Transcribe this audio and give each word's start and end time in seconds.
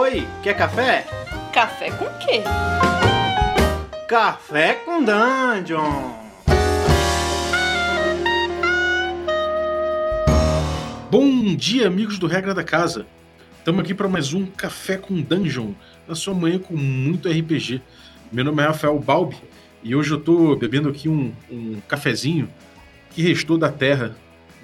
Oi, 0.00 0.24
quer 0.44 0.56
café? 0.56 1.04
Café 1.52 1.90
com 1.90 2.04
quê? 2.20 2.44
Café 4.06 4.74
com 4.74 5.02
Dungeon! 5.02 6.12
Bom 11.10 11.56
dia, 11.56 11.88
amigos 11.88 12.16
do 12.16 12.28
Regra 12.28 12.54
da 12.54 12.62
Casa. 12.62 13.06
Estamos 13.58 13.80
aqui 13.80 13.92
para 13.92 14.06
mais 14.06 14.32
um 14.32 14.46
Café 14.46 14.96
com 14.96 15.20
Dungeon, 15.20 15.72
na 16.06 16.14
sua 16.14 16.32
manhã 16.32 16.60
com 16.60 16.76
muito 16.76 17.28
RPG. 17.28 17.82
Meu 18.30 18.44
nome 18.44 18.62
é 18.62 18.66
Rafael 18.66 18.96
Balbi 19.00 19.36
e 19.82 19.96
hoje 19.96 20.12
eu 20.12 20.18
estou 20.18 20.54
bebendo 20.54 20.88
aqui 20.88 21.08
um, 21.08 21.34
um 21.50 21.80
cafezinho 21.88 22.48
que 23.10 23.22
restou 23.22 23.58
da 23.58 23.72
terra 23.72 24.16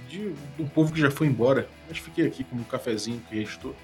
de 0.09 0.33
um 0.61 0.67
povo 0.69 0.93
que 0.93 1.01
já 1.01 1.11
foi 1.11 1.27
embora, 1.27 1.69
mas 1.89 1.99
fiquei 1.99 2.25
aqui 2.25 2.45
com 2.45 2.55
um 2.55 2.63
cafezinho 2.63 3.21
que 3.29 3.41
restou. 3.41 3.75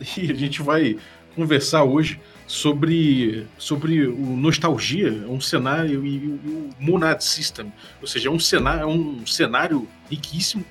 E 0.16 0.30
a 0.30 0.34
gente 0.34 0.62
vai 0.62 0.96
conversar 1.34 1.84
hoje 1.84 2.20
sobre, 2.46 3.46
sobre 3.58 4.06
o 4.06 4.36
nostalgia, 4.36 5.12
um 5.28 5.40
cenário 5.40 6.04
e, 6.04 6.26
o 6.26 6.70
Monad 6.80 7.20
System, 7.20 7.72
ou 8.00 8.06
seja, 8.06 8.28
é 8.28 8.32
um 8.32 8.40
cenário, 8.40 8.82
é 8.82 8.86
um 8.86 9.26
cenário 9.26 9.86
riquíssimo, 10.10 10.64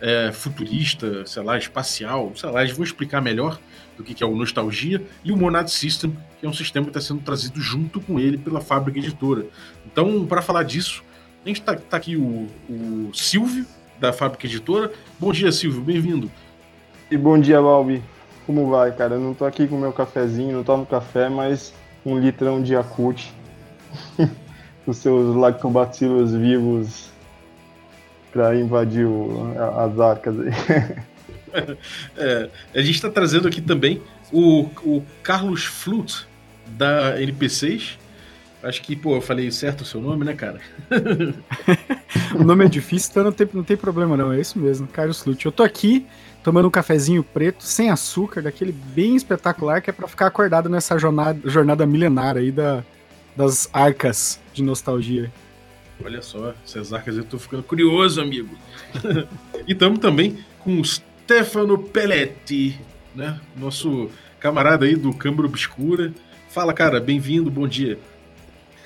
é, 0.00 0.32
futurista, 0.32 1.26
sei 1.26 1.42
lá, 1.42 1.58
espacial, 1.58 2.32
sei 2.34 2.50
lá, 2.50 2.62
eles 2.62 2.74
vão 2.74 2.84
explicar 2.84 3.20
melhor 3.20 3.60
do 3.96 4.02
que 4.02 4.22
é 4.22 4.26
o 4.26 4.34
nostalgia 4.34 5.02
e 5.22 5.30
o 5.30 5.36
Monad 5.36 5.68
System, 5.68 6.16
que 6.40 6.46
é 6.46 6.48
um 6.48 6.52
sistema 6.52 6.86
que 6.86 6.90
está 6.90 7.00
sendo 7.00 7.20
trazido 7.20 7.60
junto 7.60 8.00
com 8.00 8.18
ele 8.18 8.38
pela 8.38 8.60
fábrica 8.60 8.98
editora. 8.98 9.46
Então, 9.86 10.24
para 10.26 10.40
falar 10.40 10.62
disso, 10.62 11.04
a 11.44 11.48
gente 11.48 11.60
está 11.60 11.76
tá 11.76 11.96
aqui 11.96 12.16
o, 12.16 12.48
o 12.68 13.10
Silvio 13.12 13.66
da 14.00 14.12
fábrica 14.12 14.46
editora. 14.46 14.90
Bom 15.20 15.32
dia, 15.32 15.52
Silvio, 15.52 15.82
bem-vindo. 15.82 16.30
E 17.10 17.16
bom 17.16 17.38
dia, 17.38 17.60
Balbi. 17.60 18.02
Como 18.46 18.68
vai, 18.70 18.92
cara? 18.92 19.14
Eu 19.14 19.20
não 19.20 19.34
tô 19.34 19.44
aqui 19.44 19.66
com 19.66 19.78
meu 19.78 19.92
cafezinho, 19.92 20.56
não 20.56 20.64
tomo 20.64 20.84
café, 20.84 21.28
mas 21.28 21.72
um 22.04 22.18
litrão 22.18 22.62
de 22.62 22.74
Yakult. 22.74 23.28
Os 24.86 24.96
seus 24.96 25.36
lactobacilos 25.36 26.34
vivos 26.34 27.10
para 28.32 28.56
invadir 28.56 29.06
o, 29.06 29.52
as 29.78 30.00
arcas 30.00 30.34
aí. 30.40 30.48
é, 32.16 32.50
a 32.74 32.80
gente 32.80 32.96
está 32.96 33.10
trazendo 33.10 33.46
aqui 33.46 33.60
também 33.60 34.02
o, 34.32 34.62
o 34.82 35.04
Carlos 35.22 35.64
Flut, 35.64 36.26
da 36.66 37.18
NP6. 37.18 37.98
Acho 38.62 38.82
que, 38.82 38.94
pô, 38.94 39.16
eu 39.16 39.20
falei 39.20 39.50
certo 39.50 39.80
o 39.80 39.84
seu 39.84 40.00
nome, 40.00 40.24
né, 40.24 40.34
cara? 40.34 40.60
o 42.34 42.44
nome 42.44 42.64
é 42.64 42.68
difícil, 42.68 43.10
então 43.10 43.24
não 43.24 43.32
tem, 43.32 43.48
não 43.52 43.64
tem 43.64 43.76
problema, 43.76 44.16
não. 44.16 44.32
É 44.32 44.40
isso 44.40 44.58
mesmo, 44.58 44.86
Carlos 44.86 45.20
Flut. 45.20 45.44
Eu 45.44 45.52
tô 45.52 45.62
aqui 45.62 46.06
tomando 46.42 46.68
um 46.68 46.70
cafezinho 46.70 47.22
preto, 47.22 47.62
sem 47.62 47.90
açúcar, 47.90 48.42
daquele 48.42 48.72
bem 48.72 49.16
espetacular, 49.16 49.80
que 49.80 49.90
é 49.90 49.92
para 49.92 50.08
ficar 50.08 50.26
acordado 50.26 50.68
nessa 50.68 50.98
jornada, 50.98 51.38
jornada 51.48 51.86
milenar 51.86 52.36
aí 52.36 52.50
da, 52.50 52.82
das 53.36 53.68
arcas 53.72 54.40
de 54.52 54.62
nostalgia. 54.62 55.30
Olha 56.04 56.20
só, 56.20 56.54
essas 56.64 56.92
arcas 56.92 57.16
eu 57.16 57.24
tô 57.24 57.38
ficando 57.38 57.62
curioso, 57.62 58.20
amigo. 58.20 58.56
e 59.66 59.72
estamos 59.72 60.00
também 60.00 60.38
com 60.58 60.80
o 60.80 60.84
Stefano 60.84 61.78
Pelletti, 61.78 62.80
né? 63.14 63.38
Nosso 63.56 64.10
camarada 64.40 64.84
aí 64.84 64.96
do 64.96 65.14
Câmara 65.14 65.46
Obscura. 65.46 66.12
Fala, 66.48 66.72
cara, 66.72 67.00
bem-vindo, 67.00 67.50
bom 67.50 67.68
dia. 67.68 67.98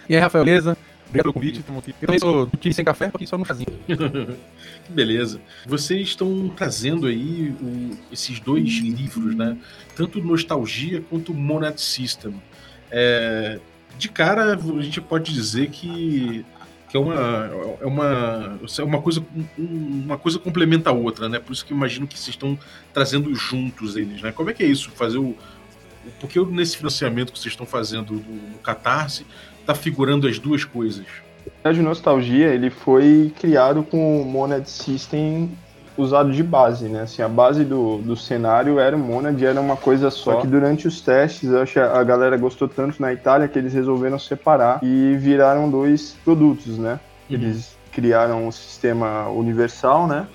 E 0.09 0.15
aí, 0.15 0.21
Rafael, 0.21 0.45
beleza? 0.45 0.77
Obrigado 1.09 1.25
pelo 1.25 1.33
convite. 1.33 1.59
Eu 2.01 2.07
também 2.07 2.19
sou 2.19 2.47
time 2.59 2.75
sem 2.75 2.85
café, 2.85 3.07
aqui 3.07 3.27
só 3.27 3.39
no 3.39 3.45
chazinho. 3.45 3.69
Beleza. 4.91 5.41
Vocês 5.67 6.09
estão 6.09 6.49
trazendo 6.49 7.07
aí 7.07 7.55
o, 7.61 7.97
esses 8.13 8.41
dois 8.41 8.69
livros, 8.79 9.35
né? 9.35 9.57
Tanto 9.95 10.23
Nostalgia 10.23 11.03
quanto 11.09 11.33
Monad 11.33 11.79
System. 11.79 12.35
É, 12.91 13.59
de 13.99 14.09
cara, 14.09 14.55
a 14.55 14.83
gente 14.83 15.01
pode 15.01 15.33
dizer 15.33 15.71
que, 15.71 16.45
que 16.89 16.97
é 16.97 17.01
uma, 17.01 17.15
é 17.81 17.87
uma, 17.87 18.59
é 18.79 18.83
uma, 18.83 19.01
coisa, 19.01 19.25
uma 19.57 20.19
coisa 20.19 20.39
complementa 20.39 20.91
a 20.91 20.93
outra, 20.93 21.29
né? 21.29 21.39
Por 21.39 21.53
isso 21.53 21.65
que 21.65 21.73
imagino 21.73 22.07
que 22.07 22.19
vocês 22.19 22.35
estão 22.35 22.59
trazendo 22.93 23.35
juntos 23.35 23.97
eles, 23.97 24.21
né? 24.23 24.33
Como 24.33 24.51
é 24.51 24.53
que 24.53 24.63
é 24.63 24.67
isso? 24.67 24.91
Fazer 24.91 25.19
o. 25.19 25.37
Porque 26.21 26.39
nesse 26.45 26.77
financiamento 26.77 27.33
que 27.33 27.39
vocês 27.39 27.53
estão 27.53 27.67
fazendo 27.67 28.15
no 28.15 28.59
Catarse, 28.59 29.27
tá 29.67 29.75
figurando 29.75 30.27
as 30.27 30.39
duas 30.39 30.65
coisas? 30.65 31.05
de 31.73 31.83
nostalgia 31.83 32.47
ele 32.49 32.71
foi 32.71 33.33
criado 33.39 33.83
com 33.83 34.21
o 34.21 34.25
Monad 34.25 34.65
System 34.67 35.51
usado 35.97 36.31
de 36.31 36.43
base, 36.43 36.89
né? 36.89 37.03
Assim, 37.03 37.23
a 37.23 37.29
base 37.29 37.65
do, 37.65 37.99
do 37.99 38.17
cenário 38.17 38.79
era 38.79 38.95
o 38.95 38.99
Monad, 38.99 39.41
era 39.43 39.61
uma 39.61 39.77
coisa 39.77 40.11
só. 40.11 40.35
Só 40.35 40.41
que 40.41 40.47
durante 40.47 40.87
os 40.87 41.01
testes, 41.01 41.51
eu 41.51 41.63
acho 41.63 41.73
que 41.75 41.79
a 41.79 42.03
galera 42.05 42.37
gostou 42.37 42.69
tanto 42.69 43.01
na 43.01 43.13
Itália 43.13 43.49
que 43.49 43.59
eles 43.59 43.73
resolveram 43.73 44.19
separar 44.19 44.81
e 44.83 45.17
viraram 45.17 45.71
dois 45.71 46.17
produtos, 46.25 46.79
né? 46.79 47.01
Uhum. 47.31 47.37
Eles 47.37 47.77
criaram 47.91 48.47
um 48.47 48.53
sistema 48.53 49.29
universal, 49.29 50.07
né? 50.07 50.27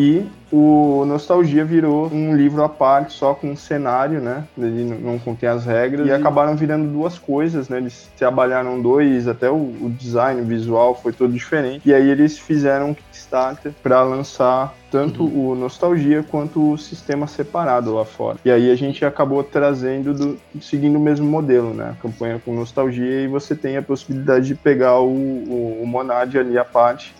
E 0.00 0.24
o 0.52 1.04
Nostalgia 1.04 1.64
virou 1.64 2.06
um 2.06 2.36
livro 2.36 2.62
à 2.62 2.68
parte, 2.68 3.14
só 3.14 3.34
com 3.34 3.50
um 3.50 3.56
cenário, 3.56 4.20
né? 4.20 4.44
Ele 4.56 4.84
não 4.84 5.18
contém 5.18 5.48
as 5.48 5.66
regras. 5.66 6.06
E 6.06 6.12
acabaram 6.12 6.54
virando 6.54 6.88
duas 6.88 7.18
coisas, 7.18 7.68
né? 7.68 7.78
Eles 7.78 8.08
trabalharam 8.16 8.80
dois, 8.80 9.26
até 9.26 9.50
o, 9.50 9.56
o 9.56 9.92
design 9.98 10.40
visual 10.42 10.94
foi 10.94 11.12
todo 11.12 11.32
diferente. 11.32 11.88
E 11.88 11.92
aí 11.92 12.08
eles 12.08 12.38
fizeram 12.38 12.90
um 12.90 12.94
Kickstarter 12.94 13.72
para 13.82 14.00
lançar 14.04 14.72
tanto 14.88 15.24
uhum. 15.24 15.50
o 15.50 15.54
Nostalgia 15.56 16.22
quanto 16.22 16.74
o 16.74 16.78
sistema 16.78 17.26
separado 17.26 17.92
lá 17.92 18.04
fora. 18.04 18.38
E 18.44 18.52
aí 18.52 18.70
a 18.70 18.76
gente 18.76 19.04
acabou 19.04 19.42
trazendo, 19.42 20.14
do, 20.14 20.38
seguindo 20.60 20.94
o 20.94 21.00
mesmo 21.00 21.26
modelo, 21.26 21.74
né? 21.74 21.96
A 21.98 22.00
campanha 22.00 22.40
com 22.44 22.54
Nostalgia 22.54 23.22
e 23.22 23.26
você 23.26 23.56
tem 23.56 23.76
a 23.76 23.82
possibilidade 23.82 24.46
de 24.46 24.54
pegar 24.54 25.00
o, 25.00 25.10
o, 25.10 25.80
o 25.82 25.86
Monad 25.88 26.36
ali 26.36 26.56
à 26.56 26.64
parte 26.64 27.17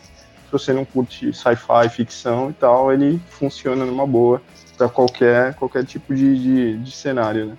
se 0.49 0.53
você 0.53 0.73
não 0.73 0.85
curte 0.85 1.31
sci-fi, 1.33 1.89
ficção 1.91 2.49
e 2.49 2.55
tal, 2.55 2.91
ele 2.91 3.21
funciona 3.29 3.85
numa 3.85 4.07
boa 4.07 4.41
para 4.79 4.89
qualquer, 4.89 5.55
qualquer 5.55 5.85
tipo 5.85 6.15
de, 6.15 6.39
de, 6.39 6.79
de, 6.79 6.91
cenário, 6.91 7.47
né? 7.47 7.59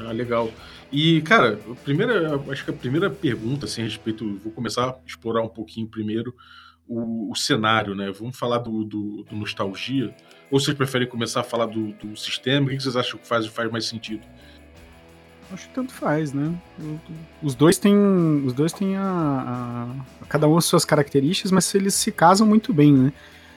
Ah, 0.00 0.10
legal. 0.10 0.50
E, 0.90 1.20
cara, 1.22 1.60
a 1.70 1.74
primeira, 1.76 2.40
acho 2.50 2.64
que 2.64 2.70
a 2.70 2.74
primeira 2.74 3.08
pergunta, 3.08 3.66
assim, 3.66 3.82
a 3.82 3.84
respeito, 3.84 4.40
vou 4.42 4.52
começar 4.52 4.88
a 4.88 4.96
explorar 5.06 5.42
um 5.42 5.48
pouquinho 5.48 5.86
primeiro 5.86 6.34
o, 6.88 7.30
o 7.30 7.36
cenário, 7.36 7.94
né? 7.94 8.10
Vamos 8.10 8.36
falar 8.36 8.58
do, 8.58 8.84
do, 8.84 9.22
do, 9.22 9.36
nostalgia. 9.36 10.12
Ou 10.50 10.58
vocês 10.58 10.76
preferem 10.76 11.06
começar 11.06 11.40
a 11.40 11.44
falar 11.44 11.66
do, 11.66 11.92
do 11.92 12.16
sistema? 12.16 12.66
O 12.66 12.70
que 12.70 12.80
vocês 12.80 12.96
acham 12.96 13.20
que 13.20 13.28
faz, 13.28 13.46
faz 13.46 13.70
mais 13.70 13.86
sentido? 13.86 14.26
Acho 15.50 15.66
que 15.66 15.74
tanto 15.74 15.92
faz, 15.92 16.32
né? 16.32 16.54
Os 17.42 17.54
dois 17.54 17.78
têm, 17.78 17.96
os 18.44 18.52
dois 18.52 18.72
têm 18.72 18.96
a, 18.96 19.02
a, 20.22 20.26
cada 20.26 20.46
um 20.46 20.58
as 20.58 20.66
suas 20.66 20.84
características, 20.84 21.50
mas 21.50 21.74
eles 21.74 21.94
se 21.94 22.12
casam 22.12 22.46
muito 22.46 22.72
bem, 22.72 22.92
né? 22.92 23.12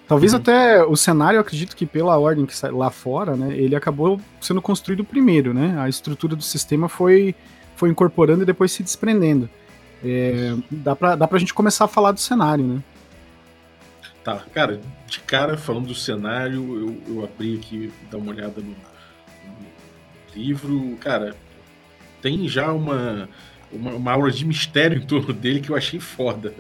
Talvez 0.07 0.34
uhum. 0.34 0.40
até 0.40 0.84
o 0.84 0.96
cenário, 0.96 1.38
eu 1.38 1.41
acredito 1.41 1.75
que 1.75 1.85
pela 1.85 2.18
ordem 2.18 2.46
que 2.46 2.56
sai 2.56 2.72
lá 2.72 2.90
fora, 2.90 3.35
né, 3.35 3.56
ele 3.56 3.75
acabou 3.75 4.19
sendo 4.41 4.62
construído 4.62 5.03
primeiro, 5.03 5.53
né? 5.53 5.75
A 5.79 5.88
estrutura 5.88 6.35
do 6.35 6.44
sistema 6.44 6.90
foi, 6.90 7.35
foi 7.75 7.90
incorporando 7.90 8.44
e 8.44 8.46
depois 8.46 8.72
se 8.72 8.84
desprendendo. 8.84 9.50
É, 10.03 10.56
dá, 10.69 10.96
pra, 10.96 11.16
dá 11.16 11.28
pra 11.28 11.40
gente 11.40 11.53
começar 11.53 11.85
a 11.85 11.88
falar 11.88 12.12
do 12.12 12.19
cenário, 12.19 12.66
né? 12.66 12.84
Tá, 14.23 14.44
cara, 14.53 14.81
de 15.08 15.19
cara, 15.22 15.58
falando 15.58 15.88
do 15.88 15.96
cenário, 15.96 17.02
eu, 17.08 17.16
eu 17.16 17.23
abri 17.23 17.56
aqui, 17.56 17.91
dar 18.09 18.18
uma 18.18 18.31
olhada 18.31 18.62
no, 18.62 18.69
no 18.69 18.75
livro, 20.35 20.97
cara, 21.00 21.35
tem 22.22 22.48
já 22.48 22.72
uma, 22.72 23.30
uma, 23.72 23.92
uma, 23.92 24.12
aura 24.12 24.32
de 24.32 24.46
mistério 24.46 24.98
em 24.98 25.06
torno 25.06 25.34
dele 25.34 25.59
que 25.59 25.70
eu 25.70 25.76
achei 25.76 26.00
foda. 26.00 26.54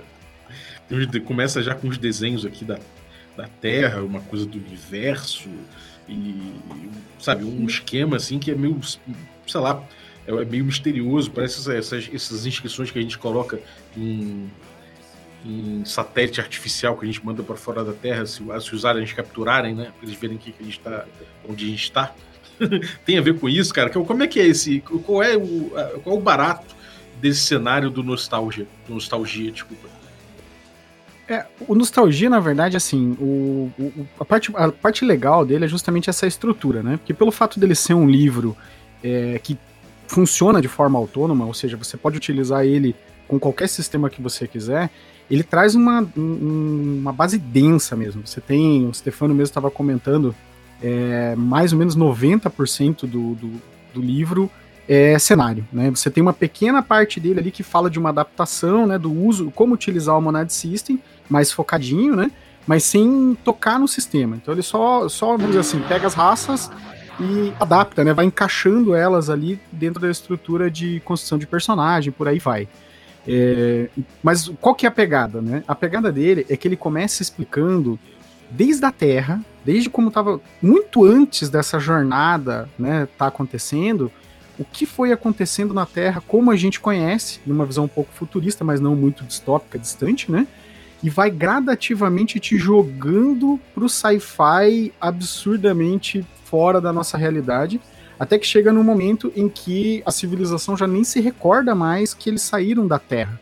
Começa 1.25 1.63
já 1.63 1.73
com 1.73 1.87
os 1.87 1.97
desenhos 1.97 2.45
aqui 2.45 2.65
da, 2.65 2.79
da 3.37 3.47
Terra, 3.47 4.01
uma 4.01 4.19
coisa 4.19 4.45
do 4.45 4.57
universo, 4.57 5.49
e 6.09 6.53
sabe, 7.19 7.45
um 7.45 7.65
esquema 7.65 8.17
assim 8.17 8.39
que 8.39 8.51
é 8.51 8.55
meio, 8.55 8.79
sei 9.47 9.61
lá, 9.61 9.81
é, 10.27 10.31
é 10.31 10.45
meio 10.45 10.65
misterioso. 10.65 11.31
Parece 11.31 11.71
essas, 11.71 12.09
essas 12.13 12.45
inscrições 12.45 12.91
que 12.91 12.99
a 12.99 13.01
gente 13.01 13.17
coloca 13.17 13.59
em, 13.95 14.49
em 15.45 15.85
satélite 15.85 16.41
artificial 16.41 16.97
que 16.97 17.05
a 17.05 17.07
gente 17.07 17.25
manda 17.25 17.41
para 17.41 17.55
fora 17.55 17.83
da 17.83 17.93
Terra, 17.93 18.25
se, 18.25 18.43
se 18.61 18.75
os 18.75 18.85
aliens 18.85 19.13
capturarem, 19.13 19.73
né? 19.73 19.91
Para 19.97 20.07
eles 20.07 20.19
verem 20.19 20.37
que 20.37 20.53
a 20.59 20.63
gente 20.63 20.79
tá, 20.79 21.05
onde 21.47 21.65
a 21.65 21.69
gente 21.69 21.83
está. 21.83 22.13
tem 23.05 23.17
a 23.17 23.21
ver 23.21 23.39
com 23.39 23.47
isso, 23.47 23.73
cara? 23.73 23.89
Como 23.89 24.23
é 24.23 24.27
que 24.27 24.39
é 24.39 24.47
esse. 24.47 24.81
Qual 24.81 25.21
é 25.23 25.35
o, 25.35 25.71
qual 26.03 26.15
é 26.15 26.19
o 26.19 26.21
barato 26.21 26.75
desse 27.19 27.41
cenário 27.41 27.89
do 27.89 28.03
nostalgia? 28.03 28.67
Do 28.87 28.93
nostalgia, 28.93 29.51
desculpa. 29.51 29.87
É, 31.27 31.45
o 31.67 31.75
nostalgia, 31.75 32.29
na 32.29 32.39
verdade, 32.39 32.75
assim, 32.75 33.15
o, 33.19 33.71
o, 33.79 34.07
a, 34.19 34.25
parte, 34.25 34.51
a 34.53 34.69
parte 34.71 35.05
legal 35.05 35.45
dele 35.45 35.65
é 35.65 35.67
justamente 35.67 36.09
essa 36.09 36.27
estrutura, 36.27 36.83
né? 36.83 36.97
Porque 36.97 37.13
pelo 37.13 37.31
fato 37.31 37.59
dele 37.59 37.73
ser 37.73 37.93
um 37.93 38.09
livro 38.09 38.55
é, 39.03 39.39
que 39.41 39.57
funciona 40.07 40.61
de 40.61 40.67
forma 40.67 40.99
autônoma, 40.99 41.45
ou 41.45 41.53
seja, 41.53 41.77
você 41.77 41.95
pode 41.95 42.17
utilizar 42.17 42.65
ele 42.65 42.93
com 43.29 43.39
qualquer 43.39 43.69
sistema 43.69 44.09
que 44.09 44.21
você 44.21 44.45
quiser, 44.45 44.89
ele 45.29 45.41
traz 45.41 45.73
uma, 45.73 46.05
uma 46.17 47.13
base 47.13 47.37
densa 47.37 47.95
mesmo. 47.95 48.27
Você 48.27 48.41
tem, 48.41 48.85
o 48.85 48.93
Stefano 48.93 49.33
mesmo 49.33 49.43
estava 49.43 49.71
comentando 49.71 50.35
é, 50.81 51.35
mais 51.35 51.73
ou 51.73 51.79
menos 51.79 51.95
90% 51.95 53.01
do, 53.01 53.35
do, 53.35 53.61
do 53.93 54.01
livro 54.01 54.49
é 54.87 55.17
cenário, 55.19 55.65
né? 55.71 55.89
Você 55.91 56.09
tem 56.09 56.21
uma 56.21 56.33
pequena 56.33 56.81
parte 56.81 57.19
dele 57.19 57.39
ali 57.39 57.51
que 57.51 57.63
fala 57.63 57.89
de 57.89 57.99
uma 57.99 58.09
adaptação, 58.09 58.85
né, 58.85 58.97
do 58.97 59.11
uso, 59.11 59.51
como 59.51 59.73
utilizar 59.73 60.17
o 60.17 60.21
Monad 60.21 60.49
System, 60.49 60.99
mais 61.29 61.51
focadinho, 61.51 62.15
né? 62.15 62.31
Mas 62.67 62.83
sem 62.83 63.37
tocar 63.43 63.79
no 63.79 63.87
sistema. 63.87 64.35
Então 64.35 64.53
ele 64.53 64.61
só, 64.61 65.07
só 65.07 65.27
vamos 65.31 65.47
dizer 65.47 65.59
assim, 65.59 65.79
pega 65.87 66.07
as 66.07 66.13
raças 66.13 66.69
e 67.19 67.53
adapta, 67.59 68.03
né? 68.03 68.13
Vai 68.13 68.25
encaixando 68.25 68.95
elas 68.95 69.29
ali 69.29 69.59
dentro 69.71 70.01
da 70.01 70.09
estrutura 70.09 70.69
de 70.69 70.99
construção 71.01 71.37
de 71.37 71.47
personagem, 71.47 72.11
por 72.11 72.27
aí 72.27 72.39
vai. 72.39 72.67
É, 73.27 73.87
mas 74.21 74.51
qual 74.59 74.73
que 74.73 74.85
é 74.85 74.89
a 74.89 74.91
pegada, 74.91 75.41
né? 75.41 75.63
A 75.67 75.75
pegada 75.75 76.11
dele 76.11 76.45
é 76.49 76.57
que 76.57 76.67
ele 76.67 76.75
começa 76.75 77.21
explicando 77.21 77.99
desde 78.51 78.85
a 78.85 78.91
Terra, 78.91 79.43
desde 79.65 79.89
como 79.89 80.09
estava 80.09 80.39
muito 80.61 81.05
antes 81.05 81.49
dessa 81.49 81.79
jornada, 81.79 82.69
né, 82.77 83.07
tá 83.17 83.27
acontecendo, 83.27 84.11
o 84.59 84.65
que 84.65 84.85
foi 84.85 85.11
acontecendo 85.11 85.73
na 85.73 85.85
Terra, 85.85 86.21
como 86.27 86.51
a 86.51 86.55
gente 86.55 86.79
conhece, 86.79 87.39
numa 87.45 87.65
visão 87.65 87.85
um 87.85 87.87
pouco 87.89 88.11
futurista, 88.13 88.63
mas 88.63 88.79
não 88.79 88.95
muito 88.95 89.23
distópica, 89.23 89.79
distante, 89.79 90.31
né? 90.31 90.47
E 91.01 91.09
vai 91.09 91.31
gradativamente 91.31 92.39
te 92.39 92.57
jogando 92.57 93.59
pro 93.73 93.89
sci-fi 93.89 94.93
absurdamente 95.01 96.23
fora 96.43 96.79
da 96.79 96.93
nossa 96.93 97.17
realidade, 97.17 97.81
até 98.19 98.37
que 98.37 98.45
chega 98.45 98.71
no 98.71 98.83
momento 98.83 99.33
em 99.35 99.49
que 99.49 100.03
a 100.05 100.11
civilização 100.11 100.77
já 100.77 100.85
nem 100.85 101.03
se 101.03 101.19
recorda 101.19 101.73
mais 101.73 102.13
que 102.13 102.29
eles 102.29 102.43
saíram 102.43 102.85
da 102.85 102.99
Terra. 102.99 103.39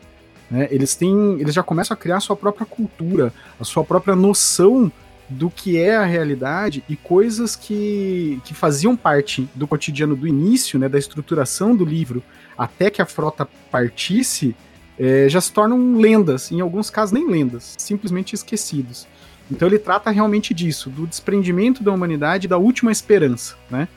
Né? 0.50 0.68
Eles 0.70 0.94
têm, 0.94 1.38
eles 1.38 1.54
já 1.54 1.62
começam 1.62 1.94
a 1.94 1.98
criar 1.98 2.16
a 2.16 2.20
sua 2.20 2.34
própria 2.34 2.64
cultura, 2.64 3.30
a 3.60 3.64
sua 3.64 3.84
própria 3.84 4.16
noção 4.16 4.90
do 5.30 5.48
que 5.48 5.78
é 5.78 5.96
a 5.96 6.04
realidade 6.04 6.82
e 6.88 6.96
coisas 6.96 7.54
que, 7.54 8.40
que 8.44 8.52
faziam 8.52 8.96
parte 8.96 9.48
do 9.54 9.66
cotidiano 9.66 10.16
do 10.16 10.26
início, 10.26 10.78
né, 10.78 10.88
da 10.88 10.98
estruturação 10.98 11.74
do 11.74 11.84
livro, 11.84 12.22
até 12.58 12.90
que 12.90 13.00
a 13.00 13.06
frota 13.06 13.48
partisse, 13.70 14.54
é, 14.98 15.28
já 15.28 15.40
se 15.40 15.52
tornam 15.52 15.96
lendas, 15.96 16.50
em 16.50 16.60
alguns 16.60 16.90
casos 16.90 17.12
nem 17.12 17.26
lendas, 17.26 17.74
simplesmente 17.78 18.34
esquecidos. 18.34 19.06
Então 19.50 19.66
ele 19.68 19.78
trata 19.78 20.10
realmente 20.10 20.52
disso, 20.52 20.90
do 20.90 21.06
desprendimento 21.06 21.82
da 21.82 21.92
humanidade 21.92 22.48
da 22.48 22.58
última 22.58 22.92
esperança, 22.92 23.56
né? 23.70 23.88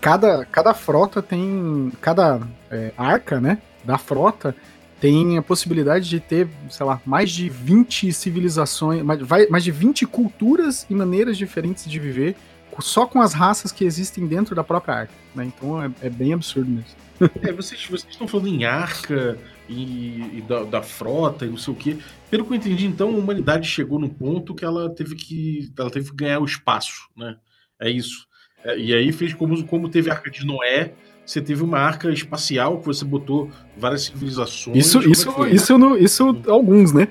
Cada, 0.00 0.44
cada 0.44 0.72
frota 0.72 1.20
tem, 1.20 1.90
cada 2.00 2.40
é, 2.70 2.92
arca, 2.96 3.40
né, 3.40 3.58
da 3.84 3.98
frota 3.98 4.54
tem 5.00 5.38
a 5.38 5.42
possibilidade 5.42 6.08
de 6.08 6.20
ter, 6.20 6.48
sei 6.70 6.84
lá, 6.84 7.00
mais 7.06 7.30
de 7.30 7.48
20 7.48 8.12
civilizações, 8.12 9.02
mais, 9.02 9.48
mais 9.48 9.64
de 9.64 9.70
20 9.70 10.06
culturas 10.06 10.86
e 10.90 10.94
maneiras 10.94 11.38
diferentes 11.38 11.88
de 11.88 11.98
viver, 11.98 12.36
só 12.80 13.06
com 13.06 13.20
as 13.20 13.32
raças 13.32 13.72
que 13.72 13.84
existem 13.84 14.26
dentro 14.26 14.54
da 14.54 14.62
própria 14.62 14.94
arca. 14.94 15.12
Né? 15.34 15.44
Então 15.46 15.82
é, 15.82 15.90
é, 16.02 16.10
bem 16.10 16.32
absurdo 16.32 16.70
mesmo. 16.70 17.08
É, 17.42 17.52
vocês, 17.52 17.84
vocês 17.84 18.12
estão 18.12 18.28
falando 18.28 18.46
em 18.46 18.64
arca 18.64 19.36
e, 19.68 20.38
e 20.38 20.44
da, 20.48 20.62
da, 20.62 20.82
frota 20.82 21.44
e 21.44 21.48
não 21.48 21.56
sei 21.56 21.72
o 21.74 21.76
quê. 21.76 21.96
Pelo 22.30 22.44
que 22.44 22.52
eu 22.52 22.56
entendi, 22.56 22.86
então, 22.86 23.08
a 23.08 23.18
humanidade 23.18 23.66
chegou 23.66 23.98
num 23.98 24.08
ponto 24.08 24.54
que 24.54 24.64
ela 24.64 24.88
teve 24.94 25.16
que, 25.16 25.72
ela 25.76 25.90
teve 25.90 26.10
que 26.10 26.16
ganhar 26.16 26.38
o 26.38 26.44
espaço, 26.44 27.08
né? 27.16 27.36
É 27.80 27.90
isso. 27.90 28.24
É, 28.64 28.78
e 28.78 28.94
aí 28.94 29.10
fez 29.10 29.34
como, 29.34 29.64
como 29.66 29.88
teve 29.88 30.10
a 30.10 30.14
arca 30.14 30.30
de 30.30 30.46
Noé, 30.46 30.92
você 31.28 31.42
teve 31.42 31.62
uma 31.62 31.78
arca 31.78 32.10
espacial 32.10 32.78
que 32.78 32.86
você 32.86 33.04
botou 33.04 33.50
várias 33.76 34.04
civilizações. 34.04 34.78
Isso, 34.78 34.98
é 34.98 35.06
isso, 35.08 35.46
isso, 35.46 35.78
no, 35.78 35.98
isso 35.98 36.42
alguns, 36.48 36.90
né? 36.90 37.06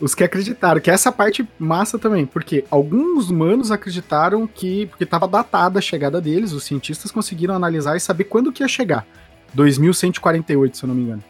Os 0.00 0.12
que 0.12 0.24
acreditaram, 0.24 0.80
que 0.80 0.90
essa 0.90 1.12
parte 1.12 1.48
massa 1.56 1.96
também, 1.96 2.26
porque 2.26 2.64
alguns 2.68 3.30
humanos 3.30 3.70
acreditaram 3.70 4.44
que, 4.44 4.86
porque 4.86 5.04
estava 5.04 5.28
datada 5.28 5.78
a 5.78 5.82
chegada 5.82 6.20
deles, 6.20 6.52
os 6.52 6.64
cientistas 6.64 7.12
conseguiram 7.12 7.54
analisar 7.54 7.96
e 7.96 8.00
saber 8.00 8.24
quando 8.24 8.50
que 8.50 8.64
ia 8.64 8.68
chegar. 8.68 9.06
2148, 9.54 10.76
se 10.76 10.82
eu 10.82 10.88
não 10.88 10.94
me 10.94 11.02
engano. 11.02 11.22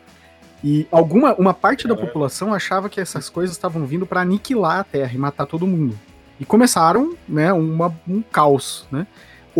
E 0.64 0.86
alguma 0.90 1.34
uma 1.34 1.52
parte 1.52 1.86
da 1.86 1.94
população 1.94 2.54
achava 2.54 2.88
que 2.88 3.02
essas 3.02 3.28
coisas 3.28 3.54
estavam 3.54 3.84
vindo 3.84 4.06
para 4.06 4.22
aniquilar 4.22 4.80
a 4.80 4.84
Terra 4.84 5.12
e 5.14 5.18
matar 5.18 5.44
todo 5.44 5.66
mundo. 5.66 5.98
E 6.38 6.46
começaram, 6.46 7.14
né, 7.28 7.52
uma, 7.52 7.94
um 8.08 8.22
caos, 8.22 8.86
né? 8.90 9.06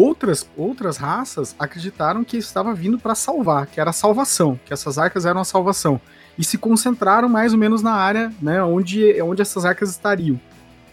Outras, 0.00 0.49
outras 0.56 0.97
raças 0.97 1.55
acreditaram 1.58 2.25
que 2.25 2.38
estava 2.38 2.73
vindo 2.73 2.99
para 2.99 3.14
salvar, 3.14 3.67
que 3.67 3.79
era 3.79 3.91
a 3.91 3.93
salvação, 3.93 4.58
que 4.64 4.73
essas 4.73 4.97
arcas 4.97 5.26
eram 5.26 5.43
a 5.43 5.44
salvação. 5.44 6.00
E 6.38 6.43
se 6.43 6.56
concentraram 6.56 7.29
mais 7.29 7.52
ou 7.52 7.58
menos 7.58 7.82
na 7.82 7.93
área 7.93 8.32
né, 8.41 8.62
onde, 8.62 9.20
onde 9.20 9.43
essas 9.43 9.67
arcas 9.67 9.91
estariam. 9.91 10.41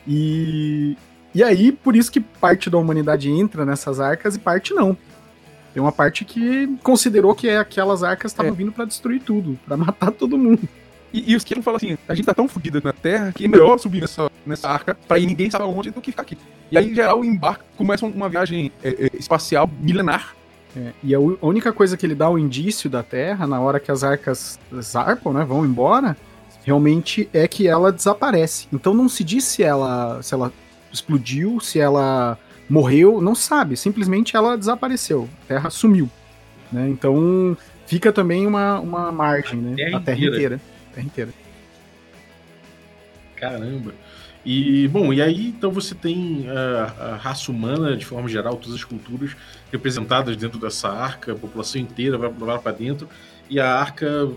E, 0.05 0.97
e 1.33 1.41
aí, 1.41 1.71
por 1.71 1.95
isso 1.95 2.11
que 2.11 2.19
parte 2.19 2.69
da 2.69 2.77
humanidade 2.77 3.31
entra 3.31 3.65
nessas 3.65 4.01
arcas 4.01 4.35
e 4.35 4.39
parte 4.39 4.73
não. 4.73 4.97
Tem 5.73 5.81
uma 5.81 5.93
parte 5.93 6.25
que 6.25 6.67
considerou 6.83 7.33
que 7.33 7.49
aquelas 7.49 8.03
arcas 8.03 8.33
estavam 8.33 8.51
é. 8.51 8.55
vindo 8.55 8.73
para 8.73 8.83
destruir 8.83 9.21
tudo, 9.21 9.57
para 9.65 9.77
matar 9.77 10.11
todo 10.11 10.37
mundo. 10.37 10.67
E, 11.13 11.31
e 11.31 11.35
os 11.35 11.43
que 11.43 11.59
falam 11.61 11.77
assim: 11.77 11.97
a 12.07 12.13
gente 12.13 12.25
tá 12.25 12.33
tão 12.33 12.47
fodido 12.47 12.81
na 12.83 12.93
Terra 12.93 13.31
que 13.31 13.45
é 13.45 13.47
melhor 13.47 13.77
subir 13.77 14.01
nessa, 14.01 14.29
nessa 14.45 14.69
arca 14.69 14.97
pra 15.07 15.19
ir 15.19 15.25
ninguém 15.25 15.49
sabe 15.49 15.65
onde 15.65 15.91
do 15.91 16.01
que 16.01 16.11
ficar 16.11 16.23
aqui. 16.23 16.37
E 16.71 16.77
aí, 16.77 16.91
em 16.91 16.95
geral, 16.95 17.23
embarca, 17.23 17.63
começa 17.77 18.05
uma 18.05 18.29
viagem 18.29 18.71
é, 18.83 18.89
é, 18.89 19.17
espacial 19.17 19.69
milenar. 19.79 20.35
É, 20.75 20.91
e 21.01 21.15
a, 21.15 21.19
única 21.19 21.71
coisa 21.71 21.95
que 21.95 22.05
ele 22.05 22.13
dá 22.13 22.29
o 22.29 22.37
indício 22.37 22.89
da 22.89 23.01
Terra, 23.01 23.47
na 23.47 23.59
hora 23.59 23.79
que 23.79 23.89
as 23.89 24.03
arcas 24.03 24.59
zarpam, 24.81 25.33
né, 25.33 25.43
vão 25.45 25.65
embora, 25.65 26.15
realmente 26.63 27.29
é 27.33 27.47
que 27.47 27.67
ela 27.67 27.91
desaparece. 27.91 28.67
Então 28.71 28.93
não 28.93 29.07
se 29.07 29.23
diz 29.23 29.45
se 29.45 29.63
ela, 29.63 30.21
se 30.21 30.33
ela 30.33 30.51
explodiu, 30.91 31.59
se 31.61 31.79
ela 31.79 32.37
morreu, 32.69 33.21
não 33.21 33.33
sabe. 33.33 33.77
Simplesmente 33.77 34.35
ela 34.35 34.57
desapareceu. 34.57 35.29
A 35.45 35.47
Terra 35.47 35.69
sumiu. 35.69 36.09
Né? 36.69 36.89
Então 36.89 37.57
fica 37.85 38.11
também 38.11 38.45
uma, 38.45 38.79
uma 38.81 39.11
margem, 39.11 39.61
né? 39.61 39.71
A 39.71 39.75
Terra, 39.75 39.97
a 39.97 40.01
terra 40.01 40.17
inteira. 40.17 40.35
inteira 40.35 40.76
terra 40.97 41.05
inteira. 41.05 41.33
Caramba. 43.35 43.93
E, 44.45 44.87
bom, 44.87 45.11
e 45.11 45.21
aí 45.21 45.47
então 45.47 45.71
você 45.71 45.93
tem 45.93 46.45
a, 46.49 46.83
a, 46.83 47.15
raça 47.17 47.51
humana, 47.51 47.95
de 47.95 48.05
forma 48.05 48.29
geral, 48.29 48.55
todas 48.55 48.75
as 48.75 48.83
culturas 48.83 49.35
representadas 49.71 50.37
dentro 50.37 50.57
dessa 50.57 50.89
arca, 50.89 51.33
a 51.33 51.35
população 51.35 51.81
inteira 51.81 52.17
vai, 52.17 52.29
vai 52.29 52.59
para 52.59 52.71
dentro, 52.71 53.09
e 53.49 53.59
a 53.59 53.73
arca 53.73 54.29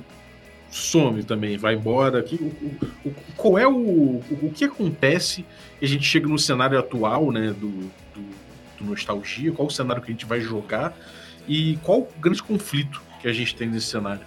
some 0.71 1.23
também, 1.23 1.57
vai 1.57 1.75
embora. 1.75 2.23
Que, 2.23 2.35
o, 2.35 3.09
o, 3.09 3.15
qual 3.37 3.59
é 3.59 3.67
o, 3.67 4.17
o, 4.19 4.53
que 4.55 4.65
acontece 4.65 5.45
a 5.81 5.87
gente 5.87 6.05
chega 6.05 6.29
no 6.29 6.39
cenário 6.39 6.79
atual, 6.79 7.31
né, 7.31 7.49
do, 7.53 7.69
do, 7.69 8.23
do 8.79 8.85
Nostalgia, 8.85 9.53
qual 9.53 9.69
o 9.69 9.71
cenário 9.71 10.03
que 10.03 10.11
a 10.11 10.13
gente 10.13 10.27
vai 10.27 10.41
jogar 10.41 10.97
e 11.49 11.79
qual 11.83 12.01
o 12.01 12.09
grande 12.21 12.43
conflito 12.43 13.01
que 13.21 13.29
a 13.29 13.33
gente 13.33 13.55
tem 13.55 13.69
nesse 13.69 13.87
cenário? 13.87 14.27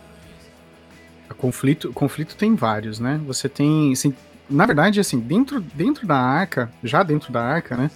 Conflito, 1.38 1.92
conflito 1.94 2.36
tem 2.36 2.56
vários, 2.56 3.00
né? 3.00 3.20
Você 3.26 3.48
tem, 3.50 3.92
assim, 3.92 4.14
na 4.50 4.66
verdade, 4.66 5.00
assim, 5.00 5.20
dentro, 5.20 5.62
dentro 5.62 6.06
da 6.06 6.18
arca, 6.18 6.72
já 6.84 7.04
dentro 7.04 7.32
da 7.32 7.42
arca, 7.42 7.76
né? 7.78 7.92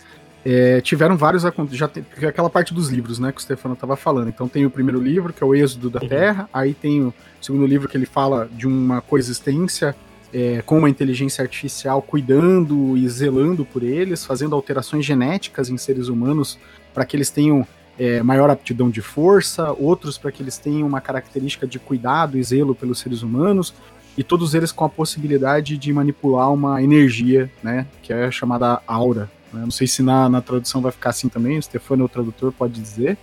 É, 0.45 0.79
tiveram 0.79 1.17
vários 1.17 1.43
já 1.71 1.87
tem, 1.89 2.05
aquela 2.25 2.49
parte 2.49 2.73
dos 2.73 2.87
livros, 2.87 3.19
né, 3.19 3.33
que 3.33 3.39
o 3.39 3.41
Stefano 3.41 3.73
estava 3.73 3.97
falando. 3.97 4.29
Então 4.29 4.47
tem 4.47 4.65
o 4.65 4.69
primeiro 4.69 5.01
livro 5.01 5.33
que 5.33 5.43
é 5.43 5.45
o 5.45 5.53
Êxodo 5.53 5.89
da. 5.89 5.99
Terra, 5.99 6.49
aí 6.53 6.73
tem 6.73 7.01
o 7.01 7.13
segundo 7.41 7.65
livro 7.65 7.89
que 7.89 7.97
ele 7.97 8.05
fala 8.05 8.47
de 8.49 8.65
uma 8.65 9.01
coexistência 9.01 9.93
é, 10.33 10.61
com 10.65 10.77
uma 10.77 10.89
inteligência 10.89 11.41
artificial 11.41 12.01
cuidando 12.01 12.95
e 12.97 13.07
zelando 13.09 13.65
por 13.65 13.83
eles, 13.83 14.25
fazendo 14.25 14.55
alterações 14.55 15.05
genéticas 15.05 15.69
em 15.69 15.77
seres 15.77 16.07
humanos 16.07 16.57
para 16.93 17.05
que 17.05 17.17
eles 17.17 17.29
tenham 17.29 17.67
é, 17.99 18.21
maior 18.21 18.49
aptidão 18.49 18.89
de 18.89 19.01
força, 19.01 19.71
outros 19.71 20.17
para 20.17 20.31
que 20.31 20.43
eles 20.43 20.57
tenham 20.57 20.87
uma 20.87 21.01
característica 21.01 21.65
de 21.65 21.79
cuidado 21.79 22.37
e 22.37 22.43
zelo 22.43 22.75
pelos 22.75 22.99
seres 22.99 23.21
humanos, 23.23 23.73
e 24.17 24.23
todos 24.23 24.53
eles 24.53 24.71
com 24.71 24.83
a 24.83 24.89
possibilidade 24.89 25.77
de 25.77 25.93
manipular 25.93 26.51
uma 26.51 26.81
energia, 26.81 27.51
né, 27.61 27.85
que 28.01 28.11
é 28.11 28.29
chamada 28.31 28.81
aura. 28.87 29.29
Né? 29.53 29.61
Não 29.61 29.71
sei 29.71 29.87
se 29.87 30.01
na, 30.01 30.27
na 30.27 30.41
tradução 30.41 30.81
vai 30.81 30.91
ficar 30.91 31.11
assim 31.11 31.29
também, 31.29 31.57
o 31.57 31.61
Stefano, 31.61 32.05
o 32.05 32.09
tradutor, 32.09 32.51
pode 32.51 32.79
dizer. 32.79 33.17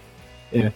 É, 0.53 0.73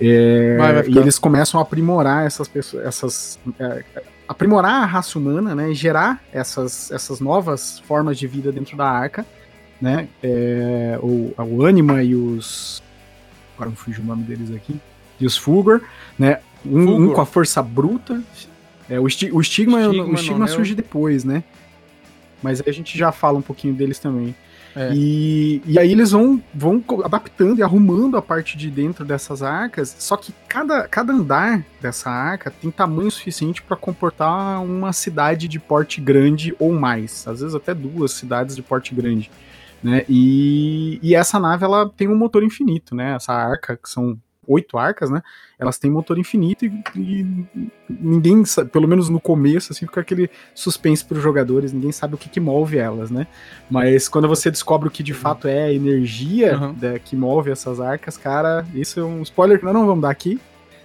é, 0.00 0.56
vai, 0.56 0.72
vai 0.72 0.88
e 0.88 0.98
eles 0.98 1.18
começam 1.18 1.60
a 1.60 1.62
aprimorar 1.62 2.24
essas 2.24 2.48
pessoas, 2.48 2.84
essas, 2.86 3.38
é, 3.58 3.84
aprimorar 4.26 4.82
a 4.82 4.86
raça 4.86 5.18
humana, 5.18 5.54
né, 5.54 5.70
e 5.70 5.74
gerar 5.74 6.22
essas, 6.32 6.90
essas 6.90 7.20
novas 7.20 7.80
formas 7.80 8.18
de 8.18 8.26
vida 8.26 8.50
dentro 8.50 8.76
da 8.76 8.88
arca, 8.88 9.26
né, 9.80 10.08
é, 10.22 10.98
o, 11.02 11.34
o 11.36 11.66
Anima 11.66 12.02
e 12.02 12.14
os 12.14 12.82
agora 13.58 13.70
me 13.70 13.76
fugiu 13.76 14.04
o 14.04 14.06
nome 14.06 14.22
deles 14.22 14.54
aqui, 14.54 14.80
e 15.20 15.26
os 15.26 15.36
Fulgor, 15.36 15.82
né? 16.16 16.38
Um, 16.64 17.10
um, 17.10 17.12
com 17.12 17.20
a 17.20 17.26
força 17.26 17.60
bruta. 17.60 18.22
É, 18.88 18.98
o, 18.98 19.06
esti 19.06 19.30
o 19.32 19.40
estigma, 19.40 19.80
estigma, 19.82 20.04
o 20.04 20.14
estigma 20.14 20.44
é 20.44 20.48
surge 20.48 20.74
depois, 20.74 21.24
né? 21.24 21.42
Mas 22.42 22.60
aí 22.60 22.68
a 22.68 22.72
gente 22.72 22.96
já 22.96 23.10
fala 23.10 23.38
um 23.38 23.42
pouquinho 23.42 23.74
deles 23.74 23.98
também. 23.98 24.34
É. 24.76 24.92
E, 24.94 25.60
e 25.66 25.78
aí 25.78 25.90
eles 25.90 26.12
vão, 26.12 26.40
vão 26.54 26.82
adaptando 27.04 27.58
e 27.58 27.62
arrumando 27.62 28.16
a 28.16 28.22
parte 28.22 28.56
de 28.56 28.70
dentro 28.70 29.04
dessas 29.04 29.42
arcas, 29.42 29.96
só 29.98 30.16
que 30.16 30.32
cada, 30.46 30.86
cada 30.86 31.12
andar 31.12 31.64
dessa 31.80 32.08
arca 32.10 32.50
tem 32.50 32.70
tamanho 32.70 33.10
suficiente 33.10 33.60
para 33.60 33.76
comportar 33.76 34.62
uma 34.62 34.92
cidade 34.92 35.48
de 35.48 35.58
porte 35.58 36.00
grande 36.00 36.54
ou 36.60 36.72
mais, 36.72 37.26
às 37.26 37.40
vezes 37.40 37.56
até 37.56 37.74
duas 37.74 38.12
cidades 38.12 38.54
de 38.54 38.62
porte 38.62 38.94
grande 38.94 39.30
né? 39.82 40.04
E, 40.08 40.98
e 41.02 41.14
essa 41.14 41.38
nave 41.38 41.64
ela 41.64 41.88
tem 41.88 42.08
um 42.08 42.16
motor 42.16 42.42
infinito, 42.42 42.94
né? 42.94 43.14
Essa 43.14 43.32
arca 43.32 43.76
que 43.76 43.88
são 43.88 44.18
oito 44.48 44.78
arcas, 44.78 45.10
né? 45.10 45.22
Elas 45.58 45.78
têm 45.78 45.90
motor 45.90 46.18
infinito 46.18 46.64
e, 46.64 46.72
e 46.96 47.26
ninguém, 47.88 48.42
pelo 48.72 48.88
menos 48.88 49.08
no 49.08 49.20
começo, 49.20 49.72
assim, 49.72 49.86
fica 49.86 50.00
aquele 50.00 50.30
suspense 50.54 51.04
para 51.04 51.18
os 51.18 51.22
jogadores, 51.22 51.72
ninguém 51.72 51.92
sabe 51.92 52.14
o 52.14 52.18
que, 52.18 52.28
que, 52.28 52.40
move 52.40 52.78
elas, 52.78 53.10
né? 53.10 53.26
Mas 53.70 54.08
quando 54.08 54.26
você 54.26 54.50
descobre 54.50 54.88
o 54.88 54.90
que 54.90 55.02
de 55.02 55.12
fato 55.12 55.46
é 55.46 55.64
a 55.64 55.72
energia 55.72 56.58
uhum. 56.58 56.74
da, 56.74 56.98
que 56.98 57.14
move 57.14 57.50
essas 57.50 57.78
arcas, 57.78 58.16
cara, 58.16 58.66
isso 58.74 58.98
é 58.98 59.04
um 59.04 59.22
spoiler 59.22 59.58
que 59.58 59.64
nós 59.64 59.74
não 59.74 59.86
vamos 59.86 60.02
dar 60.02 60.10
aqui. 60.10 60.40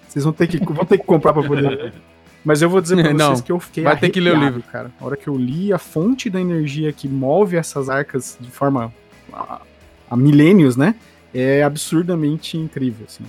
Vocês 0.08 0.26
vão 0.26 0.34
ter 0.34 0.48
que, 0.48 0.58
vão 0.64 0.86
ter 0.86 0.98
que 0.98 1.06
comprar 1.06 1.34
para 1.34 1.48
poder. 1.48 1.94
Mas 2.44 2.62
eu 2.62 2.70
vou 2.70 2.82
dizer 2.82 2.96
pra 2.96 3.12
vocês 3.14 3.18
não, 3.18 3.42
que 3.42 3.52
eu 3.52 3.60
fiquei 3.60 3.84
vai 3.84 3.98
ter 3.98 4.10
que 4.10 4.20
ler 4.20 4.36
o 4.36 4.40
livro, 4.40 4.62
cara. 4.64 4.92
A 5.00 5.06
hora 5.06 5.18
que 5.18 5.28
eu 5.28 5.38
li 5.38 5.72
a 5.72 5.78
fonte 5.78 6.30
da 6.30 6.40
energia 6.40 6.92
que 6.92 7.08
move 7.08 7.56
essas 7.56 7.90
arcas 7.90 8.38
de 8.40 8.52
forma 8.52 8.94
a, 9.32 9.62
a 10.10 10.16
milênios, 10.16 10.76
né? 10.76 10.96
É 11.34 11.64
absurdamente 11.64 12.58
incrível, 12.58 13.06
assim. 13.08 13.24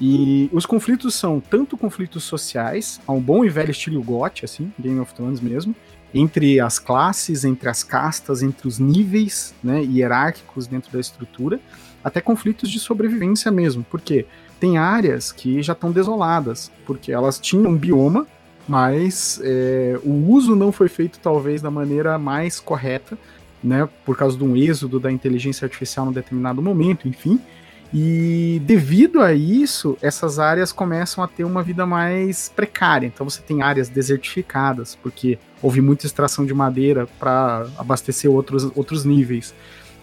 E 0.00 0.48
os 0.52 0.64
conflitos 0.64 1.14
são 1.14 1.40
tanto 1.40 1.76
conflitos 1.76 2.24
sociais, 2.24 2.98
a 3.06 3.12
um 3.12 3.20
bom 3.20 3.44
e 3.44 3.50
velho 3.50 3.70
estilo 3.70 4.02
GOT, 4.02 4.46
assim, 4.46 4.72
Game 4.78 4.98
of 4.98 5.12
Thrones 5.12 5.40
mesmo, 5.40 5.76
entre 6.14 6.58
as 6.58 6.78
classes, 6.78 7.44
entre 7.44 7.68
as 7.68 7.84
castas, 7.84 8.42
entre 8.42 8.66
os 8.66 8.78
níveis 8.78 9.54
né, 9.62 9.82
hierárquicos 9.82 10.66
dentro 10.66 10.90
da 10.90 10.98
estrutura, 10.98 11.60
até 12.02 12.20
conflitos 12.20 12.70
de 12.70 12.80
sobrevivência 12.80 13.50
mesmo, 13.50 13.84
porque 13.90 14.26
tem 14.58 14.78
áreas 14.78 15.30
que 15.30 15.62
já 15.62 15.74
estão 15.74 15.92
desoladas, 15.92 16.70
porque 16.86 17.12
elas 17.12 17.38
tinham 17.38 17.70
um 17.70 17.76
bioma, 17.76 18.26
mas 18.68 19.40
é, 19.42 19.98
o 20.04 20.30
uso 20.30 20.54
não 20.54 20.70
foi 20.72 20.88
feito 20.88 21.18
talvez 21.18 21.60
da 21.60 21.70
maneira 21.70 22.18
mais 22.18 22.60
correta, 22.60 23.18
né, 23.62 23.88
por 24.04 24.16
causa 24.16 24.38
de 24.38 24.44
um 24.44 24.56
êxodo 24.56 24.98
da 24.98 25.10
inteligência 25.10 25.66
artificial 25.66 26.06
num 26.06 26.12
determinado 26.12 26.62
momento, 26.62 27.06
enfim. 27.06 27.40
E 27.92 28.62
devido 28.64 29.20
a 29.20 29.34
isso, 29.34 29.98
essas 30.00 30.38
áreas 30.38 30.70
começam 30.70 31.24
a 31.24 31.28
ter 31.28 31.42
uma 31.42 31.62
vida 31.62 31.84
mais 31.84 32.48
precária. 32.48 33.06
Então 33.06 33.28
você 33.28 33.42
tem 33.42 33.62
áreas 33.62 33.88
desertificadas, 33.88 34.94
porque 35.02 35.38
houve 35.60 35.80
muita 35.80 36.06
extração 36.06 36.46
de 36.46 36.54
madeira 36.54 37.08
para 37.18 37.66
abastecer 37.76 38.30
outros, 38.30 38.70
outros 38.76 39.04
níveis. 39.04 39.52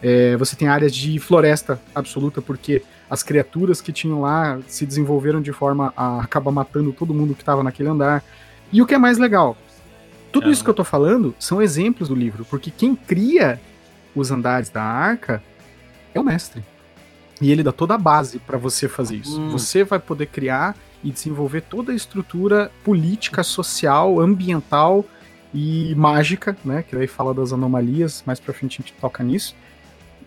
É, 0.01 0.35
você 0.35 0.55
tem 0.55 0.67
áreas 0.67 0.93
de 0.93 1.17
floresta 1.17 1.79
absoluta, 1.95 2.41
porque 2.41 2.83
as 3.09 3.23
criaturas 3.23 3.79
que 3.79 3.93
tinham 3.93 4.21
lá 4.21 4.59
se 4.67 4.85
desenvolveram 4.85 5.41
de 5.41 5.53
forma 5.53 5.93
a 5.95 6.21
acabar 6.21 6.51
matando 6.51 6.91
todo 6.91 7.13
mundo 7.13 7.33
que 7.33 7.41
estava 7.41 7.63
naquele 7.63 7.89
andar. 7.89 8.23
E 8.71 8.81
o 8.81 8.86
que 8.86 8.93
é 8.93 8.97
mais 8.97 9.17
legal, 9.17 9.57
tudo 10.31 10.50
é. 10.50 10.51
isso 10.51 10.63
que 10.63 10.69
eu 10.69 10.74
tô 10.74 10.83
falando 10.83 11.33
são 11.39 11.62
exemplos 11.62 12.09
do 12.09 12.15
livro, 12.15 12.45
porque 12.45 12.69
quem 12.69 12.95
cria 12.95 13.59
os 14.15 14.31
andares 14.31 14.69
da 14.69 14.83
arca 14.83 15.41
é 16.13 16.19
o 16.19 16.24
mestre. 16.24 16.63
E 17.39 17.51
ele 17.51 17.63
dá 17.63 17.71
toda 17.71 17.95
a 17.95 17.97
base 17.97 18.39
para 18.39 18.57
você 18.57 18.88
fazer 18.88 19.17
isso. 19.17 19.39
Hum. 19.39 19.50
Você 19.50 19.83
vai 19.83 20.00
poder 20.00 20.27
criar 20.27 20.75
e 21.03 21.12
desenvolver 21.12 21.62
toda 21.62 21.91
a 21.91 21.95
estrutura 21.95 22.71
política, 22.83 23.43
social, 23.43 24.19
ambiental 24.19 25.05
e 25.53 25.93
mágica, 25.95 26.57
né? 26.65 26.83
Que 26.83 26.95
daí 26.95 27.07
fala 27.07 27.33
das 27.33 27.53
anomalias, 27.53 28.24
mais 28.25 28.39
pra 28.39 28.53
frente 28.53 28.79
a 28.79 28.83
gente 28.83 28.93
toca 28.93 29.24
nisso. 29.24 29.55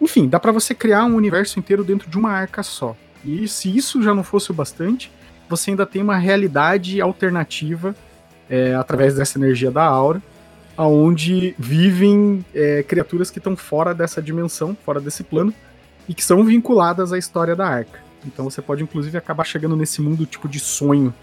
Enfim, 0.00 0.28
dá 0.28 0.38
para 0.38 0.52
você 0.52 0.74
criar 0.74 1.04
um 1.04 1.16
universo 1.16 1.58
inteiro 1.58 1.84
dentro 1.84 2.08
de 2.08 2.16
uma 2.16 2.30
arca 2.30 2.62
só. 2.62 2.96
E 3.24 3.46
se 3.48 3.76
isso 3.76 4.02
já 4.02 4.14
não 4.14 4.22
fosse 4.22 4.50
o 4.50 4.54
bastante, 4.54 5.10
você 5.48 5.70
ainda 5.70 5.84
tem 5.84 6.00
uma 6.00 6.16
realidade 6.16 7.00
alternativa 7.00 7.94
é, 8.50 8.74
através 8.74 9.14
dessa 9.14 9.38
energia 9.38 9.70
da 9.70 9.84
aura, 9.84 10.20
aonde 10.76 11.54
vivem 11.58 12.44
é, 12.54 12.82
criaturas 12.82 13.30
que 13.30 13.38
estão 13.38 13.56
fora 13.56 13.94
dessa 13.94 14.20
dimensão, 14.20 14.76
fora 14.84 15.00
desse 15.00 15.22
plano, 15.22 15.54
e 16.08 16.14
que 16.14 16.24
são 16.24 16.44
vinculadas 16.44 17.12
à 17.12 17.18
história 17.18 17.54
da 17.54 17.66
arca. 17.66 18.00
Então 18.26 18.44
você 18.44 18.60
pode 18.60 18.82
inclusive 18.82 19.16
acabar 19.16 19.44
chegando 19.44 19.76
nesse 19.76 20.02
mundo 20.02 20.26
tipo 20.26 20.48
de 20.48 20.58
sonho 20.58 21.14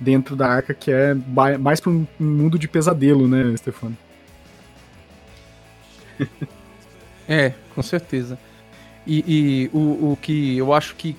dentro 0.00 0.34
da 0.34 0.48
arca, 0.48 0.72
que 0.74 0.90
é 0.90 1.14
mais 1.58 1.80
para 1.80 1.90
um 1.90 2.06
mundo 2.18 2.58
de 2.58 2.66
pesadelo, 2.66 3.28
né, 3.28 3.56
Stefano? 3.56 3.96
é, 7.28 7.52
com 7.74 7.82
certeza. 7.82 8.38
E, 9.06 9.24
e 9.26 9.70
o, 9.72 10.12
o, 10.12 10.18
que 10.20 10.56
eu 10.56 10.72
acho 10.72 10.94
que 10.96 11.16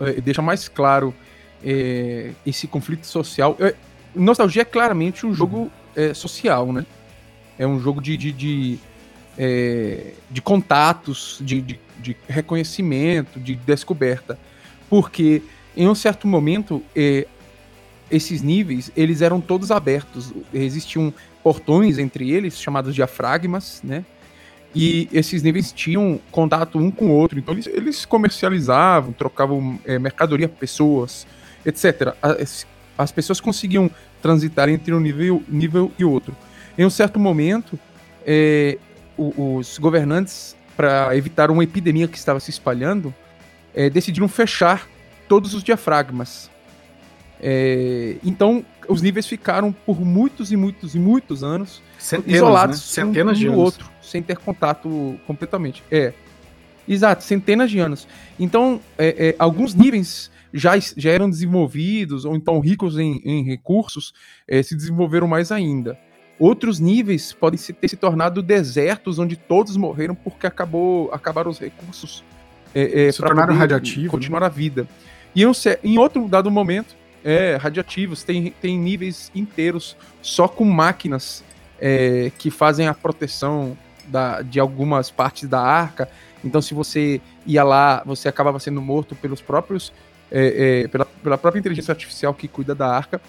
é, 0.00 0.20
deixa 0.20 0.40
mais 0.40 0.68
claro 0.68 1.14
é, 1.62 2.32
esse 2.46 2.66
conflito 2.66 3.06
social. 3.06 3.56
É, 3.60 3.74
Nostalgia 4.14 4.62
é 4.62 4.64
claramente 4.64 5.26
um 5.26 5.34
jogo 5.34 5.70
é, 5.96 6.14
social, 6.14 6.72
né? 6.72 6.84
É 7.58 7.66
um 7.66 7.80
jogo 7.80 8.00
de, 8.00 8.16
de, 8.16 8.32
de, 8.32 8.78
é, 9.38 10.12
de 10.30 10.42
contatos, 10.42 11.38
de, 11.40 11.60
de, 11.60 11.80
de, 11.98 12.16
reconhecimento, 12.28 13.38
de 13.38 13.54
descoberta. 13.54 14.38
Porque 14.88 15.42
em 15.76 15.88
um 15.88 15.94
certo 15.94 16.26
momento, 16.26 16.82
é, 16.94 17.26
esses 18.10 18.42
níveis, 18.42 18.90
eles 18.96 19.22
eram 19.22 19.40
todos 19.40 19.70
abertos. 19.70 20.32
Existiam 20.52 21.12
portões 21.42 21.98
entre 21.98 22.30
eles, 22.30 22.60
chamados 22.60 22.94
diafragmas, 22.94 23.80
né? 23.82 24.04
E 24.74 25.08
esses 25.12 25.42
níveis 25.42 25.70
tinham 25.70 26.18
contato 26.30 26.78
um 26.78 26.90
com 26.90 27.06
o 27.06 27.10
outro. 27.10 27.38
Então 27.38 27.54
eles, 27.54 27.66
eles 27.66 28.04
comercializavam, 28.06 29.12
trocavam 29.12 29.78
é, 29.84 29.98
mercadoria, 29.98 30.48
pessoas, 30.48 31.26
etc 31.64 32.14
as 32.20 32.66
pessoas 33.12 33.40
conseguiam 33.40 33.90
transitar 34.20 34.68
entre 34.68 34.92
um 34.94 35.00
nível, 35.00 35.42
nível 35.48 35.90
e 35.98 36.04
outro. 36.04 36.36
Em 36.76 36.84
um 36.84 36.90
certo 36.90 37.18
momento, 37.18 37.78
é, 38.26 38.78
os 39.16 39.78
governantes, 39.78 40.56
para 40.76 41.16
evitar 41.16 41.50
uma 41.50 41.64
epidemia 41.64 42.08
que 42.08 42.16
estava 42.16 42.40
se 42.40 42.50
espalhando, 42.50 43.14
é, 43.74 43.90
decidiram 43.90 44.28
fechar 44.28 44.88
todos 45.28 45.54
os 45.54 45.62
diafragmas. 45.62 46.50
É, 47.40 48.16
então, 48.24 48.64
os 48.88 49.02
níveis 49.02 49.26
ficaram 49.26 49.72
por 49.72 50.00
muitos 50.00 50.52
e 50.52 50.56
muitos 50.56 50.94
e 50.94 50.98
muitos 50.98 51.42
anos 51.42 51.82
Centenas, 51.98 52.36
isolados 52.36 52.76
né? 52.76 53.04
centenas 53.04 53.36
um 53.36 53.40
de 53.40 53.46
do 53.46 53.52
anos. 53.52 53.64
outro, 53.64 53.90
sem 54.00 54.22
ter 54.22 54.36
contato 54.36 55.18
completamente. 55.26 55.82
É, 55.90 56.12
exato, 56.88 57.24
centenas 57.24 57.70
de 57.70 57.78
anos. 57.78 58.06
Então, 58.38 58.80
é, 58.96 59.28
é, 59.28 59.36
alguns 59.38 59.74
níveis 59.74 60.30
já, 60.52 60.78
já 60.78 61.10
eram 61.10 61.28
desenvolvidos, 61.28 62.24
ou 62.24 62.34
então 62.34 62.60
ricos 62.60 62.98
em, 62.98 63.20
em 63.24 63.44
recursos, 63.44 64.12
é, 64.46 64.62
se 64.62 64.76
desenvolveram 64.76 65.26
mais 65.26 65.50
ainda. 65.50 65.98
Outros 66.38 66.80
níveis 66.80 67.32
podem 67.32 67.58
se, 67.58 67.72
ter 67.72 67.88
se 67.88 67.96
tornado 67.96 68.42
desertos, 68.42 69.18
onde 69.18 69.36
todos 69.36 69.76
morreram 69.76 70.14
porque 70.14 70.46
acabou, 70.46 71.10
acabaram 71.12 71.50
os 71.50 71.58
recursos 71.58 72.24
é, 72.74 73.06
é, 73.06 73.12
se 73.12 73.18
tornaram 73.18 73.54
radiativos. 73.54 74.10
Continuar 74.10 74.40
né? 74.40 74.46
a 74.46 74.48
vida. 74.48 74.86
E 75.34 75.42
em, 75.42 75.52
em 75.84 75.98
outro 75.98 76.26
dado 76.28 76.50
momento, 76.50 76.94
é, 77.24 77.56
radiativos, 77.56 78.24
tem, 78.24 78.52
tem 78.60 78.78
níveis 78.78 79.30
inteiros 79.34 79.96
só 80.20 80.48
com 80.48 80.64
máquinas 80.64 81.44
é, 81.80 82.30
que 82.38 82.50
fazem 82.50 82.88
a 82.88 82.94
proteção 82.94 83.76
da, 84.06 84.42
de 84.42 84.58
algumas 84.58 85.10
partes 85.10 85.48
da 85.48 85.60
arca. 85.60 86.08
Então, 86.44 86.60
se 86.60 86.74
você 86.74 87.20
ia 87.46 87.62
lá, 87.62 88.02
você 88.04 88.28
acabava 88.28 88.58
sendo 88.58 88.80
morto 88.80 89.14
pelos 89.14 89.40
próprios 89.40 89.92
é, 90.32 90.82
é, 90.84 90.88
pela, 90.88 91.04
pela 91.04 91.36
própria 91.36 91.60
inteligência 91.60 91.92
artificial 91.92 92.32
que 92.32 92.48
cuida 92.48 92.74
da 92.74 92.88
arca. 92.88 93.20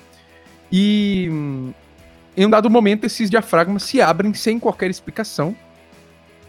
E 0.71 1.27
em 2.35 2.45
um 2.45 2.49
dado 2.49 2.69
momento, 2.69 3.05
esses 3.05 3.29
diafragmas 3.29 3.83
se 3.83 4.01
abrem 4.01 4.33
sem 4.33 4.57
qualquer 4.57 4.89
explicação. 4.89 5.55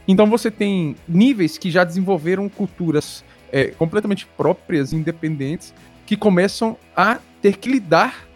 Então 0.06 0.26
você 0.28 0.50
tem 0.50 0.96
níveis 1.08 1.58
que 1.58 1.70
já 1.70 1.82
desenvolveram 1.82 2.48
culturas 2.48 3.24
é, 3.50 3.66
completamente 3.66 4.26
próprias, 4.36 4.92
independentes, 4.92 5.74
que 6.06 6.16
começam 6.16 6.78
a 6.96 7.18
ter 7.42 7.56
que 7.56 7.68
lidar 7.68 8.26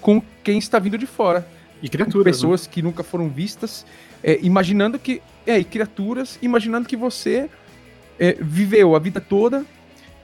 com 0.00 0.22
quem 0.42 0.58
está 0.58 0.78
vindo 0.78 0.98
de 0.98 1.06
fora. 1.06 1.46
E 1.82 1.88
criaturas. 1.88 2.24
Pessoas 2.24 2.66
né? 2.66 2.72
que 2.72 2.82
nunca 2.82 3.02
foram 3.02 3.28
vistas, 3.28 3.86
é, 4.22 4.38
imaginando 4.42 4.98
que. 4.98 5.22
É, 5.46 5.58
e 5.58 5.64
criaturas, 5.64 6.38
imaginando 6.42 6.88
que 6.88 6.96
você 6.96 7.48
é, 8.18 8.36
viveu 8.40 8.96
a 8.96 8.98
vida 8.98 9.20
toda 9.20 9.64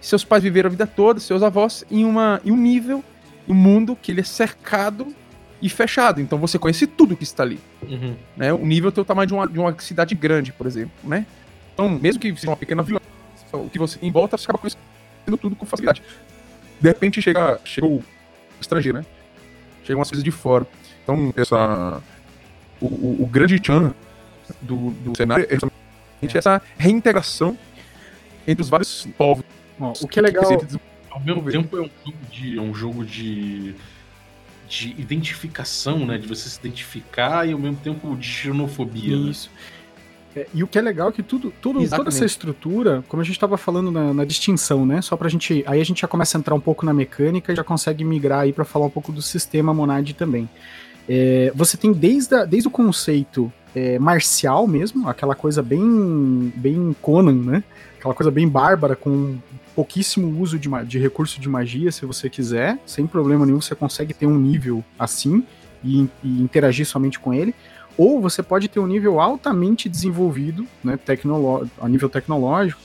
seus 0.03 0.25
pais 0.25 0.43
viveram 0.43 0.67
a 0.67 0.71
vida 0.71 0.87
toda, 0.87 1.21
seus 1.21 1.43
avós, 1.43 1.85
em, 1.91 2.05
uma, 2.05 2.41
em 2.45 2.51
um 2.51 2.57
nível, 2.57 3.05
um 3.49 3.55
mundo 3.55 3.97
que 4.01 4.11
ele 4.11 4.21
é 4.21 4.25
cercado 4.25 5.15
e 5.63 5.69
fechado. 5.69 6.21
Então 6.21 6.39
você 6.39 6.59
conhece 6.59 6.87
tudo 6.89 7.17
que 7.17 7.23
está 7.23 7.45
ali. 7.45 7.61
Uhum. 7.89 8.17
Né? 8.37 8.53
O 8.53 8.67
nível 8.67 8.91
tem 8.91 9.01
o 9.01 9.05
tamanho 9.05 9.29
de 9.29 9.35
uma, 9.35 9.47
de 9.47 9.59
uma 9.59 9.79
cidade 9.79 10.15
grande, 10.15 10.53
por 10.53 10.67
exemplo. 10.67 10.93
Né? 11.05 11.25
Então, 11.73 11.89
mesmo 11.89 12.21
que 12.21 12.35
seja 12.35 12.51
uma 12.51 12.57
pequena 12.57 12.83
vila, 12.83 13.01
o 13.53 13.71
que 13.71 13.79
você 13.79 13.99
tem 13.99 14.09
em 14.09 14.13
volta, 14.13 14.37
você 14.37 14.45
acaba 14.45 14.59
conhecendo 14.59 15.39
tudo 15.41 15.55
com 15.55 15.65
facilidade. 15.65 16.03
De 16.81 16.89
repente 16.89 17.23
chega, 17.23 17.61
chega 17.65 17.87
o 17.87 18.03
estrangeiro, 18.61 18.99
né? 18.99 19.07
Chegam 19.85 20.01
umas 20.01 20.09
coisas 20.09 20.25
de 20.25 20.31
fora. 20.31 20.67
Então, 21.03 21.33
essa. 21.37 22.03
O, 22.81 22.87
o, 22.87 23.23
o 23.23 23.27
grande 23.27 23.61
chan 23.65 23.95
do, 24.61 24.91
do 24.91 25.17
cenário 25.17 25.47
é 25.49 25.55
exatamente 25.55 26.37
essa 26.39 26.61
reintegração 26.77 27.57
entre 28.47 28.63
os 28.63 28.69
vários 28.69 29.07
povos 29.17 29.45
o 29.79 30.09
que 30.09 30.19
é 30.19 30.23
legal. 30.23 30.45
Ao 31.11 31.21
mesmo 31.21 31.51
tempo 31.51 31.77
é 31.77 31.81
um 31.83 31.91
jogo 31.95 32.19
de. 32.31 32.59
É 32.59 32.61
um 32.61 32.75
jogo 32.75 33.05
de, 33.05 33.75
de 34.69 34.91
identificação, 34.99 36.07
né? 36.07 36.19
De 36.19 36.27
você 36.27 36.49
se 36.49 36.59
identificar 36.59 37.47
e 37.47 37.53
ao 37.53 37.59
mesmo 37.59 37.77
tempo 37.77 38.17
de 38.17 38.27
xenofobia. 38.27 39.17
Né? 39.17 39.31
Isso. 39.31 39.51
Né? 39.51 39.83
É, 40.35 40.47
e 40.55 40.63
o 40.63 40.67
que 40.67 40.79
é 40.79 40.83
legal 40.83 41.11
é 41.11 41.13
que 41.13 41.23
tudo, 41.23 41.53
tudo 41.61 41.87
toda 41.91 42.09
essa 42.09 42.25
estrutura, 42.25 43.05
como 43.07 43.21
a 43.21 43.25
gente 43.25 43.35
estava 43.35 43.59
falando 43.59 43.91
na, 43.91 44.15
na, 44.15 44.25
distinção, 44.25 44.87
né? 44.87 45.03
Só 45.03 45.17
pra 45.17 45.29
gente. 45.29 45.63
Aí 45.67 45.81
a 45.81 45.85
gente 45.85 46.01
já 46.01 46.09
começa 46.09 46.37
a 46.37 46.41
entrar 46.41 46.55
um 46.55 46.61
pouco 46.61 46.87
na 46.87 46.95
mecânica 46.95 47.53
e 47.53 47.57
já 47.57 47.65
consegue 47.65 48.03
migrar 48.03 48.41
aí 48.41 48.53
para 48.53 48.65
falar 48.65 48.87
um 48.87 48.91
pouco 48.91 49.13
do 49.13 49.21
sistema 49.21 49.75
Monad 49.75 50.13
também. 50.15 50.49
É, 51.09 51.53
você 51.55 51.77
tem 51.77 51.93
desde, 51.93 52.35
a, 52.35 52.45
desde 52.45 52.69
o 52.69 52.71
conceito 52.71 53.53
é, 53.75 53.99
marcial 53.99 54.67
mesmo, 54.67 55.09
aquela 55.09 55.35
coisa 55.35 55.63
bem, 55.63 56.53
bem 56.57 56.97
Conan, 57.03 57.35
né? 57.35 57.65
Aquela 57.99 58.15
coisa 58.15 58.31
bem 58.31 58.49
bárbara, 58.49 58.97
com 58.97 59.37
pouquíssimo 59.75 60.41
uso 60.41 60.59
de, 60.59 60.69
de 60.87 60.99
recurso 60.99 61.41
de 61.41 61.49
magia, 61.49 61.91
se 61.91 62.05
você 62.07 62.29
quiser, 62.29 62.79
sem 62.87 63.07
problema 63.07 63.47
nenhum, 63.47 63.61
você 63.61 63.75
consegue 63.75 64.15
ter 64.15 64.27
um 64.27 64.39
nível 64.39 64.85
assim 64.99 65.45
e, 65.85 66.09
e 66.23 66.43
interagir 66.43 66.87
somente 66.87 67.19
com 67.19 67.33
ele. 67.33 67.55
Ou 67.97 68.21
você 68.21 68.43
pode 68.43 68.69
ter 68.69 68.81
um 68.81 68.87
nível 68.87 69.21
altamente 69.21 69.89
desenvolvido, 69.89 70.67
né, 70.83 70.99
a 71.81 71.89
nível 71.89 72.09
tecnológico, 72.09 72.81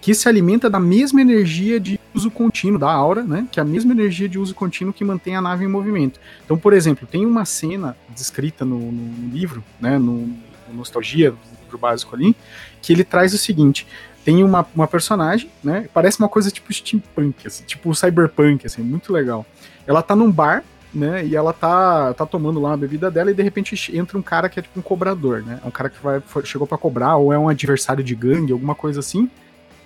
que 0.00 0.14
se 0.14 0.28
alimenta 0.28 0.70
da 0.70 0.80
mesma 0.80 1.20
energia 1.20 1.78
de 1.78 2.00
uso 2.14 2.30
contínuo 2.30 2.78
da 2.78 2.90
aura, 2.90 3.22
né? 3.22 3.46
Que 3.52 3.60
é 3.60 3.62
a 3.62 3.66
mesma 3.66 3.92
energia 3.92 4.28
de 4.28 4.38
uso 4.38 4.54
contínuo 4.54 4.94
que 4.94 5.04
mantém 5.04 5.36
a 5.36 5.42
nave 5.42 5.64
em 5.64 5.68
movimento. 5.68 6.18
Então, 6.44 6.56
por 6.56 6.72
exemplo, 6.72 7.06
tem 7.06 7.26
uma 7.26 7.44
cena 7.44 7.96
descrita 8.08 8.64
no, 8.64 8.78
no 8.78 9.28
livro, 9.28 9.62
né? 9.78 9.98
No, 9.98 10.26
no 10.68 10.74
Nostalgia, 10.74 11.30
no 11.30 11.64
livro 11.64 11.78
básico 11.78 12.14
ali, 12.14 12.34
que 12.80 12.92
ele 12.92 13.04
traz 13.04 13.34
o 13.34 13.38
seguinte: 13.38 13.86
tem 14.24 14.44
uma, 14.44 14.66
uma 14.74 14.86
personagem, 14.86 15.50
né? 15.62 15.88
Parece 15.92 16.18
uma 16.18 16.28
coisa 16.28 16.50
tipo 16.50 16.72
steampunk, 16.72 17.46
assim, 17.46 17.64
tipo 17.64 17.94
cyberpunk, 17.94 18.66
assim, 18.66 18.82
muito 18.82 19.12
legal. 19.12 19.46
Ela 19.86 20.02
tá 20.02 20.14
num 20.14 20.30
bar 20.30 20.62
né? 20.92 21.24
E 21.24 21.36
ela 21.36 21.52
tá, 21.52 22.12
tá 22.14 22.26
tomando 22.26 22.60
lá 22.60 22.74
a 22.74 22.76
bebida 22.76 23.10
dela 23.10 23.30
e 23.30 23.34
de 23.34 23.42
repente 23.42 23.96
entra 23.96 24.18
um 24.18 24.22
cara 24.22 24.48
que 24.48 24.58
é 24.58 24.62
tipo 24.62 24.78
um 24.78 24.82
cobrador, 24.82 25.42
né? 25.42 25.60
É 25.64 25.66
um 25.66 25.70
cara 25.70 25.88
que 25.88 26.02
vai, 26.02 26.20
chegou 26.44 26.66
para 26.66 26.78
cobrar 26.78 27.16
ou 27.16 27.32
é 27.32 27.38
um 27.38 27.48
adversário 27.48 28.02
de 28.02 28.14
gangue, 28.14 28.52
alguma 28.52 28.74
coisa 28.74 29.00
assim. 29.00 29.30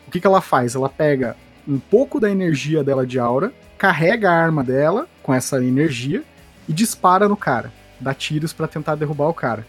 O 0.06 0.10
que, 0.10 0.20
que 0.20 0.26
ela 0.26 0.40
faz? 0.40 0.74
Ela 0.74 0.88
pega 0.88 1.36
um 1.66 1.78
pouco 1.78 2.20
da 2.20 2.30
energia 2.30 2.82
dela 2.82 3.06
de 3.06 3.18
aura, 3.18 3.52
carrega 3.78 4.30
a 4.30 4.34
arma 4.34 4.62
dela 4.62 5.06
com 5.22 5.32
essa 5.32 5.62
energia 5.62 6.22
e 6.68 6.72
dispara 6.72 7.28
no 7.28 7.36
cara. 7.36 7.72
Dá 8.00 8.14
tiros 8.14 8.52
para 8.52 8.68
tentar 8.68 8.94
derrubar 8.94 9.28
o 9.28 9.34
cara. 9.34 9.66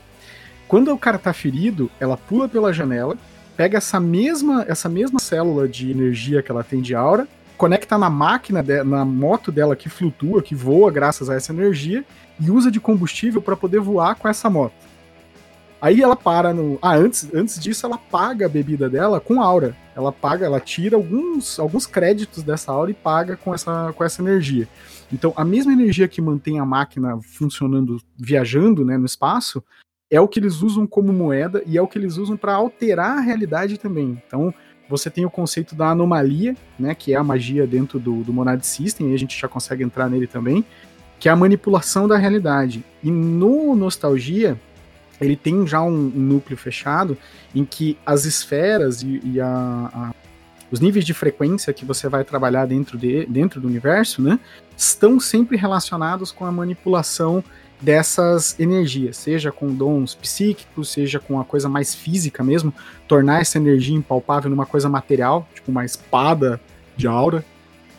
Quando 0.68 0.92
o 0.92 0.98
cara 0.98 1.20
tá 1.20 1.32
ferido, 1.32 1.92
ela 2.00 2.18
pula 2.18 2.50
pela 2.50 2.74
janela, 2.74 3.16
pega 3.56 3.78
essa 3.78 4.00
mesma, 4.00 4.66
essa 4.68 4.90
mesma 4.90 5.20
célula 5.20 5.68
de 5.68 5.92
energia 5.92 6.42
que 6.42 6.52
ela 6.52 6.64
tem 6.64 6.82
de 6.82 6.96
aura 6.96 7.28
conecta 7.58 7.98
na 7.98 8.10
máquina, 8.10 8.62
de, 8.62 8.84
na 8.84 9.06
moto 9.06 9.52
dela 9.52 9.76
que 9.76 9.90
flutua, 9.90 10.42
que 10.42 10.54
voa 10.54 10.92
graças 10.92 11.30
a 11.30 11.36
essa 11.36 11.54
energia, 11.54 12.04
e 12.40 12.52
usa 12.52 12.70
de 12.70 12.80
combustível 12.80 13.42
para 13.42 13.56
poder 13.56 13.80
voar 13.80 14.16
com 14.16 14.28
essa 14.28 14.50
moto. 14.50 14.74
Aí 15.82 16.02
ela 16.02 16.16
para 16.16 16.54
no. 16.54 16.80
Ah, 16.82 16.96
antes, 16.96 17.30
antes 17.34 17.60
disso, 17.60 17.86
ela 17.86 17.98
paga 17.98 18.46
a 18.46 18.50
bebida 18.50 18.90
dela 18.90 19.20
com 19.20 19.42
aura. 19.42 19.76
Ela 19.96 20.12
paga, 20.12 20.46
ela 20.46 20.60
tira 20.60 20.96
alguns, 20.96 21.60
alguns 21.60 21.86
créditos 21.86 22.44
dessa 22.44 22.72
aura 22.72 22.92
e 22.92 22.94
paga 22.94 23.38
com 23.38 23.54
essa, 23.54 23.94
com 23.94 24.04
essa 24.04 24.22
energia. 24.22 24.68
Então, 25.14 25.32
a 25.36 25.46
mesma 25.46 25.72
energia 25.72 26.08
que 26.08 26.22
mantém 26.22 26.60
a 26.60 26.66
máquina 26.66 27.20
funcionando, 27.22 28.02
viajando 28.18 28.84
né, 28.84 28.98
no 28.98 29.06
espaço, 29.06 29.64
é 30.10 30.20
o 30.20 30.28
que 30.28 30.40
eles 30.40 30.62
usam 30.62 30.86
como 30.86 31.12
moeda 31.12 31.64
e 31.66 31.78
é 31.78 31.82
o 31.82 31.88
que 31.88 31.98
eles 31.98 32.18
usam 32.18 32.38
para 32.38 32.54
alterar 32.54 33.18
a 33.18 33.22
realidade 33.22 33.78
também. 33.78 34.22
Então, 34.26 34.54
você 34.88 35.10
tem 35.10 35.26
o 35.26 35.30
conceito 35.30 35.76
da 35.76 35.90
anomalia, 35.90 36.56
né, 36.78 36.94
que 36.94 37.14
é 37.14 37.18
a 37.18 37.24
magia 37.24 37.66
dentro 37.66 38.00
do, 38.00 38.24
do 38.24 38.32
Monad 38.32 38.62
System, 38.62 39.12
e 39.12 39.14
a 39.16 39.18
gente 39.18 39.40
já 39.40 39.48
consegue 39.48 39.84
entrar 39.84 40.10
nele 40.10 40.28
também, 40.28 40.64
que 41.20 41.28
é 41.28 41.32
a 41.32 41.36
manipulação 41.36 42.08
da 42.08 42.18
realidade. 42.18 42.84
E 43.04 43.10
no 43.10 43.76
Nostalgia, 43.76 44.60
ele 45.20 45.36
tem 45.36 45.66
já 45.66 45.82
um, 45.82 46.12
um 46.16 46.20
núcleo 46.20 46.58
fechado 46.58 47.18
em 47.54 47.66
que 47.66 47.98
as 48.06 48.26
esferas 48.26 49.02
e, 49.02 49.22
e 49.24 49.42
a, 49.42 49.48
a, 49.48 50.14
os 50.72 50.80
níveis 50.80 51.06
de 51.06 51.14
frequência 51.14 51.74
que 51.74 51.86
você 51.86 52.08
vai 52.08 52.24
trabalhar 52.24 52.68
dentro, 52.68 52.98
de, 52.98 53.26
dentro 53.26 53.60
do 53.60 53.68
universo, 53.68 54.22
né, 54.22 54.40
estão 54.78 55.20
sempre 55.20 55.58
relacionados 55.58 56.32
com 56.32 56.46
a 56.46 56.52
manipulação 56.52 57.44
dessas 57.82 58.60
energias, 58.60 59.18
seja 59.18 59.52
com 59.52 59.74
dons 59.74 60.16
psíquicos, 60.16 60.90
seja 60.90 61.20
com 61.20 61.40
a 61.40 61.46
coisa 61.46 61.68
mais 61.68 61.94
física 61.94 62.44
mesmo, 62.44 62.74
tornar 63.08 63.42
essa 63.42 63.58
energia 63.58 63.96
impalpável 63.96 64.50
numa 64.50 64.66
coisa 64.66 64.90
material, 64.90 65.48
tipo 65.54 65.72
uma 65.72 65.86
espada 65.86 66.60
de 66.96 67.08
aura, 67.08 67.44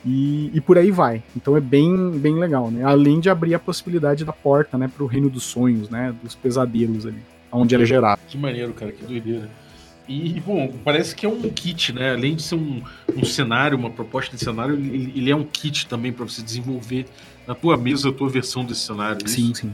e, 0.05 0.51
e 0.55 0.61
por 0.61 0.79
aí 0.79 0.91
vai. 0.91 1.23
Então 1.37 1.57
é 1.57 1.61
bem, 1.61 2.13
bem 2.13 2.39
legal, 2.39 2.71
né? 2.71 2.85
Além 2.85 3.21
de 3.21 3.29
abrir 3.29 3.55
a 3.55 3.59
possibilidade 3.59 4.25
da 4.25 4.33
porta, 4.33 4.79
né, 4.79 4.89
para 4.89 5.03
o 5.03 5.07
reino 5.07 5.29
dos 5.29 5.43
sonhos, 5.43 5.91
né, 5.91 6.15
dos 6.23 6.35
pesadelos 6.35 7.05
ali, 7.07 7.19
onde 7.51 7.75
ela 7.75 7.83
é 7.83 7.87
gerada. 7.87 8.21
Que 8.29 8.39
maneiro, 8.39 8.73
cara, 8.73 8.93
que 8.93 9.05
doideira. 9.05 9.51
E, 10.09 10.41
bom, 10.41 10.73
parece 10.85 11.17
que 11.17 11.27
é 11.27 11.29
um 11.29 11.43
kit, 11.51 11.93
né? 11.93 12.13
Além 12.13 12.37
de 12.37 12.43
ser 12.43 12.55
um, 12.55 12.81
um 13.17 13.25
cenário, 13.25 13.77
uma 13.77 13.91
proposta 13.91 14.37
de 14.37 14.45
cenário, 14.45 14.75
ele, 14.75 15.13
ele 15.17 15.31
é 15.31 15.35
um 15.35 15.43
kit 15.43 15.89
também 15.89 16.13
para 16.13 16.25
você 16.25 16.41
desenvolver 16.43 17.07
na 17.47 17.55
tua 17.55 17.77
mesa 17.77 18.09
a 18.09 18.13
tua 18.13 18.29
versão 18.29 18.65
desse 18.65 18.81
cenário. 18.81 19.25
É 19.25 19.29
sim, 19.29 19.51
isso? 19.51 19.63
sim. 19.63 19.73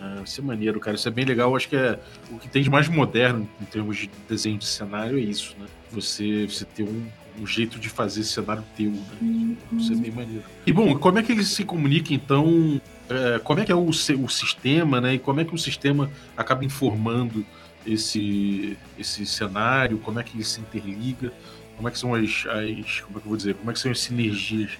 Ah, 0.00 0.22
isso 0.24 0.40
é 0.40 0.44
maneiro, 0.44 0.80
cara. 0.80 0.96
Isso 0.96 1.08
é 1.08 1.10
bem 1.10 1.24
legal. 1.24 1.50
Eu 1.50 1.56
acho 1.56 1.68
que 1.68 1.76
é 1.76 1.98
o 2.30 2.38
que 2.38 2.48
tem 2.48 2.62
de 2.62 2.70
mais 2.70 2.88
moderno 2.88 3.48
em 3.60 3.64
termos 3.64 3.96
de 3.96 4.10
desenho 4.28 4.58
de 4.58 4.66
cenário 4.66 5.18
é 5.18 5.22
isso, 5.22 5.54
né? 5.58 5.66
Você, 5.92 6.46
você 6.46 6.64
ter 6.64 6.82
um, 6.82 7.06
um 7.40 7.46
jeito 7.46 7.78
de 7.78 7.88
fazer 7.88 8.20
esse 8.20 8.32
cenário 8.32 8.64
teu, 8.76 8.90
né? 8.90 9.56
Isso 9.72 9.92
é 9.92 9.96
bem 9.96 10.10
maneiro. 10.10 10.44
E 10.66 10.72
bom, 10.72 10.98
como 10.98 11.18
é 11.18 11.22
que 11.22 11.32
ele 11.32 11.44
se 11.44 11.64
comunica 11.64 12.12
então? 12.12 12.80
É, 13.08 13.38
como 13.38 13.60
é 13.60 13.64
que 13.64 13.72
é 13.72 13.74
o, 13.74 13.88
o 13.88 14.28
sistema, 14.28 15.00
né? 15.00 15.14
E 15.14 15.18
como 15.18 15.40
é 15.40 15.44
que 15.44 15.54
o 15.54 15.58
sistema 15.58 16.10
acaba 16.36 16.64
informando 16.64 17.44
esse, 17.86 18.76
esse 18.98 19.24
cenário? 19.24 19.98
Como 19.98 20.18
é 20.18 20.22
que 20.22 20.36
ele 20.36 20.44
se 20.44 20.60
interliga? 20.60 21.32
Como 21.76 21.88
é 21.88 21.92
que 21.92 21.98
são 21.98 22.14
as, 22.14 22.44
as 22.46 23.00
como 23.00 23.18
é 23.18 23.20
que 23.20 23.26
eu 23.26 23.28
vou 23.28 23.36
dizer? 23.36 23.54
Como 23.54 23.70
é 23.70 23.72
que 23.72 23.78
são 23.78 23.90
as 23.90 24.00
sinergias 24.00 24.72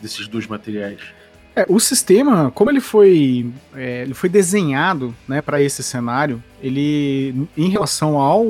desses 0.00 0.28
dois 0.28 0.46
materiais? 0.46 1.00
É, 1.56 1.64
o 1.68 1.78
sistema, 1.78 2.50
como 2.50 2.68
ele 2.68 2.80
foi, 2.80 3.48
é, 3.76 4.02
ele 4.02 4.14
foi 4.14 4.28
desenhado 4.28 5.14
né, 5.28 5.40
para 5.40 5.62
esse 5.62 5.84
cenário, 5.84 6.42
ele, 6.60 7.48
em 7.56 7.68
relação 7.68 8.18
ao, 8.18 8.44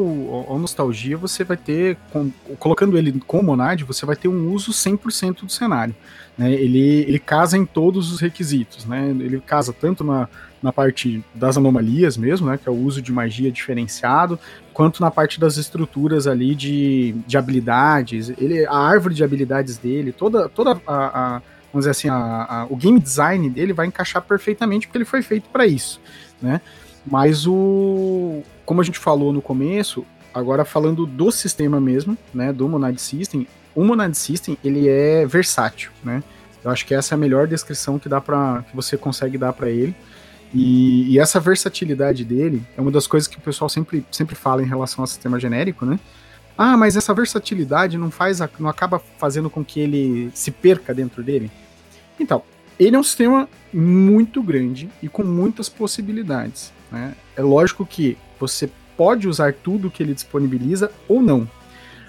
ao, 0.48 0.58
Nostalgia, 0.58 1.16
você 1.16 1.44
vai 1.44 1.56
ter, 1.58 1.98
com, 2.10 2.30
colocando 2.58 2.96
ele 2.96 3.20
com 3.26 3.42
Monad, 3.42 3.82
você 3.82 4.06
vai 4.06 4.16
ter 4.16 4.28
um 4.28 4.50
uso 4.50 4.70
100% 4.70 5.44
do 5.44 5.52
cenário. 5.52 5.94
Né? 6.38 6.52
Ele, 6.52 7.04
ele 7.06 7.18
casa 7.18 7.58
em 7.58 7.66
todos 7.66 8.10
os 8.10 8.20
requisitos. 8.20 8.86
Né? 8.86 9.10
Ele 9.10 9.38
casa 9.38 9.70
tanto 9.72 10.02
na, 10.02 10.26
na 10.62 10.72
parte 10.72 11.22
das 11.34 11.58
anomalias 11.58 12.16
mesmo, 12.16 12.46
né, 12.46 12.56
que 12.56 12.66
é 12.66 12.72
o 12.72 12.74
uso 12.74 13.02
de 13.02 13.12
magia 13.12 13.52
diferenciado, 13.52 14.38
quanto 14.72 15.02
na 15.02 15.10
parte 15.10 15.38
das 15.38 15.58
estruturas 15.58 16.26
ali 16.26 16.54
de, 16.54 17.14
de 17.26 17.36
habilidades. 17.36 18.30
Ele, 18.38 18.64
a 18.64 18.76
árvore 18.76 19.14
de 19.14 19.22
habilidades 19.22 19.76
dele, 19.76 20.10
toda, 20.10 20.48
toda 20.48 20.80
a, 20.86 21.36
a 21.36 21.42
vamos 21.74 21.87
dizer 21.87 21.90
assim, 21.90 22.08
a, 22.08 22.46
a, 22.48 22.66
o 22.70 22.76
game 22.76 23.00
design 23.00 23.50
dele 23.50 23.72
vai 23.72 23.87
encaixar 23.87 24.22
perfeitamente 24.22 24.87
porque 24.87 24.96
ele 24.96 25.04
foi 25.04 25.22
feito 25.22 25.48
para 25.50 25.66
isso, 25.66 26.00
né? 26.40 26.60
Mas 27.04 27.46
o, 27.46 28.42
como 28.64 28.80
a 28.80 28.84
gente 28.84 28.98
falou 28.98 29.32
no 29.32 29.42
começo, 29.42 30.06
agora 30.32 30.64
falando 30.64 31.04
do 31.04 31.32
sistema 31.32 31.80
mesmo, 31.80 32.16
né, 32.32 32.52
do 32.52 32.68
Monad 32.68 32.96
System, 32.96 33.46
o 33.74 33.84
Monad 33.84 34.14
System 34.14 34.56
ele 34.62 34.88
é 34.88 35.26
versátil, 35.26 35.90
né? 36.02 36.22
Eu 36.62 36.70
acho 36.70 36.87
que 36.87 36.94
essa 36.94 37.12
é 37.12 37.16
a 37.16 37.18
melhor 37.18 37.48
descrição 37.48 37.98
que 37.98 38.08
dá 38.08 38.20
para 38.20 38.62
que 38.62 38.74
você 38.74 38.96
consegue 38.96 39.37
dar 39.37 39.52
para 39.52 39.68
ele. 39.68 39.94
E, 40.54 41.12
e, 41.12 41.18
essa 41.18 41.40
versatilidade 41.40 42.24
dele 42.24 42.62
é 42.76 42.80
uma 42.80 42.90
das 42.90 43.08
coisas 43.08 43.26
que 43.26 43.37
o 43.37 43.40
pessoal 43.40 43.68
sempre, 43.68 44.06
sempre 44.10 44.37
fala 44.37 44.62
em 44.62 44.66
relação 44.66 45.02
ao 45.02 45.06
sistema 45.06 45.38
genérico, 45.38 45.84
né? 45.84 45.98
Ah, 46.56 46.76
mas 46.76 46.96
essa 46.96 47.12
versatilidade 47.12 47.98
não 47.98 48.10
faz, 48.10 48.38
não 48.60 48.70
acaba 48.70 49.02
fazendo 49.18 49.50
com 49.50 49.64
que 49.64 49.80
ele 49.80 50.30
se 50.32 50.52
perca 50.52 50.94
dentro 50.94 51.22
dele. 51.22 51.50
Então, 52.18 52.42
ele 52.79 52.96
é 52.96 52.98
um 52.98 53.03
sistema 53.03 53.48
muito 53.72 54.42
grande 54.42 54.88
e 55.03 55.09
com 55.09 55.22
muitas 55.22 55.68
possibilidades. 55.68 56.72
Né? 56.90 57.14
É 57.37 57.42
lógico 57.42 57.85
que 57.87 58.16
você 58.38 58.70
pode 58.96 59.29
usar 59.29 59.53
tudo 59.53 59.90
que 59.90 60.03
ele 60.03 60.14
disponibiliza 60.14 60.90
ou 61.09 61.20
não. 61.20 61.48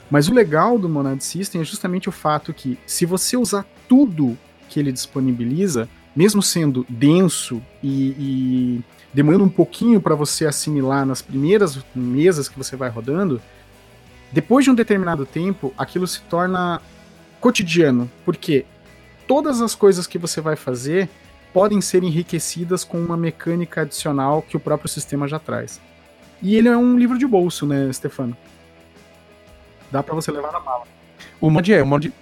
Mas 0.09 0.27
o 0.27 0.33
legal 0.33 0.77
do 0.77 0.87
Monad 0.87 1.19
System 1.19 1.61
é 1.61 1.63
justamente 1.63 2.07
o 2.07 2.11
fato 2.11 2.53
que, 2.53 2.77
se 2.85 3.05
você 3.05 3.35
usar 3.35 3.65
tudo 3.87 4.37
que 4.69 4.79
ele 4.79 4.91
disponibiliza, 4.91 5.89
mesmo 6.15 6.41
sendo 6.41 6.85
denso 6.87 7.61
e, 7.81 8.15
e 8.17 8.83
demorando 9.13 9.43
um 9.43 9.49
pouquinho 9.49 9.99
para 9.99 10.15
você 10.15 10.45
assimilar 10.45 11.05
nas 11.05 11.21
primeiras 11.21 11.79
mesas 11.95 12.47
que 12.47 12.57
você 12.57 12.75
vai 12.75 12.89
rodando, 12.89 13.41
depois 14.31 14.65
de 14.65 14.71
um 14.71 14.75
determinado 14.75 15.25
tempo, 15.25 15.73
aquilo 15.77 16.05
se 16.05 16.21
torna 16.21 16.81
cotidiano. 17.39 18.09
Porque 18.23 18.65
todas 19.27 19.61
as 19.61 19.75
coisas 19.75 20.07
que 20.07 20.17
você 20.17 20.41
vai 20.41 20.55
fazer 20.55 21.09
podem 21.53 21.79
ser 21.79 22.03
enriquecidas 22.03 22.83
com 22.83 22.97
uma 22.97 23.15
mecânica 23.15 23.81
adicional 23.81 24.41
que 24.41 24.57
o 24.57 24.59
próprio 24.59 24.89
sistema 24.89 25.27
já 25.27 25.39
traz. 25.39 25.79
E 26.41 26.55
ele 26.55 26.67
é 26.67 26.75
um 26.75 26.97
livro 26.97 27.17
de 27.17 27.25
bolso, 27.25 27.65
né, 27.65 27.91
Stefano? 27.93 28.35
Dá 29.91 30.03
para 30.03 30.13
você 30.13 30.31
levar 30.31 30.51
na 30.51 30.59
mala. 30.59 30.83
O 31.39 31.49
mod 31.49 31.73
é, 31.73 31.81
o 31.81 31.85
mod, 31.85 32.13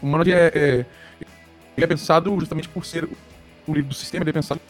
o 0.00 0.06
mod 0.06 0.32
é, 0.32 0.46
é, 0.54 0.86
ele 1.76 1.84
é 1.84 1.86
pensado 1.86 2.34
justamente 2.40 2.68
por 2.68 2.84
ser 2.84 3.08
um 3.66 3.74
livro 3.74 3.90
do 3.90 3.94
sistema, 3.94 4.22
ele 4.22 4.30
é 4.30 4.32
pensado 4.32 4.60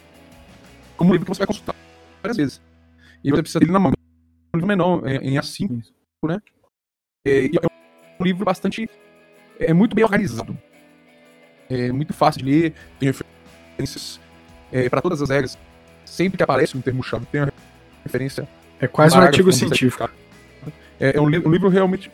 como 0.97 1.11
um 1.11 1.13
livro 1.13 1.27
que 1.27 1.35
você 1.35 1.39
vai 1.39 1.47
consultar 1.47 1.77
várias 2.21 2.37
vezes. 2.37 2.61
E 3.23 3.31
você 3.31 3.43
precisa 3.43 3.61
dele 3.61 3.73
na 3.73 3.79
mão. 3.79 3.93
É 3.93 4.57
um 4.57 4.59
livro 4.59 4.67
menor, 4.67 5.07
em 5.07 5.37
A5, 5.37 5.85
né? 6.25 6.41
É, 7.25 7.47
é 7.47 7.67
um 8.21 8.25
livro 8.25 8.45
bastante. 8.45 8.89
É 9.61 9.73
muito 9.73 9.95
bem 9.95 10.05
organizado. 10.05 10.59
É 11.71 11.93
muito 11.93 12.13
fácil 12.13 12.43
de 12.43 12.51
ler, 12.51 12.75
tem 12.99 13.09
referências 13.09 14.19
é, 14.73 14.89
para 14.89 15.01
todas 15.01 15.21
as 15.21 15.29
regras. 15.29 15.59
Sempre 16.05 16.37
que 16.39 16.43
aparece 16.43 16.77
um 16.77 16.81
termo-chave, 16.81 17.27
tem 17.27 17.43
uma 17.43 17.53
referência. 18.05 18.49
É 18.81 18.87
quase 18.87 19.17
um 19.17 19.21
artigo 19.21 19.53
científico. 19.53 20.09
É, 20.99 21.17
é 21.17 21.21
um, 21.21 21.29
li 21.29 21.39
um, 21.39 21.51
livro 21.51 21.69
realmente. 21.69 22.11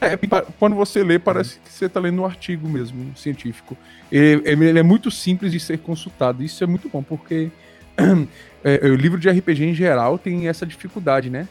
É, 0.00 0.18
quando 0.58 0.76
você 0.76 1.02
lê, 1.02 1.18
parece 1.18 1.58
que 1.60 1.72
você 1.72 1.86
está 1.86 1.98
lendo 1.98 2.22
um 2.22 2.26
artigo 2.26 2.68
mesmo, 2.68 3.16
científico. 3.16 3.76
Ele, 4.12 4.42
ele, 4.44 4.78
é 4.78 4.82
muito 4.82 5.10
simples 5.10 5.52
de 5.52 5.58
ser 5.58 5.78
consultado. 5.78 6.42
Isso 6.42 6.62
é 6.62 6.66
muito 6.66 6.88
bom, 6.88 7.02
porque 7.02 7.50
é, 8.62 8.86
o 8.86 8.94
livro 8.94 9.18
de 9.18 9.28
RPG 9.28 9.64
em 9.64 9.74
geral 9.74 10.18
tem 10.18 10.48
essa 10.48 10.66
dificuldade, 10.66 11.30
né? 11.30 11.48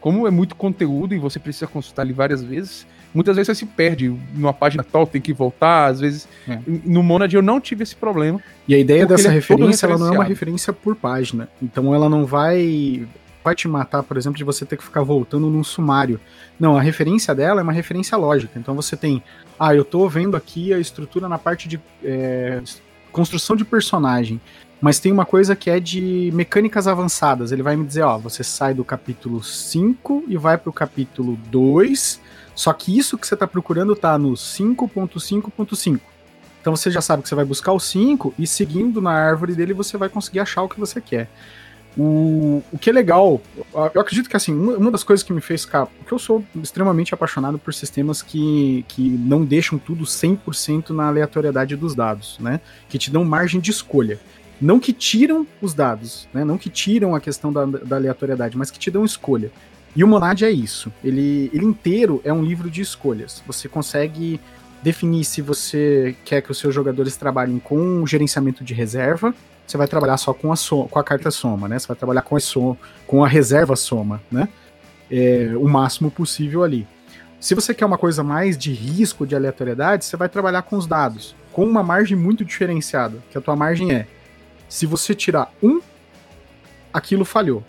Como 0.00 0.26
é 0.26 0.30
muito 0.30 0.54
conteúdo 0.54 1.14
e 1.14 1.18
você 1.18 1.38
precisa 1.38 1.66
consultar 1.66 2.04
ele 2.04 2.12
várias 2.12 2.42
vezes, 2.42 2.86
muitas 3.14 3.36
vezes 3.36 3.46
você 3.46 3.64
se 3.64 3.66
perde 3.66 4.14
numa 4.34 4.52
página 4.52 4.82
tal, 4.82 5.06
tem 5.06 5.20
que 5.20 5.32
voltar, 5.32 5.86
às 5.86 6.00
vezes. 6.00 6.28
É. 6.48 6.58
No 6.66 7.02
Monad 7.02 7.32
eu 7.32 7.42
não 7.42 7.60
tive 7.60 7.84
esse 7.84 7.94
problema. 7.94 8.40
E 8.66 8.74
a 8.74 8.78
ideia 8.78 9.06
dessa 9.06 9.28
é 9.28 9.30
referência, 9.30 9.86
ela 9.86 9.96
não 9.96 10.08
é 10.08 10.10
uma 10.10 10.24
referência 10.24 10.72
por 10.72 10.96
página. 10.96 11.48
Então 11.62 11.94
ela 11.94 12.08
não 12.08 12.26
vai 12.26 13.06
vai 13.44 13.54
te 13.54 13.68
matar, 13.68 14.02
por 14.02 14.16
exemplo, 14.16 14.38
de 14.38 14.42
você 14.42 14.64
ter 14.64 14.78
que 14.78 14.82
ficar 14.82 15.02
voltando 15.02 15.50
num 15.50 15.62
sumário. 15.62 16.18
Não, 16.58 16.78
a 16.78 16.80
referência 16.80 17.34
dela 17.34 17.60
é 17.60 17.62
uma 17.62 17.74
referência 17.74 18.16
lógica. 18.16 18.58
Então 18.58 18.74
você 18.74 18.96
tem, 18.96 19.22
ah, 19.60 19.74
eu 19.74 19.84
tô 19.84 20.08
vendo 20.08 20.34
aqui 20.34 20.72
a 20.72 20.78
estrutura 20.78 21.28
na 21.28 21.36
parte 21.36 21.68
de 21.68 21.78
é, 22.02 22.62
construção 23.12 23.54
de 23.54 23.62
personagem, 23.62 24.40
mas 24.80 24.98
tem 24.98 25.12
uma 25.12 25.26
coisa 25.26 25.54
que 25.54 25.68
é 25.68 25.78
de 25.78 26.30
mecânicas 26.32 26.88
avançadas. 26.88 27.52
Ele 27.52 27.62
vai 27.62 27.76
me 27.76 27.84
dizer, 27.84 28.02
ó, 28.02 28.16
você 28.16 28.42
sai 28.42 28.72
do 28.72 28.84
capítulo 28.84 29.42
5 29.42 30.24
e 30.26 30.38
vai 30.38 30.56
pro 30.56 30.72
capítulo 30.72 31.38
2, 31.50 32.20
só 32.54 32.72
que 32.72 32.96
isso 32.96 33.18
que 33.18 33.26
você 33.26 33.36
tá 33.36 33.46
procurando 33.46 33.96
tá 33.96 34.16
no 34.18 34.32
5.5.5. 34.32 36.00
Então 36.60 36.74
você 36.74 36.90
já 36.90 37.00
sabe 37.00 37.22
que 37.22 37.28
você 37.28 37.34
vai 37.34 37.44
buscar 37.44 37.72
o 37.72 37.80
5 37.80 38.34
e 38.38 38.46
seguindo 38.46 39.02
na 39.02 39.12
árvore 39.12 39.54
dele 39.54 39.74
você 39.74 39.98
vai 39.98 40.08
conseguir 40.08 40.40
achar 40.40 40.62
o 40.62 40.68
que 40.68 40.80
você 40.80 41.00
quer. 41.00 41.28
O, 41.96 42.62
o 42.72 42.78
que 42.78 42.90
é 42.90 42.92
legal, 42.92 43.40
eu 43.72 44.00
acredito 44.00 44.28
que 44.28 44.36
assim, 44.36 44.52
uma, 44.52 44.90
das 44.90 45.04
coisas 45.04 45.22
que 45.22 45.32
me 45.32 45.40
fez 45.40 45.64
ficar. 45.64 45.86
Porque 45.86 46.12
eu 46.12 46.18
sou 46.18 46.44
extremamente 46.56 47.14
apaixonado 47.14 47.58
por 47.58 47.72
sistemas 47.72 48.20
que, 48.22 48.84
que 48.88 49.10
não 49.10 49.44
deixam 49.44 49.78
tudo 49.78 50.04
100% 50.04 50.90
na 50.90 51.06
aleatoriedade 51.06 51.76
dos 51.76 51.94
dados, 51.94 52.38
né? 52.40 52.60
Que 52.88 52.98
te 52.98 53.10
dão 53.10 53.24
margem 53.24 53.60
de 53.60 53.70
escolha. 53.70 54.18
Não 54.60 54.80
que 54.80 54.92
tiram 54.92 55.46
os 55.60 55.74
dados, 55.74 56.28
né? 56.32 56.44
Não 56.44 56.58
que 56.58 56.70
tiram 56.70 57.14
a 57.14 57.20
questão 57.20 57.52
da, 57.52 57.64
da 57.64 57.96
aleatoriedade, 57.96 58.56
mas 58.56 58.70
que 58.70 58.78
te 58.78 58.90
dão 58.90 59.04
escolha. 59.04 59.52
E 59.96 60.02
o 60.02 60.08
Monad 60.08 60.42
é 60.42 60.50
isso. 60.50 60.92
Ele, 61.02 61.50
ele 61.52 61.64
inteiro 61.64 62.20
é 62.24 62.32
um 62.32 62.42
livro 62.42 62.68
de 62.68 62.80
escolhas. 62.80 63.42
Você 63.46 63.68
consegue 63.68 64.40
definir 64.82 65.24
se 65.24 65.40
você 65.40 66.14
quer 66.24 66.42
que 66.42 66.50
os 66.50 66.58
seus 66.58 66.74
jogadores 66.74 67.16
trabalhem 67.16 67.58
com 67.58 68.06
gerenciamento 68.06 68.62
de 68.62 68.74
reserva, 68.74 69.34
você 69.66 69.78
vai 69.78 69.88
trabalhar 69.88 70.16
só 70.18 70.34
com 70.34 70.52
a, 70.52 70.56
com 70.90 70.98
a 70.98 71.02
carta 71.04 71.30
soma, 71.30 71.68
né? 71.68 71.78
Você 71.78 71.86
vai 71.86 71.96
trabalhar 71.96 72.22
com 72.22 72.36
a, 72.36 72.40
com 73.06 73.24
a 73.24 73.28
reserva 73.28 73.76
soma, 73.76 74.20
né? 74.30 74.48
É, 75.10 75.52
o 75.56 75.66
máximo 75.68 76.10
possível 76.10 76.62
ali. 76.62 76.86
Se 77.40 77.54
você 77.54 77.72
quer 77.72 77.86
uma 77.86 77.98
coisa 77.98 78.22
mais 78.22 78.58
de 78.58 78.72
risco, 78.72 79.26
de 79.26 79.34
aleatoriedade, 79.34 80.04
você 80.04 80.16
vai 80.16 80.28
trabalhar 80.28 80.62
com 80.62 80.76
os 80.76 80.86
dados, 80.86 81.34
com 81.52 81.64
uma 81.64 81.82
margem 81.82 82.16
muito 82.16 82.44
diferenciada, 82.44 83.22
que 83.30 83.38
a 83.38 83.40
tua 83.40 83.56
margem 83.56 83.92
é, 83.92 84.06
se 84.68 84.86
você 84.86 85.14
tirar 85.14 85.52
um, 85.62 85.80
aquilo 86.92 87.24
falhou. 87.24 87.62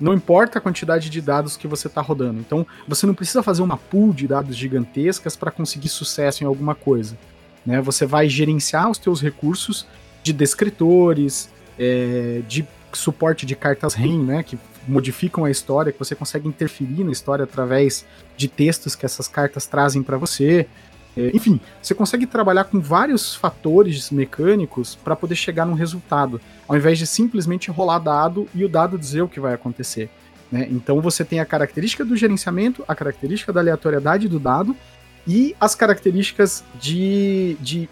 Não 0.00 0.14
importa 0.14 0.58
a 0.58 0.60
quantidade 0.60 1.10
de 1.10 1.20
dados 1.20 1.56
que 1.56 1.66
você 1.66 1.88
está 1.88 2.00
rodando. 2.00 2.40
Então, 2.40 2.66
você 2.86 3.06
não 3.06 3.14
precisa 3.14 3.42
fazer 3.42 3.62
uma 3.62 3.76
pool 3.76 4.12
de 4.12 4.28
dados 4.28 4.56
gigantescas 4.56 5.36
para 5.36 5.50
conseguir 5.50 5.88
sucesso 5.88 6.44
em 6.44 6.46
alguma 6.46 6.74
coisa. 6.74 7.18
Né? 7.66 7.80
Você 7.80 8.06
vai 8.06 8.28
gerenciar 8.28 8.90
os 8.90 8.98
teus 8.98 9.20
recursos 9.20 9.86
de 10.22 10.32
descritores, 10.32 11.50
é, 11.78 12.42
de 12.48 12.66
suporte 12.92 13.44
de 13.44 13.54
cartas 13.54 13.94
REM, 13.94 14.24
né, 14.24 14.42
que 14.42 14.58
modificam 14.86 15.44
a 15.44 15.50
história, 15.50 15.92
que 15.92 15.98
você 15.98 16.14
consegue 16.14 16.48
interferir 16.48 17.04
na 17.04 17.12
história 17.12 17.44
através 17.44 18.06
de 18.36 18.48
textos 18.48 18.94
que 18.94 19.04
essas 19.04 19.28
cartas 19.28 19.66
trazem 19.66 20.02
para 20.02 20.16
você. 20.16 20.66
É, 21.18 21.30
enfim, 21.34 21.60
você 21.82 21.94
consegue 21.94 22.26
trabalhar 22.26 22.64
com 22.64 22.80
vários 22.80 23.34
fatores 23.34 24.10
mecânicos 24.10 24.94
para 24.94 25.16
poder 25.16 25.34
chegar 25.34 25.66
num 25.66 25.74
resultado, 25.74 26.40
ao 26.68 26.76
invés 26.76 26.96
de 26.98 27.06
simplesmente 27.06 27.70
rolar 27.70 27.98
dado 27.98 28.48
e 28.54 28.64
o 28.64 28.68
dado 28.68 28.96
dizer 28.96 29.22
o 29.22 29.28
que 29.28 29.40
vai 29.40 29.52
acontecer. 29.52 30.08
Né? 30.50 30.68
Então 30.70 31.00
você 31.00 31.24
tem 31.24 31.40
a 31.40 31.44
característica 31.44 32.04
do 32.04 32.16
gerenciamento, 32.16 32.84
a 32.86 32.94
característica 32.94 33.52
da 33.52 33.60
aleatoriedade 33.60 34.28
do 34.28 34.38
dado 34.38 34.76
e 35.26 35.56
as 35.60 35.74
características 35.74 36.64
de, 36.80 37.56
de 37.60 37.88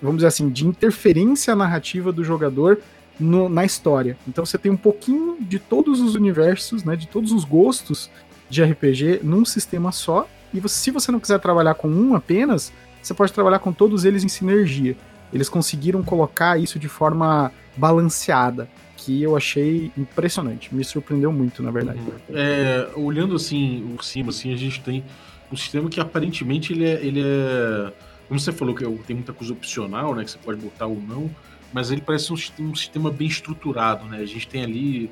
vamos 0.00 0.18
dizer 0.18 0.28
assim, 0.28 0.50
de 0.50 0.66
interferência 0.66 1.56
narrativa 1.56 2.12
do 2.12 2.22
jogador 2.22 2.80
no, 3.18 3.48
na 3.48 3.64
história. 3.64 4.16
Então 4.28 4.44
você 4.44 4.58
tem 4.58 4.70
um 4.70 4.76
pouquinho 4.76 5.38
de 5.40 5.58
todos 5.58 6.00
os 6.00 6.14
universos, 6.14 6.84
né, 6.84 6.94
de 6.94 7.08
todos 7.08 7.32
os 7.32 7.44
gostos 7.44 8.10
de 8.48 8.62
RPG 8.62 9.20
num 9.22 9.44
sistema 9.44 9.90
só. 9.90 10.28
E 10.52 10.60
você, 10.60 10.74
se 10.74 10.90
você 10.90 11.12
não 11.12 11.20
quiser 11.20 11.38
trabalhar 11.38 11.74
com 11.74 11.88
um 11.88 12.14
apenas, 12.14 12.72
você 13.02 13.14
pode 13.14 13.32
trabalhar 13.32 13.58
com 13.58 13.72
todos 13.72 14.04
eles 14.04 14.24
em 14.24 14.28
sinergia. 14.28 14.96
Eles 15.32 15.48
conseguiram 15.48 16.02
colocar 16.02 16.58
isso 16.58 16.78
de 16.78 16.88
forma 16.88 17.52
balanceada, 17.76 18.68
que 18.96 19.22
eu 19.22 19.36
achei 19.36 19.92
impressionante. 19.96 20.74
Me 20.74 20.82
surpreendeu 20.84 21.30
muito, 21.30 21.62
na 21.62 21.70
verdade. 21.70 22.00
É, 22.30 22.88
olhando 22.96 23.36
assim 23.36 23.94
por 23.94 24.04
cima, 24.04 24.30
assim, 24.30 24.52
a 24.52 24.56
gente 24.56 24.80
tem 24.82 25.04
um 25.52 25.56
sistema 25.56 25.88
que 25.88 26.00
aparentemente 26.00 26.72
ele 26.72 26.84
é, 26.84 27.04
ele 27.04 27.22
é 27.22 27.92
como 28.28 28.38
você 28.38 28.52
falou 28.52 28.74
que 28.74 28.84
é 28.84 28.98
tem 29.06 29.16
muita 29.16 29.32
coisa 29.32 29.52
opcional, 29.54 30.14
né? 30.14 30.22
Que 30.22 30.30
você 30.30 30.38
pode 30.38 30.60
botar 30.60 30.86
ou 30.86 31.00
não, 31.00 31.30
mas 31.72 31.90
ele 31.90 32.02
parece 32.02 32.30
um, 32.30 32.36
um 32.60 32.74
sistema 32.74 33.10
bem 33.10 33.26
estruturado, 33.26 34.04
né? 34.04 34.18
A 34.18 34.26
gente 34.26 34.46
tem 34.46 34.62
ali. 34.62 35.10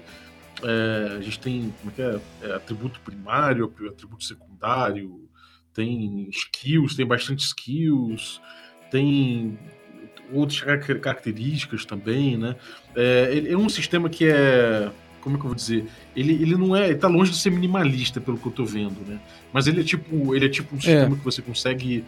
É, 0.62 1.16
a 1.18 1.20
gente 1.20 1.38
tem 1.38 1.74
como 1.80 1.90
é 1.90 1.94
que 1.94 2.02
é? 2.02 2.20
é? 2.48 2.54
atributo 2.54 3.00
primário, 3.00 3.72
atributo 3.88 4.24
secundário, 4.24 5.25
tem 5.76 6.26
skills, 6.30 6.96
tem 6.96 7.06
bastante 7.06 7.44
skills, 7.44 8.40
tem 8.90 9.58
outras 10.32 10.60
características 10.60 11.84
também, 11.84 12.36
né? 12.36 12.56
É, 12.96 13.44
é 13.50 13.56
um 13.56 13.68
sistema 13.68 14.08
que 14.08 14.24
é 14.24 14.90
como 15.20 15.36
é 15.36 15.40
que 15.40 15.44
eu 15.44 15.48
vou 15.48 15.56
dizer? 15.56 15.84
Ele, 16.14 16.34
ele 16.34 16.56
não 16.56 16.76
é. 16.76 16.86
Ele 16.86 16.98
tá 16.98 17.08
longe 17.08 17.32
de 17.32 17.36
ser 17.36 17.50
minimalista, 17.50 18.20
pelo 18.20 18.38
que 18.38 18.46
eu 18.46 18.52
tô 18.52 18.64
vendo, 18.64 19.04
né? 19.06 19.20
Mas 19.52 19.66
ele 19.66 19.80
é 19.80 19.84
tipo. 19.84 20.32
Ele 20.34 20.46
é 20.46 20.48
tipo 20.48 20.72
um 20.72 20.78
é. 20.78 20.80
sistema 20.80 21.16
é. 21.16 21.18
que 21.18 21.24
você 21.24 21.42
consegue 21.42 22.04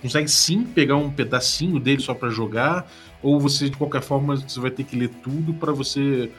consegue 0.00 0.28
sim 0.28 0.64
pegar 0.64 0.96
um 0.96 1.10
pedacinho 1.10 1.80
dele 1.80 2.00
só 2.00 2.14
para 2.14 2.30
jogar, 2.30 2.90
ou 3.20 3.40
você 3.40 3.68
de 3.68 3.76
qualquer 3.76 4.00
forma 4.00 4.36
você 4.36 4.60
vai 4.60 4.70
ter 4.70 4.84
que 4.84 4.96
ler 4.96 5.10
tudo 5.22 5.52
para 5.52 5.72
você 5.72 6.30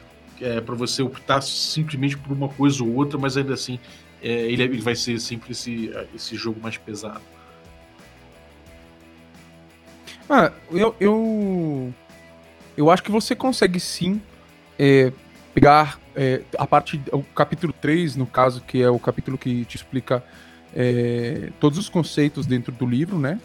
é, 0.41 0.61
para 0.61 0.73
você 0.73 1.03
optar 1.03 1.41
simplesmente 1.41 2.17
por 2.17 2.31
uma 2.31 2.47
coisa 2.47 2.81
ou 2.81 2.95
outra, 2.95 3.19
mas 3.19 3.35
ainda 3.37 3.53
assim 3.53 3.77
é, 4.21 4.29
ele, 4.29 4.63
ele, 4.63 4.81
vai 4.81 4.95
ser 4.95 5.19
sempre 5.19 5.51
esse, 5.51 5.91
esse 6.13 6.35
jogo 6.35 6.59
mais 6.61 6.77
pesado. 6.77 7.21
Ah, 10.29 10.51
eu, 10.71 10.95
eu, 10.99 11.93
eu 12.77 12.91
acho 12.91 13.01
que 13.01 13.11
você 13.11 13.35
consegue 13.35 13.79
sim 13.79 14.21
é, 14.77 15.11
pegar 15.53 15.99
é, 16.15 16.41
a 16.57 16.67
parte, 16.67 17.01
o 17.11 17.23
capítulo 17.23 17.73
3, 17.73 18.15
no 18.15 18.25
caso, 18.25 18.61
que 18.61 18.81
é 18.81 18.89
o 18.89 18.99
capítulo 18.99 19.37
que 19.37 19.65
te 19.65 19.75
explica 19.75 20.23
é, 20.75 21.49
todos 21.59 21.79
os 21.79 21.89
conceitos 21.89 22.45
dentro 22.45 22.71
do 22.71 22.85
livro, 22.85 23.17
né? 23.17 23.39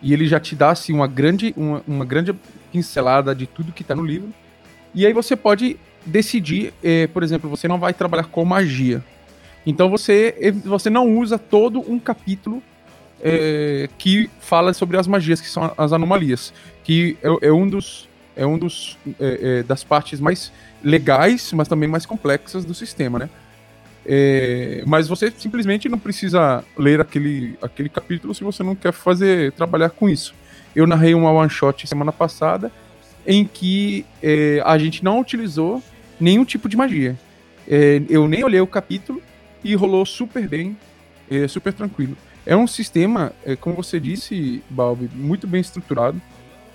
E 0.00 0.12
ele 0.12 0.28
já 0.28 0.38
te 0.38 0.54
dá 0.54 0.70
assim, 0.70 0.92
uma, 0.92 1.08
grande, 1.08 1.52
uma, 1.56 1.82
uma 1.86 2.04
grande 2.04 2.32
pincelada 2.70 3.34
de 3.34 3.46
tudo 3.46 3.72
que 3.72 3.82
está 3.82 3.94
no 3.94 4.04
livro. 4.04 4.32
E 4.94 5.04
aí 5.04 5.12
você 5.12 5.34
pode 5.34 5.76
decidir, 6.06 6.72
é, 6.82 7.06
por 7.08 7.22
exemplo, 7.22 7.50
você 7.50 7.66
não 7.66 7.78
vai 7.78 7.92
trabalhar 7.92 8.24
com 8.24 8.44
magia. 8.44 9.02
Então 9.68 9.90
você, 9.90 10.34
você 10.64 10.88
não 10.88 11.18
usa 11.18 11.38
todo 11.38 11.84
um 11.92 11.98
capítulo 11.98 12.62
é, 13.20 13.86
que 13.98 14.30
fala 14.40 14.72
sobre 14.72 14.96
as 14.96 15.06
magias, 15.06 15.42
que 15.42 15.48
são 15.50 15.70
as 15.76 15.92
anomalias. 15.92 16.54
Que 16.82 17.18
é, 17.22 17.48
é 17.48 17.52
um 17.52 17.68
dos, 17.68 18.08
é 18.34 18.46
um 18.46 18.56
dos 18.56 18.96
é, 19.20 19.58
é, 19.58 19.62
das 19.62 19.84
partes 19.84 20.20
mais 20.20 20.50
legais, 20.82 21.52
mas 21.52 21.68
também 21.68 21.86
mais 21.86 22.06
complexas 22.06 22.64
do 22.64 22.72
sistema, 22.72 23.18
né? 23.18 23.28
É, 24.06 24.82
mas 24.86 25.06
você 25.06 25.30
simplesmente 25.36 25.86
não 25.86 25.98
precisa 25.98 26.64
ler 26.74 26.98
aquele, 26.98 27.58
aquele 27.60 27.90
capítulo 27.90 28.34
se 28.34 28.42
você 28.42 28.62
não 28.62 28.74
quer 28.74 28.92
fazer 28.92 29.52
trabalhar 29.52 29.90
com 29.90 30.08
isso. 30.08 30.34
Eu 30.74 30.86
narrei 30.86 31.14
uma 31.14 31.30
one 31.30 31.50
shot 31.50 31.86
semana 31.86 32.10
passada 32.10 32.72
em 33.26 33.44
que 33.44 34.06
é, 34.22 34.62
a 34.64 34.78
gente 34.78 35.04
não 35.04 35.20
utilizou 35.20 35.82
nenhum 36.18 36.46
tipo 36.46 36.70
de 36.70 36.76
magia. 36.76 37.18
Eu 38.08 38.26
nem 38.26 38.42
olhei 38.42 38.62
o 38.62 38.66
capítulo 38.66 39.20
e 39.68 39.74
rolou 39.74 40.06
super 40.06 40.48
bem, 40.48 40.76
é, 41.30 41.46
super 41.46 41.74
tranquilo. 41.74 42.16
É 42.46 42.56
um 42.56 42.66
sistema, 42.66 43.32
é, 43.44 43.54
como 43.54 43.76
você 43.76 44.00
disse, 44.00 44.62
Balbi, 44.70 45.10
muito 45.14 45.46
bem 45.46 45.60
estruturado. 45.60 46.20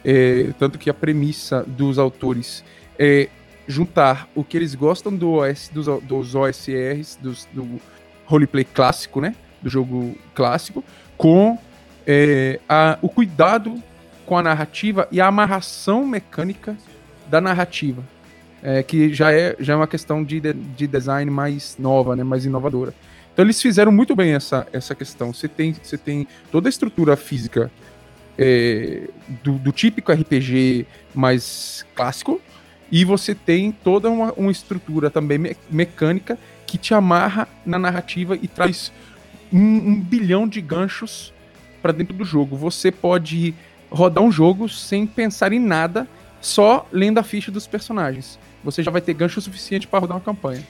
É, 0.06 0.52
tanto 0.60 0.78
que 0.78 0.90
a 0.90 0.94
premissa 0.94 1.64
dos 1.64 1.98
autores 1.98 2.64
é 3.00 3.30
juntar 3.68 4.30
o 4.36 4.44
que 4.44 4.56
eles 4.56 4.76
gostam 4.76 5.16
do 5.16 5.32
OS, 5.32 5.72
dos, 5.74 5.88
dos 6.04 6.36
OSRs, 6.36 7.18
dos, 7.20 7.48
do 7.52 7.82
roleplay 8.26 8.64
clássico, 8.64 9.20
né? 9.20 9.36
Do 9.60 9.70
jogo 9.70 10.16
clássico, 10.36 10.84
com 11.18 11.58
é, 12.06 12.60
a, 12.70 13.00
o 13.02 13.10
cuidado 13.10 13.82
com 14.28 14.38
a 14.38 14.44
narrativa 14.44 15.08
e 15.12 15.20
a 15.20 15.28
amarração 15.28 16.06
mecânica 16.06 16.78
da 17.28 17.42
narrativa. 17.42 18.04
É, 18.66 18.82
que 18.82 19.14
já 19.14 19.30
é, 19.34 19.58
já 19.60 19.74
é 19.74 19.76
uma 19.76 19.88
questão 19.88 20.24
de, 20.24 20.40
de 20.40 20.88
design 20.88 21.30
mais 21.30 21.76
nova, 21.78 22.16
né, 22.16 22.24
mais 22.24 22.46
inovadora. 22.46 22.94
Então 23.34 23.44
eles 23.44 23.62
fizeram 23.62 23.92
muito 23.92 24.16
bem 24.16 24.34
essa, 24.34 24.66
essa 24.72 24.96
questão. 24.96 25.34
Você 25.34 25.50
tem, 25.50 25.76
você 25.84 25.98
tem 25.98 26.26
toda 26.50 26.70
a 26.70 26.72
estrutura 26.72 27.18
física 27.18 27.70
é, 28.38 29.10
do, 29.44 29.54
do, 29.54 29.72
típico 29.72 30.12
RPG 30.12 30.86
mais 31.14 31.86
clássico, 31.96 32.40
e 32.92 33.04
você 33.04 33.34
tem 33.34 33.72
toda 33.72 34.10
uma, 34.10 34.32
uma 34.34 34.52
estrutura 34.52 35.10
também 35.10 35.38
me 35.38 35.58
mecânica 35.70 36.38
que 36.66 36.78
te 36.78 36.94
amarra 36.94 37.48
na 37.66 37.80
narrativa 37.80 38.38
e 38.40 38.48
traz 38.48 38.92
um, 39.52 39.60
um 39.60 40.00
bilhão 40.00 40.48
de 40.48 40.62
ganchos 40.62 41.34
para 41.82 41.92
dentro 41.92 42.16
do 42.16 42.24
jogo. 42.24 42.56
Você 42.56 42.92
pode 42.92 43.54
rodar 43.90 44.24
um 44.24 44.32
jogo 44.32 44.70
sem 44.70 45.06
pensar 45.06 45.54
em 45.54 45.60
nada, 45.60 46.08
só 46.40 46.88
lendo 46.92 47.20
a 47.20 47.24
ficha 47.24 47.52
dos 47.52 47.68
personagens. 47.68 48.40
Você 48.64 48.82
já 48.82 48.92
vai 48.92 49.02
ter 49.02 49.14
gancho 49.14 49.42
suficiente 49.42 49.88
para 49.88 50.00
rodar 50.00 50.18
uma 50.18 50.24
campanha. 50.24 50.64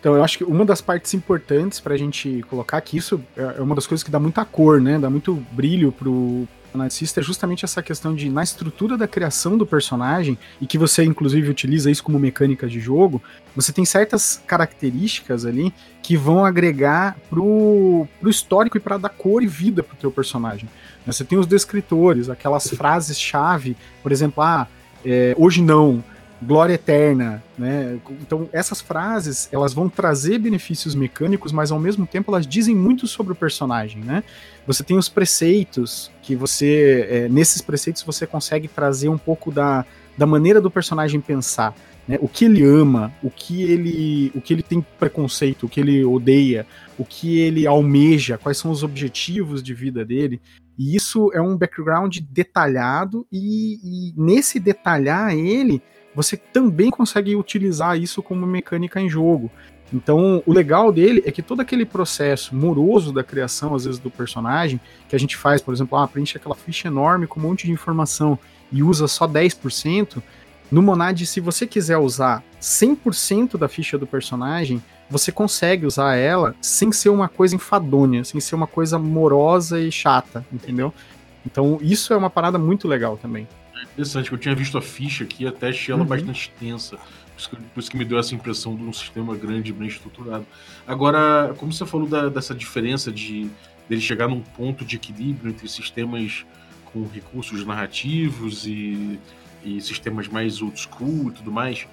Então 0.00 0.14
eu 0.14 0.22
acho 0.22 0.38
que 0.38 0.44
uma 0.44 0.64
das 0.66 0.82
partes 0.82 1.14
importantes 1.14 1.80
pra 1.80 1.96
gente 1.96 2.44
colocar 2.50 2.78
que 2.82 2.96
isso 2.96 3.20
é 3.36 3.60
uma 3.62 3.74
das 3.74 3.86
coisas 3.86 4.04
que 4.04 4.10
dá 4.10 4.20
muita 4.20 4.44
cor, 4.44 4.80
né? 4.80 4.98
Dá 4.98 5.08
muito 5.08 5.34
brilho 5.52 5.90
pro 5.90 6.46
narcisista 6.76 7.20
é 7.20 7.22
justamente 7.22 7.64
essa 7.64 7.82
questão 7.82 8.14
de 8.14 8.28
na 8.28 8.42
estrutura 8.42 8.96
da 8.96 9.06
criação 9.06 9.56
do 9.56 9.66
personagem 9.66 10.36
e 10.60 10.66
que 10.66 10.76
você 10.76 11.04
inclusive 11.04 11.48
utiliza 11.48 11.90
isso 11.90 12.02
como 12.02 12.18
mecânica 12.18 12.66
de 12.66 12.80
jogo, 12.80 13.22
você 13.54 13.72
tem 13.72 13.84
certas 13.84 14.42
características 14.46 15.46
ali 15.46 15.72
que 16.02 16.16
vão 16.16 16.44
agregar 16.44 17.16
pro, 17.30 18.06
pro 18.20 18.28
histórico 18.28 18.76
e 18.76 18.80
para 18.80 18.98
dar 18.98 19.08
cor 19.08 19.42
e 19.42 19.46
vida 19.46 19.82
pro 19.82 19.96
teu 19.96 20.10
personagem. 20.10 20.68
Você 21.06 21.24
tem 21.24 21.38
os 21.38 21.46
descritores, 21.46 22.28
aquelas 22.28 22.68
frases-chave, 22.68 23.76
por 24.02 24.10
exemplo, 24.10 24.42
ah, 24.42 24.66
é, 25.04 25.34
hoje 25.38 25.62
não, 25.62 26.02
glória 26.44 26.74
eterna, 26.74 27.42
né? 27.58 27.98
Então 28.20 28.48
essas 28.52 28.80
frases 28.80 29.48
elas 29.50 29.72
vão 29.72 29.88
trazer 29.88 30.38
benefícios 30.38 30.94
mecânicos, 30.94 31.52
mas 31.52 31.70
ao 31.70 31.78
mesmo 31.78 32.06
tempo 32.06 32.30
elas 32.30 32.46
dizem 32.46 32.74
muito 32.74 33.06
sobre 33.06 33.32
o 33.32 33.36
personagem, 33.36 34.02
né? 34.02 34.22
Você 34.66 34.84
tem 34.84 34.96
os 34.96 35.08
preceitos 35.08 36.10
que 36.22 36.36
você 36.36 37.06
é, 37.10 37.28
nesses 37.28 37.60
preceitos 37.60 38.02
você 38.02 38.26
consegue 38.26 38.68
trazer 38.68 39.08
um 39.08 39.18
pouco 39.18 39.50
da, 39.50 39.84
da 40.16 40.26
maneira 40.26 40.60
do 40.60 40.70
personagem 40.70 41.20
pensar, 41.20 41.74
né? 42.06 42.18
O 42.20 42.28
que 42.28 42.44
ele 42.44 42.64
ama, 42.64 43.12
o 43.22 43.30
que 43.30 43.62
ele 43.62 44.30
o 44.34 44.40
que 44.40 44.52
ele 44.52 44.62
tem 44.62 44.84
preconceito, 44.98 45.66
o 45.66 45.68
que 45.68 45.80
ele 45.80 46.04
odeia, 46.04 46.66
o 46.98 47.04
que 47.04 47.38
ele 47.38 47.66
almeja, 47.66 48.38
quais 48.38 48.58
são 48.58 48.70
os 48.70 48.82
objetivos 48.82 49.62
de 49.62 49.74
vida 49.74 50.04
dele. 50.04 50.40
E 50.78 50.96
isso 50.96 51.30
é 51.32 51.40
um 51.40 51.56
background 51.56 52.18
detalhado 52.30 53.26
e, 53.30 53.78
e 54.10 54.14
nesse 54.16 54.58
detalhar 54.58 55.32
ele 55.32 55.80
você 56.14 56.36
também 56.36 56.90
consegue 56.90 57.34
utilizar 57.34 57.98
isso 57.98 58.22
como 58.22 58.46
mecânica 58.46 59.00
em 59.00 59.08
jogo. 59.08 59.50
Então, 59.92 60.42
o 60.46 60.52
legal 60.52 60.90
dele 60.90 61.22
é 61.26 61.30
que 61.30 61.42
todo 61.42 61.60
aquele 61.60 61.84
processo 61.84 62.54
moroso 62.54 63.12
da 63.12 63.22
criação, 63.22 63.74
às 63.74 63.84
vezes, 63.84 64.00
do 64.00 64.10
personagem, 64.10 64.80
que 65.08 65.14
a 65.14 65.18
gente 65.18 65.36
faz, 65.36 65.60
por 65.60 65.74
exemplo, 65.74 65.98
ah, 65.98 66.08
preenche 66.08 66.36
aquela 66.36 66.54
ficha 66.54 66.88
enorme 66.88 67.26
com 67.26 67.38
um 67.38 67.42
monte 67.42 67.66
de 67.66 67.72
informação 67.72 68.38
e 68.72 68.82
usa 68.82 69.06
só 69.06 69.26
10%, 69.26 70.22
no 70.70 70.82
Monad, 70.82 71.24
se 71.24 71.40
você 71.40 71.66
quiser 71.66 71.98
usar 71.98 72.42
100% 72.60 73.56
da 73.56 73.68
ficha 73.68 73.98
do 73.98 74.06
personagem, 74.06 74.82
você 75.08 75.30
consegue 75.30 75.86
usar 75.86 76.16
ela 76.16 76.54
sem 76.60 76.90
ser 76.90 77.10
uma 77.10 77.28
coisa 77.28 77.54
enfadonha, 77.54 78.24
sem 78.24 78.40
ser 78.40 78.54
uma 78.54 78.66
coisa 78.66 78.98
morosa 78.98 79.80
e 79.80 79.92
chata, 79.92 80.44
entendeu? 80.52 80.92
Então, 81.46 81.78
isso 81.80 82.12
é 82.12 82.16
uma 82.16 82.30
parada 82.30 82.58
muito 82.58 82.88
legal 82.88 83.16
também. 83.16 83.46
Interessante, 83.92 84.28
que 84.28 84.34
eu 84.34 84.38
tinha 84.38 84.54
visto 84.54 84.76
a 84.76 84.82
ficha 84.82 85.24
aqui, 85.24 85.46
até 85.46 85.68
achei 85.68 85.92
ela 85.92 86.02
uhum. 86.02 86.08
bastante 86.08 86.50
extensa. 86.50 86.96
Por 86.96 87.38
isso, 87.38 87.50
que, 87.50 87.56
por 87.56 87.80
isso, 87.80 87.90
que, 87.90 87.96
me 87.96 88.04
deu 88.04 88.18
essa 88.18 88.34
impressão 88.34 88.76
de 88.76 88.82
um 88.82 88.92
sistema 88.92 89.36
grande, 89.36 89.72
bem 89.72 89.88
estruturado. 89.88 90.46
Agora, 90.86 91.54
como 91.58 91.72
você 91.72 91.84
falou 91.84 92.08
da, 92.08 92.28
dessa 92.28 92.54
diferença 92.54 93.10
de 93.10 93.50
dele 93.88 94.00
chegar 94.00 94.28
num 94.28 94.40
ponto 94.40 94.84
de 94.84 94.96
equilíbrio 94.96 95.50
entre 95.50 95.68
sistemas 95.68 96.46
com 96.86 97.06
recursos 97.06 97.66
narrativos 97.66 98.66
e, 98.66 99.18
e 99.62 99.80
sistemas 99.80 100.26
mais 100.26 100.62
old 100.62 100.78
school 100.80 101.28
e 101.28 101.32
tudo 101.32 101.52
mais, 101.52 101.86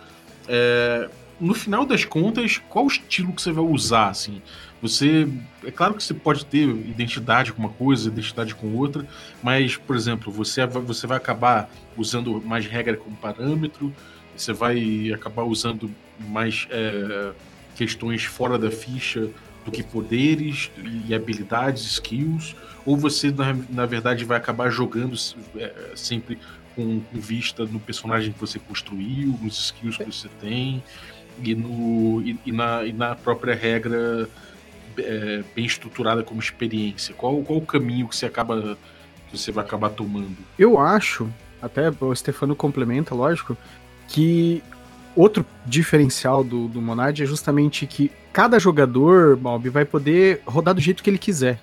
é, 0.47 1.10
no 1.39 1.54
final 1.54 1.86
das 1.86 2.06
contas, 2.06 2.62
qual 2.69 2.86
o 2.86 2.88
estilo 2.88 3.34
que 3.34 3.41
você 3.41 3.51
vai 3.51 3.63
usar, 3.63 4.10
assim? 4.10 4.41
Você, 4.82 5.28
é 5.63 5.70
claro 5.70 5.94
que 5.94 6.04
você 6.04 6.13
pode 6.13 6.46
ter 6.46 6.67
identidade 6.67 7.54
com 7.54 7.60
uma 7.60 7.70
coisa, 7.70 8.08
identidade 8.10 8.56
com 8.56 8.74
outra, 8.76 9.08
mas, 9.44 9.78
por 9.78 9.96
exemplo, 9.96 10.32
você, 10.32 10.65
você 10.65 11.06
vai 11.06 11.17
acabar 11.17 11.70
usando 11.96 12.41
mais 12.41 12.65
regra 12.65 12.98
como 12.98 13.15
parâmetro, 13.15 13.94
você 14.36 14.52
vai 14.52 15.12
acabar 15.13 15.44
usando 15.44 15.91
mais 16.20 16.67
é, 16.72 17.32
questões 17.76 18.24
fora 18.24 18.58
da 18.58 18.72
ficha 18.72 19.30
do 19.63 19.72
que 19.72 19.84
poderes 19.84 20.72
e 21.08 21.13
habilidades, 21.13 21.84
skills, 21.84 22.56
ou 22.84 22.98
você, 22.98 23.32
na, 23.32 23.56
na 23.70 23.86
verdade, 23.86 24.26
vai 24.26 24.38
acabar 24.38 24.72
jogando 24.72 25.15
é, 25.56 25.91
sempre 25.96 26.39
com, 26.76 27.00
com, 27.02 27.20
vista 27.20 27.65
no 27.65 27.80
personagem 27.80 28.32
que 28.32 28.39
você 28.39 28.58
construiu, 28.58 29.38
nos 29.41 29.65
skills 29.65 29.98
que 29.98 30.06
você 30.06 30.28
tem, 30.39 30.84
e, 31.44 31.54
no, 31.54 32.22
e, 32.22 32.39
e, 32.46 32.52
na, 32.52 32.84
e 32.84 32.94
na 32.94 33.15
própria 33.15 33.54
regra 33.54 34.28
é, 34.97 35.43
bem 35.56 35.65
estruturada 35.65 36.23
como 36.23 36.39
experiência? 36.39 37.13
Qual, 37.15 37.41
qual 37.41 37.60
o 37.60 37.65
caminho 37.65 38.08
que 38.08 38.15
você 38.15 38.25
acaba 38.25 38.77
que 39.30 39.38
você 39.38 39.51
vai 39.51 39.63
acabar 39.63 39.89
tomando? 39.89 40.38
Eu 40.58 40.80
acho, 40.80 41.30
até 41.62 41.89
o 41.89 42.15
Stefano 42.15 42.56
complementa, 42.56 43.15
lógico, 43.15 43.58
que 44.08 44.63
outro 45.15 45.45
diferencial 45.65 46.43
do, 46.43 46.67
do 46.67 46.82
Monad 46.82 47.19
é 47.19 47.25
justamente 47.25 47.86
que 47.86 48.12
cada 48.34 48.60
jogador, 48.60 49.36
Bob, 49.36 49.69
vai 49.69 49.86
poder 49.86 50.41
rodar 50.45 50.73
do 50.73 50.82
jeito 50.82 51.04
que 51.04 51.10
ele 51.10 51.17
quiser. 51.17 51.60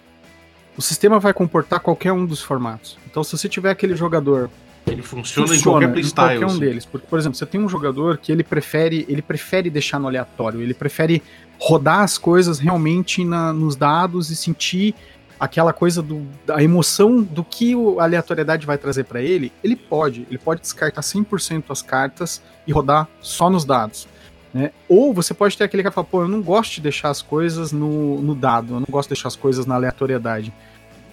O 0.77 0.83
sistema 0.83 1.19
vai 1.19 1.33
comportar 1.33 1.81
qualquer 1.81 2.13
um 2.13 2.25
dos 2.25 2.41
formatos. 2.41 2.99
Então, 3.11 3.25
se 3.25 3.37
você 3.37 3.49
tiver 3.49 3.71
aquele 3.71 3.97
jogador 3.97 4.49
ele 4.93 5.03
funciona, 5.03 5.49
funciona 5.49 5.57
em 5.57 5.63
qualquer 5.63 5.93
playstyle. 5.93 6.15
Qualquer 6.15 6.45
um 6.45 6.49
assim. 6.49 6.59
deles. 6.59 6.85
Porque, 6.85 7.07
por 7.07 7.19
exemplo, 7.19 7.37
você 7.37 7.47
tem 7.47 7.61
um 7.61 7.69
jogador 7.69 8.19
que 8.19 8.33
ele 8.33 8.43
prefere, 8.43 9.05
ele 9.09 9.23
prefere 9.23 9.71
deixar 9.71 9.99
no 9.99 10.07
aleatório, 10.07 10.61
ele 10.61 10.75
prefere 10.75 11.23
rodar 11.59 12.01
as 12.01 12.17
coisas 12.17 12.59
realmente 12.59 13.25
na, 13.25 13.53
nos 13.53 13.77
dados 13.77 14.31
e 14.31 14.37
sentir 14.37 14.95
aquela 15.39 15.73
coisa 15.73 16.03
do, 16.03 16.27
da 16.45 16.63
emoção 16.63 17.23
do 17.23 17.45
que 17.45 17.75
a 17.99 18.05
aleatoriedade 18.05 18.67
vai 18.67 18.77
trazer 18.77 19.05
para 19.05 19.23
ele, 19.23 19.53
ele 19.63 19.77
pode. 19.77 20.27
Ele 20.29 20.39
pode 20.39 20.61
descartar 20.61 21.01
100% 21.01 21.65
as 21.71 21.83
cartas 21.83 22.43
e 22.67 22.73
rodar 22.73 23.09
só 23.21 23.49
nos 23.49 23.65
dados. 23.65 24.09
Né? 24.53 24.73
Ou 24.89 25.13
você 25.13 25.35
pode 25.35 25.57
ter 25.57 25.65
aquele 25.65 25.83
que 25.83 25.91
fala, 25.91 26.07
pô, 26.07 26.23
eu 26.23 26.29
não 26.29 26.43
gosto 26.43 26.75
de 26.75 26.81
deixar 26.81 27.11
as 27.11 27.23
coisas 27.23 27.71
no, 27.71 28.21
no 28.21 28.35
dado, 28.35 28.75
eu 28.75 28.81
não 28.81 28.87
gosto 28.91 29.09
de 29.09 29.15
deixar 29.15 29.29
as 29.29 29.37
coisas 29.37 29.67
na 29.67 29.75
aleatoriedade. 29.75 30.53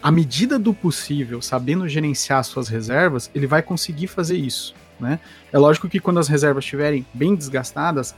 À 0.05 0.11
medida 0.11 0.59
do 0.59 0.71
possível, 0.71 1.41
sabendo 1.41 1.89
gerenciar 1.89 2.43
suas 2.43 2.67
reservas, 2.67 3.31
ele 3.33 3.47
vai 3.47 3.63
conseguir 3.63 4.05
fazer 4.05 4.37
isso. 4.37 4.75
Né? 4.99 5.19
É 5.51 5.57
lógico 5.57 5.89
que 5.89 5.99
quando 5.99 6.19
as 6.19 6.27
reservas 6.27 6.63
estiverem 6.63 7.03
bem 7.11 7.33
desgastadas, 7.33 8.13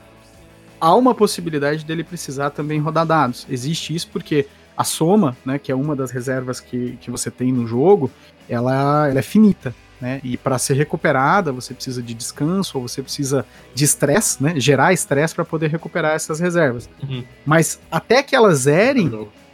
há 0.82 0.94
uma 0.94 1.16
possibilidade 1.16 1.86
dele 1.86 2.04
precisar 2.04 2.50
também 2.50 2.78
rodar 2.78 3.06
dados. 3.06 3.48
Existe 3.50 3.96
isso 3.96 4.10
porque 4.12 4.46
a 4.76 4.84
soma, 4.84 5.38
né, 5.46 5.58
que 5.58 5.72
é 5.72 5.76
uma 5.76 5.96
das 5.96 6.12
reservas 6.12 6.60
que, 6.60 6.98
que 7.00 7.10
você 7.10 7.32
tem 7.32 7.54
no 7.54 7.66
jogo, 7.66 8.12
ela, 8.50 9.08
ela 9.08 9.20
é 9.20 9.24
finita. 9.24 9.74
Né? 10.02 10.20
E 10.26 10.36
para 10.36 10.60
ser 10.60 10.74
recuperada, 10.74 11.54
você 11.54 11.74
precisa 11.74 12.04
de 12.04 12.14
descanso 12.14 12.78
ou 12.78 12.86
você 12.86 13.02
precisa 13.02 13.46
de 13.74 13.86
estresse, 13.86 14.44
né? 14.44 14.60
gerar 14.60 14.92
estresse 14.92 15.34
para 15.34 15.46
poder 15.46 15.70
recuperar 15.70 16.16
essas 16.16 16.42
reservas. 16.42 16.90
Uhum. 17.02 17.24
Mas 17.46 17.80
até 17.90 18.22
que 18.22 18.36
elas 18.36 18.58
zerem, 18.60 19.08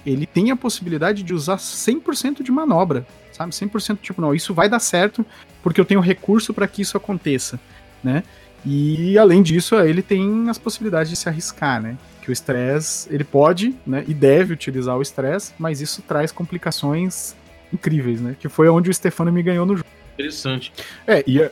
ele 0.05 0.25
tem 0.25 0.51
a 0.51 0.55
possibilidade 0.55 1.23
de 1.23 1.33
usar 1.33 1.57
100% 1.57 2.43
de 2.43 2.51
manobra, 2.51 3.05
sabe? 3.31 3.51
100% 3.51 3.99
tipo, 4.01 4.21
não, 4.21 4.33
isso 4.33 4.53
vai 4.53 4.69
dar 4.69 4.79
certo 4.79 5.25
porque 5.61 5.79
eu 5.79 5.85
tenho 5.85 6.01
recurso 6.01 6.53
para 6.53 6.67
que 6.67 6.81
isso 6.81 6.97
aconteça, 6.97 7.59
né? 8.03 8.23
E 8.65 9.17
além 9.17 9.41
disso, 9.41 9.75
ele 9.75 10.01
tem 10.01 10.49
as 10.49 10.57
possibilidades 10.57 11.09
de 11.09 11.15
se 11.15 11.27
arriscar, 11.27 11.81
né? 11.81 11.97
Que 12.21 12.29
o 12.29 12.33
estresse, 12.33 13.13
ele 13.13 13.23
pode, 13.23 13.75
né, 13.85 14.05
e 14.07 14.13
deve 14.13 14.53
utilizar 14.53 14.97
o 14.97 15.01
estresse, 15.01 15.53
mas 15.59 15.81
isso 15.81 16.01
traz 16.01 16.31
complicações 16.31 17.35
incríveis, 17.73 18.21
né? 18.21 18.35
Que 18.39 18.47
foi 18.47 18.69
onde 18.69 18.89
o 18.89 18.93
Stefano 18.93 19.31
me 19.31 19.43
ganhou 19.43 19.65
no 19.65 19.75
jogo. 19.75 19.89
Interessante. 20.13 20.71
É, 21.05 21.23
e 21.27 21.49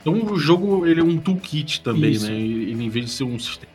então 0.00 0.22
o 0.24 0.38
jogo 0.38 0.86
ele 0.86 1.00
é 1.00 1.02
um 1.02 1.18
toolkit 1.18 1.80
também, 1.80 2.12
isso. 2.12 2.26
né? 2.26 2.32
Ele, 2.32 2.84
em 2.84 2.88
vez 2.88 3.06
de 3.06 3.10
ser 3.10 3.24
um 3.24 3.38
sistema 3.38 3.72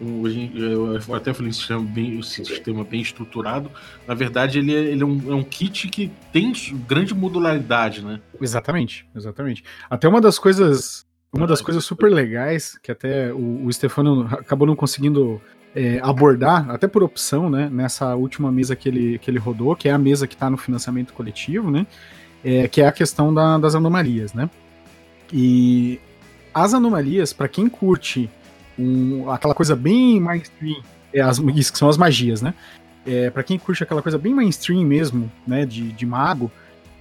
eu 0.00 1.14
até 1.14 1.32
falei 1.32 1.50
um 1.50 1.52
sistema 1.52 1.82
bem, 1.82 2.18
um 2.18 2.22
sistema 2.22 2.84
bem 2.84 3.00
estruturado. 3.00 3.70
Na 4.06 4.14
verdade, 4.14 4.58
ele, 4.58 4.74
é, 4.74 4.78
ele 4.78 5.02
é, 5.02 5.06
um, 5.06 5.32
é 5.32 5.34
um 5.34 5.42
kit 5.42 5.88
que 5.88 6.10
tem 6.32 6.52
grande 6.86 7.14
modularidade, 7.14 8.02
né? 8.02 8.20
Exatamente, 8.40 9.06
exatamente. 9.14 9.64
Até 9.88 10.06
uma 10.08 10.20
das 10.20 10.38
coisas 10.38 11.06
Uma 11.32 11.46
das 11.46 11.60
coisas 11.60 11.84
super 11.84 12.10
legais, 12.10 12.78
que 12.82 12.90
até 12.90 13.32
o, 13.32 13.66
o 13.66 13.72
Stefano 13.72 14.26
acabou 14.32 14.66
não 14.66 14.76
conseguindo 14.76 15.40
é, 15.74 16.00
abordar, 16.02 16.70
até 16.70 16.88
por 16.88 17.02
opção, 17.02 17.50
né, 17.50 17.68
nessa 17.70 18.14
última 18.14 18.50
mesa 18.50 18.74
que 18.74 18.88
ele, 18.88 19.18
que 19.18 19.30
ele 19.30 19.38
rodou, 19.38 19.76
que 19.76 19.88
é 19.88 19.92
a 19.92 19.98
mesa 19.98 20.26
que 20.26 20.34
está 20.34 20.48
no 20.48 20.56
financiamento 20.56 21.12
coletivo, 21.12 21.70
né, 21.70 21.86
é, 22.42 22.66
que 22.68 22.80
é 22.80 22.86
a 22.86 22.92
questão 22.92 23.34
da, 23.34 23.58
das 23.58 23.74
anomalias, 23.74 24.32
né. 24.32 24.48
E 25.30 26.00
as 26.54 26.72
anomalias, 26.72 27.34
para 27.34 27.48
quem 27.48 27.68
curte 27.68 28.30
um, 28.78 29.30
aquela 29.30 29.54
coisa 29.54 29.74
bem 29.74 30.20
mainstream, 30.20 30.82
é 31.12 31.20
as, 31.20 31.38
isso 31.38 31.72
que 31.72 31.78
são 31.78 31.88
as 31.88 31.96
magias, 31.96 32.42
né, 32.42 32.54
é, 33.06 33.30
para 33.30 33.42
quem 33.42 33.58
curte 33.58 33.82
aquela 33.82 34.02
coisa 34.02 34.18
bem 34.18 34.34
mainstream 34.34 34.84
mesmo, 34.84 35.30
né, 35.46 35.64
de, 35.64 35.92
de 35.92 36.04
mago, 36.04 36.50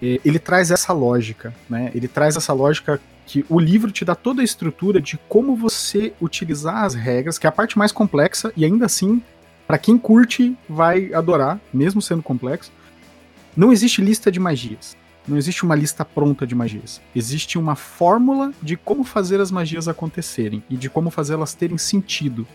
é, 0.02 0.20
ele 0.24 0.40
traz 0.40 0.72
essa 0.72 0.94
lógica, 0.94 1.54
né, 1.70 1.92
ele 1.96 2.08
traz 2.08 2.36
essa 2.36 2.54
lógica 2.54 3.02
que 3.26 3.44
o 3.50 3.60
livro 3.60 3.92
te 3.92 4.06
dá 4.06 4.14
toda 4.14 4.42
a 4.42 4.46
estrutura 4.46 5.02
de 5.02 5.18
como 5.28 5.56
você 5.56 6.14
utilizar 6.22 6.84
as 6.84 6.94
regras, 6.94 7.40
que 7.40 7.48
é 7.48 7.50
a 7.50 7.52
parte 7.52 7.78
mais 7.78 7.92
complexa, 7.92 8.54
e 8.56 8.64
ainda 8.64 8.86
assim, 8.86 9.22
para 9.66 9.80
quem 9.80 9.98
curte, 9.98 10.56
vai 10.70 11.12
adorar, 11.12 11.60
mesmo 11.74 12.02
sendo 12.02 12.22
complexo. 12.22 12.72
Não 13.58 13.72
existe 13.72 14.02
lista 14.02 14.32
de 14.32 14.40
magias. 14.40 14.96
Não 15.28 15.38
existe 15.38 15.64
uma 15.64 15.76
lista 15.76 16.06
pronta 16.06 16.46
de 16.46 16.54
magias. 16.54 17.02
Existe 17.16 17.58
uma 17.58 17.76
fórmula 17.76 18.54
de 18.62 18.78
como 18.78 19.04
fazer 19.04 19.42
as 19.42 19.52
magias 19.52 19.88
acontecerem 19.88 20.64
e 20.70 20.78
de 20.78 20.90
como 20.90 21.10
fazê-las 21.10 21.54
terem 21.54 21.78
sentido. 21.78 22.48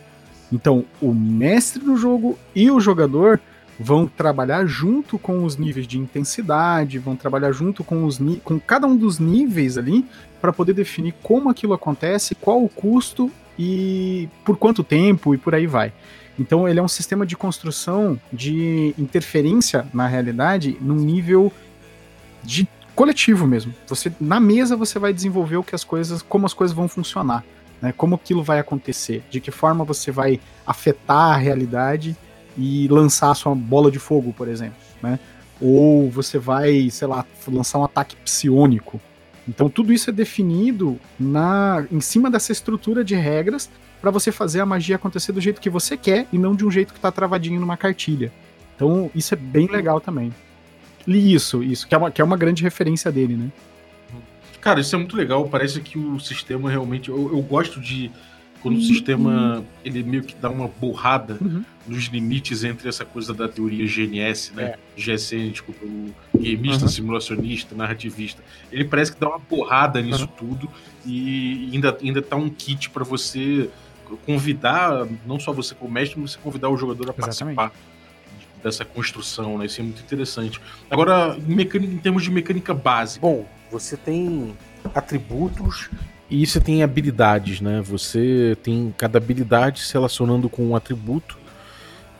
Então, 0.53 0.85
o 1.01 1.13
mestre 1.13 1.83
do 1.83 1.97
jogo 1.97 2.39
e 2.55 2.71
o 2.71 2.81
jogador 2.81 3.41
vão 3.79 4.07
trabalhar 4.07 4.67
junto 4.67 5.19
com 5.19 5.43
os 5.43 5.57
níveis 5.57 5.87
de 5.87 5.99
intensidade, 5.99 6.99
vão 6.99 7.17
trabalhar 7.17 7.51
junto 7.51 7.83
com, 7.83 8.05
os, 8.05 8.21
com 8.45 8.61
cada 8.61 8.87
um 8.87 8.97
dos 8.97 9.19
níveis 9.19 9.79
ali 9.79 10.05
para 10.41 10.53
poder 10.53 10.75
definir 10.75 11.15
como 11.23 11.49
aquilo 11.49 11.73
acontece, 11.73 12.35
qual 12.35 12.63
o 12.63 12.69
custo 12.69 13.31
e 13.59 14.29
por 14.45 14.57
quanto 14.57 14.85
tempo 14.85 15.35
e 15.35 15.39
por 15.39 15.55
aí 15.55 15.67
vai. 15.67 15.93
Então 16.39 16.69
ele 16.69 16.79
é 16.79 16.83
um 16.83 16.89
sistema 16.89 17.25
de 17.25 17.37
construção 17.37 18.21
de 18.33 18.95
interferência 18.99 19.87
na 19.93 20.07
realidade 20.07 20.77
num 20.81 20.97
nível 20.97 21.53
de 22.43 22.69
coletivo 22.95 23.47
mesmo. 23.47 23.75
Você 23.87 24.13
na 24.21 24.39
mesa 24.39 24.77
você 24.77 24.99
vai 24.99 25.13
desenvolver 25.13 25.57
o 25.57 25.63
que 25.63 25.75
as 25.75 25.85
coisas, 25.85 26.23
como 26.23 26.47
as 26.47 26.53
coisas 26.53 26.77
vão 26.77 26.89
funcionar, 26.89 27.45
né? 27.81 27.93
Como 27.97 28.15
aquilo 28.15 28.43
vai 28.43 28.59
acontecer, 28.59 29.23
de 29.31 29.41
que 29.41 29.51
forma 29.51 29.85
você 29.85 30.11
vai 30.11 30.41
afetar 30.67 31.33
a 31.33 31.37
realidade 31.37 32.17
e 32.57 32.89
lançar 32.89 33.31
a 33.31 33.35
sua 33.35 33.55
bola 33.55 33.91
de 33.91 33.99
fogo, 33.99 34.33
por 34.33 34.49
exemplo, 34.49 34.77
né? 35.03 35.19
Ou 35.61 36.11
você 36.11 36.39
vai, 36.39 36.91
sei 36.91 37.09
lá, 37.09 37.25
lançar 37.49 37.79
um 37.79 37.85
ataque 37.85 38.17
psionico. 38.17 39.01
Então 39.49 39.69
tudo 39.69 39.93
isso 39.93 40.11
é 40.11 40.13
definido 40.13 40.99
na 41.19 41.87
em 41.91 42.01
cima 42.01 42.31
dessa 42.31 42.53
estrutura 42.53 43.03
de 43.03 43.15
regras 43.15 43.71
para 44.01 44.11
você 44.11 44.31
fazer 44.33 44.61
a 44.61 44.67
magia 44.67 44.97
acontecer 44.97 45.33
do 45.33 45.41
jeito 45.41 45.61
que 45.61 45.71
você 45.71 45.97
quer 45.97 46.27
e 46.33 46.39
não 46.39 46.55
de 46.55 46.65
um 46.65 46.71
jeito 46.71 46.95
que 46.95 47.01
tá 47.01 47.11
travadinho 47.11 47.61
numa 47.61 47.77
cartilha. 47.77 48.33
Então 48.77 49.11
isso 49.15 49.35
é 49.35 49.37
bem 49.37 49.67
legal 49.67 50.01
também. 50.01 50.33
Li 51.07 51.33
isso, 51.33 51.63
isso, 51.63 51.87
que 51.87 51.95
é 51.95 51.99
uma, 51.99 52.11
que 52.11 52.21
é 52.21 52.25
uma 52.25 52.37
grande 52.37 52.63
referência 52.63 53.11
dele, 53.11 53.37
né? 53.37 53.51
Cara, 54.61 54.81
isso 54.81 54.95
é 54.95 54.99
muito 54.99 55.17
legal. 55.17 55.49
Parece 55.49 55.81
que 55.81 55.99
o 55.99 56.21
sistema 56.21 56.71
realmente. 56.71 57.09
Eu, 57.09 57.31
eu 57.33 57.41
gosto 57.41 57.81
de 57.81 58.11
quando 58.61 58.77
o 58.77 58.83
sistema 58.83 59.65
ele 59.83 60.03
meio 60.03 60.23
que 60.23 60.35
dá 60.35 60.51
uma 60.51 60.69
borrada 60.69 61.39
uhum. 61.41 61.65
nos 61.89 62.05
limites 62.05 62.63
entre 62.63 62.89
essa 62.89 63.07
coisa 63.07 63.33
da 63.33 63.49
teoria 63.49 63.87
GNS, 63.87 64.53
né? 64.55 64.75
É. 64.75 64.79
GSN, 65.01 65.51
desculpa, 65.51 65.85
o 65.85 66.15
gameista, 66.35 66.85
uhum. 66.85 66.91
simulacionista, 66.91 67.75
narrativista. 67.75 68.43
Ele 68.71 68.85
parece 68.85 69.13
que 69.13 69.21
dá 69.21 69.29
uma 69.31 69.39
borrada 69.39 70.03
nisso 70.03 70.25
uhum. 70.25 70.49
tudo 70.49 70.71
e 71.07 71.71
ainda, 71.73 71.97
ainda 72.03 72.21
tá 72.21 72.37
um 72.37 72.51
kit 72.51 72.91
para 72.91 73.03
você 73.03 73.71
convidar, 74.27 75.07
não 75.25 75.41
só 75.41 75.53
você 75.53 75.75
como 75.75 75.91
mestre, 75.91 76.21
mas 76.21 76.33
você 76.33 76.39
convidar 76.43 76.69
o 76.69 76.77
jogador 76.77 77.09
a 77.09 77.15
Exatamente. 77.17 77.57
participar 77.57 77.73
dessa 78.63 78.85
construção, 78.85 79.59
né? 79.59 79.67
Isso 79.67 79.81
é 79.81 79.85
muito 79.85 80.03
interessante. 80.03 80.61
Agora, 80.91 81.37
em, 81.37 81.55
mecânica, 81.55 81.93
em 81.93 81.99
termos 81.99 82.23
de 82.23 82.31
mecânica 82.31 82.75
básica. 82.75 83.27
Bom, 83.27 83.47
você 83.71 83.97
tem 83.97 84.55
atributos 84.95 85.91
e 86.31 86.47
você 86.47 86.61
tem 86.61 86.83
habilidades, 86.83 87.61
né? 87.61 87.81
Você 87.83 88.57
tem 88.63 88.95
cada 88.97 89.19
habilidade 89.19 89.81
se 89.81 89.93
relacionando 89.93 90.49
com 90.49 90.65
um 90.67 90.77
atributo. 90.77 91.39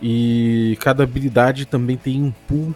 E 0.03 0.79
cada 0.81 1.05
habilidade 1.05 1.67
também 1.67 1.97
tem 1.97 2.23
um 2.23 2.31
pool 2.31 2.75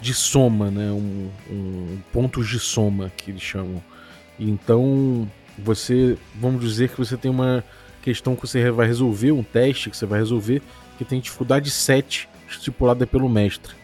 de 0.00 0.14
soma, 0.14 0.70
né? 0.70 0.90
Um, 0.90 1.30
um 1.50 1.98
pontos 2.12 2.48
de 2.48 2.58
soma 2.58 3.10
que 3.16 3.30
eles 3.30 3.42
chamam. 3.42 3.82
Então 4.38 5.28
você, 5.58 6.16
vamos 6.34 6.60
dizer 6.60 6.90
que 6.90 6.98
você 6.98 7.16
tem 7.16 7.30
uma 7.30 7.64
questão 8.00 8.34
que 8.34 8.42
você 8.42 8.70
vai 8.70 8.86
resolver, 8.86 9.32
um 9.32 9.42
teste 9.42 9.90
que 9.90 9.96
você 9.96 10.06
vai 10.06 10.18
resolver, 10.18 10.62
que 10.98 11.04
tem 11.04 11.20
dificuldade 11.20 11.70
7 11.70 12.28
estipulada 12.52 13.06
pelo 13.06 13.28
mestre. 13.28 13.74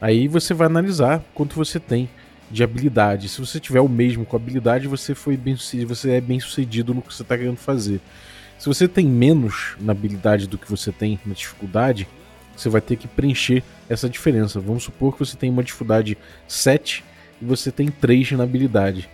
Aí 0.00 0.28
você 0.28 0.54
vai 0.54 0.66
analisar 0.66 1.22
quanto 1.34 1.56
você 1.56 1.80
tem 1.80 2.08
de 2.50 2.62
habilidade. 2.62 3.28
Se 3.28 3.40
você 3.40 3.60
tiver 3.60 3.80
o 3.80 3.88
mesmo 3.88 4.24
com 4.24 4.36
habilidade, 4.36 4.88
você 4.88 5.14
foi 5.14 5.36
bem 5.36 5.56
sucedido, 5.56 5.94
você 5.94 6.12
é 6.12 6.20
bem 6.20 6.40
sucedido 6.40 6.94
no 6.94 7.02
que 7.02 7.12
você 7.12 7.22
está 7.22 7.36
querendo 7.36 7.56
fazer. 7.56 8.00
Se 8.58 8.66
você 8.66 8.88
tem 8.88 9.06
menos 9.06 9.76
na 9.80 9.92
habilidade 9.92 10.46
do 10.46 10.58
que 10.58 10.68
você 10.68 10.90
tem 10.90 11.18
na 11.24 11.34
dificuldade, 11.34 12.08
você 12.56 12.68
vai 12.68 12.80
ter 12.80 12.96
que 12.96 13.06
preencher 13.06 13.62
essa 13.88 14.08
diferença. 14.08 14.60
Vamos 14.60 14.84
supor 14.84 15.12
que 15.12 15.20
você 15.20 15.36
tem 15.36 15.50
uma 15.50 15.62
dificuldade 15.62 16.18
7 16.46 17.04
e 17.40 17.44
você 17.44 17.70
tem 17.70 17.88
3 17.88 18.32
na 18.32 18.44
habilidade. 18.44 19.08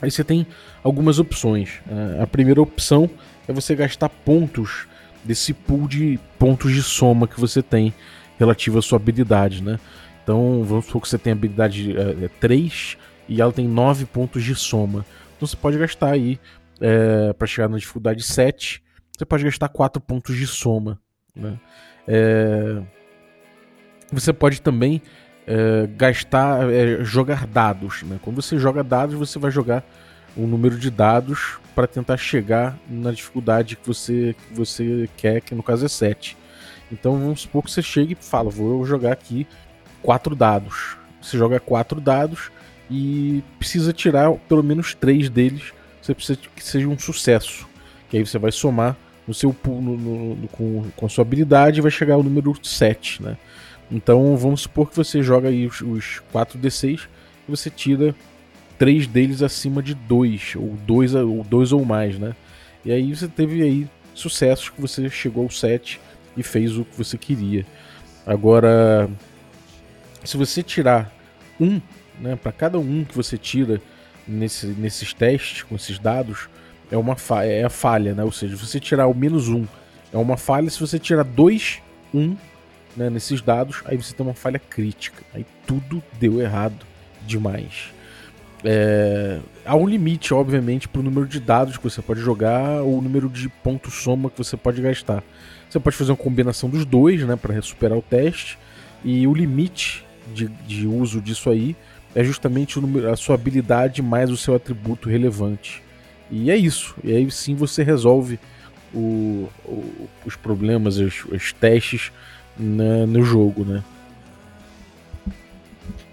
Aí 0.00 0.10
você 0.10 0.24
tem 0.24 0.46
algumas 0.82 1.18
opções. 1.18 1.80
É, 1.88 2.22
a 2.22 2.26
primeira 2.26 2.60
opção 2.60 3.08
é 3.46 3.52
você 3.52 3.74
gastar 3.74 4.08
pontos 4.08 4.86
desse 5.24 5.52
pool 5.52 5.88
de 5.88 6.18
pontos 6.38 6.72
de 6.72 6.82
soma 6.82 7.26
que 7.26 7.40
você 7.40 7.62
tem 7.62 7.94
relativo 8.38 8.78
à 8.78 8.82
sua 8.82 8.96
habilidade, 8.96 9.62
né? 9.62 9.78
Então, 10.22 10.62
vamos 10.64 10.86
supor 10.86 11.02
que 11.02 11.08
você 11.08 11.18
tem 11.18 11.32
habilidade 11.32 11.94
é, 11.96 12.28
3 12.40 12.96
é, 12.98 13.32
e 13.32 13.40
ela 13.40 13.52
tem 13.52 13.66
9 13.66 14.06
pontos 14.06 14.44
de 14.44 14.54
soma. 14.54 15.04
Então 15.36 15.46
você 15.46 15.56
pode 15.56 15.78
gastar 15.78 16.12
aí, 16.12 16.38
é, 16.80 17.32
para 17.32 17.46
chegar 17.46 17.68
na 17.68 17.78
dificuldade 17.78 18.22
7, 18.22 18.82
você 19.16 19.24
pode 19.24 19.44
gastar 19.44 19.68
4 19.68 20.00
pontos 20.00 20.36
de 20.36 20.46
soma. 20.46 21.00
Né? 21.34 21.58
É, 22.06 22.82
você 24.12 24.32
pode 24.32 24.62
também 24.62 25.02
é, 25.46 25.88
gastar, 25.96 26.60
jogar 27.02 27.46
dados. 27.46 28.02
Né? 28.02 28.20
Quando 28.22 28.40
você 28.40 28.58
joga 28.58 28.84
dados, 28.84 29.16
você 29.16 29.38
vai 29.38 29.50
jogar 29.50 29.84
um 30.36 30.46
número 30.46 30.78
de 30.78 30.90
dados 30.90 31.58
para 31.74 31.86
tentar 31.86 32.16
chegar 32.16 32.78
na 32.88 33.10
dificuldade 33.10 33.76
que 33.76 33.86
você, 33.86 34.34
que 34.34 34.54
você 34.54 35.08
quer, 35.16 35.40
que 35.40 35.54
no 35.54 35.62
caso 35.62 35.84
é 35.84 35.88
7. 35.88 36.36
Então 36.90 37.18
vamos 37.18 37.42
supor 37.42 37.62
que 37.64 37.70
você 37.70 37.82
chegue 37.82 38.16
e 38.18 38.24
fala, 38.24 38.50
vou 38.50 38.84
jogar 38.84 39.12
aqui 39.12 39.46
quatro 40.02 40.36
dados. 40.36 40.96
Você 41.20 41.38
joga 41.38 41.58
quatro 41.58 42.00
dados 42.00 42.50
e 42.90 43.42
precisa 43.58 43.92
tirar 43.92 44.30
pelo 44.48 44.62
menos 44.62 44.94
três 44.94 45.30
deles. 45.30 45.72
Você 46.00 46.14
precisa 46.14 46.38
que 46.54 46.62
seja 46.62 46.88
um 46.88 46.98
sucesso. 46.98 47.66
Que 48.10 48.18
aí 48.18 48.26
você 48.26 48.38
vai 48.38 48.52
somar 48.52 48.96
no 49.26 49.32
seu 49.32 49.54
no, 49.64 49.80
no, 49.80 50.36
no, 50.36 50.48
com, 50.48 50.84
com 50.96 51.06
a 51.06 51.08
sua 51.08 51.22
habilidade 51.22 51.78
e 51.78 51.82
vai 51.82 51.90
chegar 51.90 52.14
ao 52.14 52.22
número 52.22 52.54
7, 52.62 53.22
né? 53.22 53.38
Então 53.90 54.36
vamos 54.36 54.62
supor 54.62 54.90
que 54.90 54.96
você 54.96 55.22
joga 55.22 55.48
aí 55.48 55.66
os, 55.66 55.80
os 55.80 56.22
4d6 56.34 57.06
e 57.46 57.50
você 57.50 57.70
tira 57.70 58.14
três 58.82 59.06
deles 59.06 59.42
acima 59.42 59.80
de 59.80 59.94
2, 59.94 60.56
ou 60.56 60.76
2 60.84 61.14
ou, 61.14 61.44
dois 61.44 61.70
ou 61.70 61.84
mais, 61.84 62.18
né? 62.18 62.34
E 62.84 62.90
aí 62.90 63.14
você 63.14 63.28
teve 63.28 63.62
aí 63.62 63.88
sucessos 64.12 64.70
que 64.70 64.80
você 64.80 65.08
chegou 65.08 65.44
ao 65.44 65.50
7 65.50 66.00
e 66.36 66.42
fez 66.42 66.76
o 66.76 66.84
que 66.84 66.98
você 66.98 67.16
queria. 67.16 67.64
Agora, 68.26 69.08
se 70.24 70.36
você 70.36 70.64
tirar 70.64 71.12
um, 71.60 71.80
né, 72.18 72.34
para 72.34 72.50
cada 72.50 72.76
um 72.76 73.04
que 73.04 73.14
você 73.14 73.38
tira 73.38 73.80
nesse, 74.26 74.66
nesses 74.66 75.14
testes, 75.14 75.62
com 75.62 75.76
esses 75.76 76.00
dados, 76.00 76.48
é 76.90 76.96
uma 76.96 77.16
é 77.44 77.62
a 77.62 77.70
falha, 77.70 78.16
né? 78.16 78.24
Ou 78.24 78.32
seja, 78.32 78.56
se 78.56 78.66
você 78.66 78.80
tirar 78.80 79.06
o 79.06 79.14
menos 79.14 79.48
um, 79.48 79.64
é 80.12 80.16
uma 80.16 80.36
falha. 80.36 80.68
Se 80.68 80.80
você 80.80 80.98
tirar 80.98 81.22
dois, 81.22 81.80
um, 82.12 82.36
né, 82.96 83.08
nesses 83.08 83.40
dados, 83.40 83.80
aí 83.84 83.96
você 83.96 84.12
tem 84.12 84.26
uma 84.26 84.34
falha 84.34 84.58
crítica. 84.58 85.22
Aí 85.32 85.46
tudo 85.68 86.02
deu 86.18 86.40
errado 86.40 86.84
demais. 87.24 87.92
É, 88.64 89.40
há 89.64 89.74
um 89.74 89.86
limite, 89.86 90.32
obviamente, 90.32 90.88
para 90.88 91.00
o 91.00 91.02
número 91.02 91.26
de 91.26 91.40
dados 91.40 91.76
que 91.76 91.84
você 91.84 92.00
pode 92.00 92.20
jogar 92.20 92.82
ou 92.82 92.98
o 92.98 93.02
número 93.02 93.28
de 93.28 93.48
pontos 93.48 93.94
soma 93.94 94.30
que 94.30 94.38
você 94.38 94.56
pode 94.56 94.80
gastar. 94.80 95.22
Você 95.68 95.80
pode 95.80 95.96
fazer 95.96 96.12
uma 96.12 96.16
combinação 96.16 96.68
dos 96.68 96.84
dois, 96.84 97.22
né, 97.24 97.34
para 97.34 97.60
superar 97.62 97.96
o 97.96 98.02
teste. 98.02 98.58
E 99.04 99.26
o 99.26 99.34
limite 99.34 100.04
de, 100.32 100.48
de 100.48 100.86
uso 100.86 101.20
disso 101.20 101.50
aí 101.50 101.74
é 102.14 102.22
justamente 102.22 102.78
número, 102.78 103.10
a 103.10 103.16
sua 103.16 103.34
habilidade 103.34 104.02
mais 104.02 104.30
o 104.30 104.36
seu 104.36 104.54
atributo 104.54 105.08
relevante. 105.08 105.82
E 106.30 106.50
é 106.50 106.56
isso. 106.56 106.94
E 107.02 107.14
aí 107.14 107.30
sim 107.30 107.54
você 107.54 107.82
resolve 107.82 108.38
o, 108.94 109.48
o, 109.64 110.08
os 110.24 110.36
problemas, 110.36 110.98
os, 110.98 111.24
os 111.24 111.52
testes 111.52 112.12
né, 112.56 113.06
no 113.06 113.24
jogo, 113.24 113.64
né? 113.64 113.82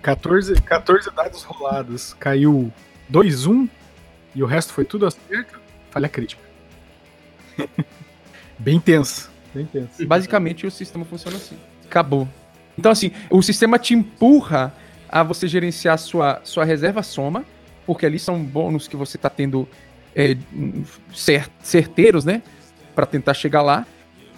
14, 0.01 0.61
14 0.61 1.11
dados 1.11 1.43
rolados. 1.43 2.13
Caiu 2.19 2.71
2-1. 3.11 3.69
e 4.35 4.43
o 4.43 4.45
resto 4.45 4.73
foi 4.73 4.85
tudo 4.85 5.05
acerto, 5.05 5.59
falha 5.91 6.07
crítica. 6.07 6.41
bem 8.57 8.79
tenso. 8.79 9.29
Bem 9.53 9.65
tenso. 9.65 10.05
Basicamente, 10.05 10.65
o 10.65 10.71
sistema 10.71 11.03
funciona 11.05 11.37
assim. 11.37 11.57
Acabou. 11.85 12.27
Então, 12.77 12.91
assim, 12.91 13.11
o 13.29 13.41
sistema 13.41 13.77
te 13.77 13.93
empurra 13.93 14.73
a 15.09 15.23
você 15.23 15.47
gerenciar 15.47 15.97
sua, 15.97 16.39
sua 16.43 16.63
reserva 16.63 17.03
soma, 17.03 17.43
porque 17.85 18.05
ali 18.05 18.19
são 18.19 18.41
bônus 18.43 18.87
que 18.87 18.95
você 18.95 19.17
está 19.17 19.29
tendo 19.29 19.67
é, 20.15 20.37
certeiros, 21.61 22.23
né? 22.23 22.43
Para 22.95 23.05
tentar 23.05 23.33
chegar 23.33 23.61
lá. 23.61 23.85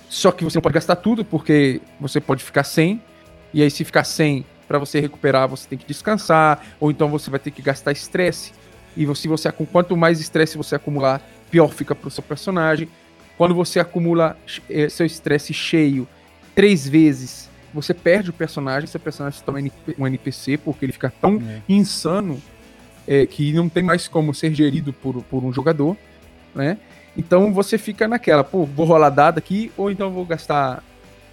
Só 0.09 0.32
que 0.32 0.43
você 0.43 0.57
não 0.57 0.62
pode 0.62 0.74
gastar 0.74 0.95
tudo, 0.95 1.24
porque 1.24 1.82
você 1.99 2.20
pode 2.20 2.43
ficar 2.43 2.64
sem. 2.64 3.01
E 3.53 3.62
aí, 3.62 3.70
se 3.70 3.84
ficar 3.84 4.05
sem, 4.05 4.45
para 4.72 4.80
você 4.80 5.02
recuperar, 5.02 5.50
você 5.50 5.68
tem 5.68 5.78
que 5.78 5.86
descansar. 5.86 6.66
Ou 6.80 6.90
então 6.90 7.10
você 7.10 7.30
vai 7.30 7.40
ter 7.40 7.52
que 7.52 7.62
gastar 7.62 7.92
estresse. 7.92 8.54
E 8.96 9.06
se 9.16 9.28
você, 9.28 9.52
quanto 9.52 9.98
mais 9.98 10.22
estresse 10.22 10.58
você 10.58 10.76
acumular, 10.76 11.22
pior 11.50 11.68
fica 11.74 11.94
para 11.94 12.08
o 12.08 12.12
seu 12.12 12.24
personagem. 12.24 12.88
Quando 13.38 13.54
você 13.54 13.82
acumula 13.82 14.38
é, 14.70 14.88
seu 14.88 15.06
estresse 15.06 15.54
cheio 15.54 16.08
três 16.56 16.88
vezes, 16.88 17.50
você 17.74 17.94
perde 17.94 18.30
o 18.30 18.34
personagem. 18.34 18.88
Seu 18.88 19.00
personagem 19.00 19.40
se 19.40 19.44
torna 19.44 19.70
um 20.00 20.08
NPC, 20.08 20.58
porque 20.58 20.86
ele 20.86 20.94
fica 20.94 21.12
tão 21.20 21.36
é. 21.36 21.62
insano 21.68 22.42
é, 23.06 23.26
que 23.26 23.52
não 23.52 23.68
tem 23.68 23.84
mais 23.84 24.08
como 24.08 24.34
ser 24.34 24.54
gerido 24.54 24.94
por, 24.94 25.22
por 25.24 25.44
um 25.44 25.52
jogador, 25.52 25.98
né? 26.56 26.78
Então 27.18 27.54
você 27.54 27.78
fica 27.78 28.08
naquela, 28.08 28.42
pô, 28.42 28.66
vou 28.66 28.86
rolar 28.86 29.10
dado 29.10 29.38
aqui 29.38 29.70
ou 29.76 29.92
então 29.92 30.12
vou 30.12 30.26
gastar 30.26 30.82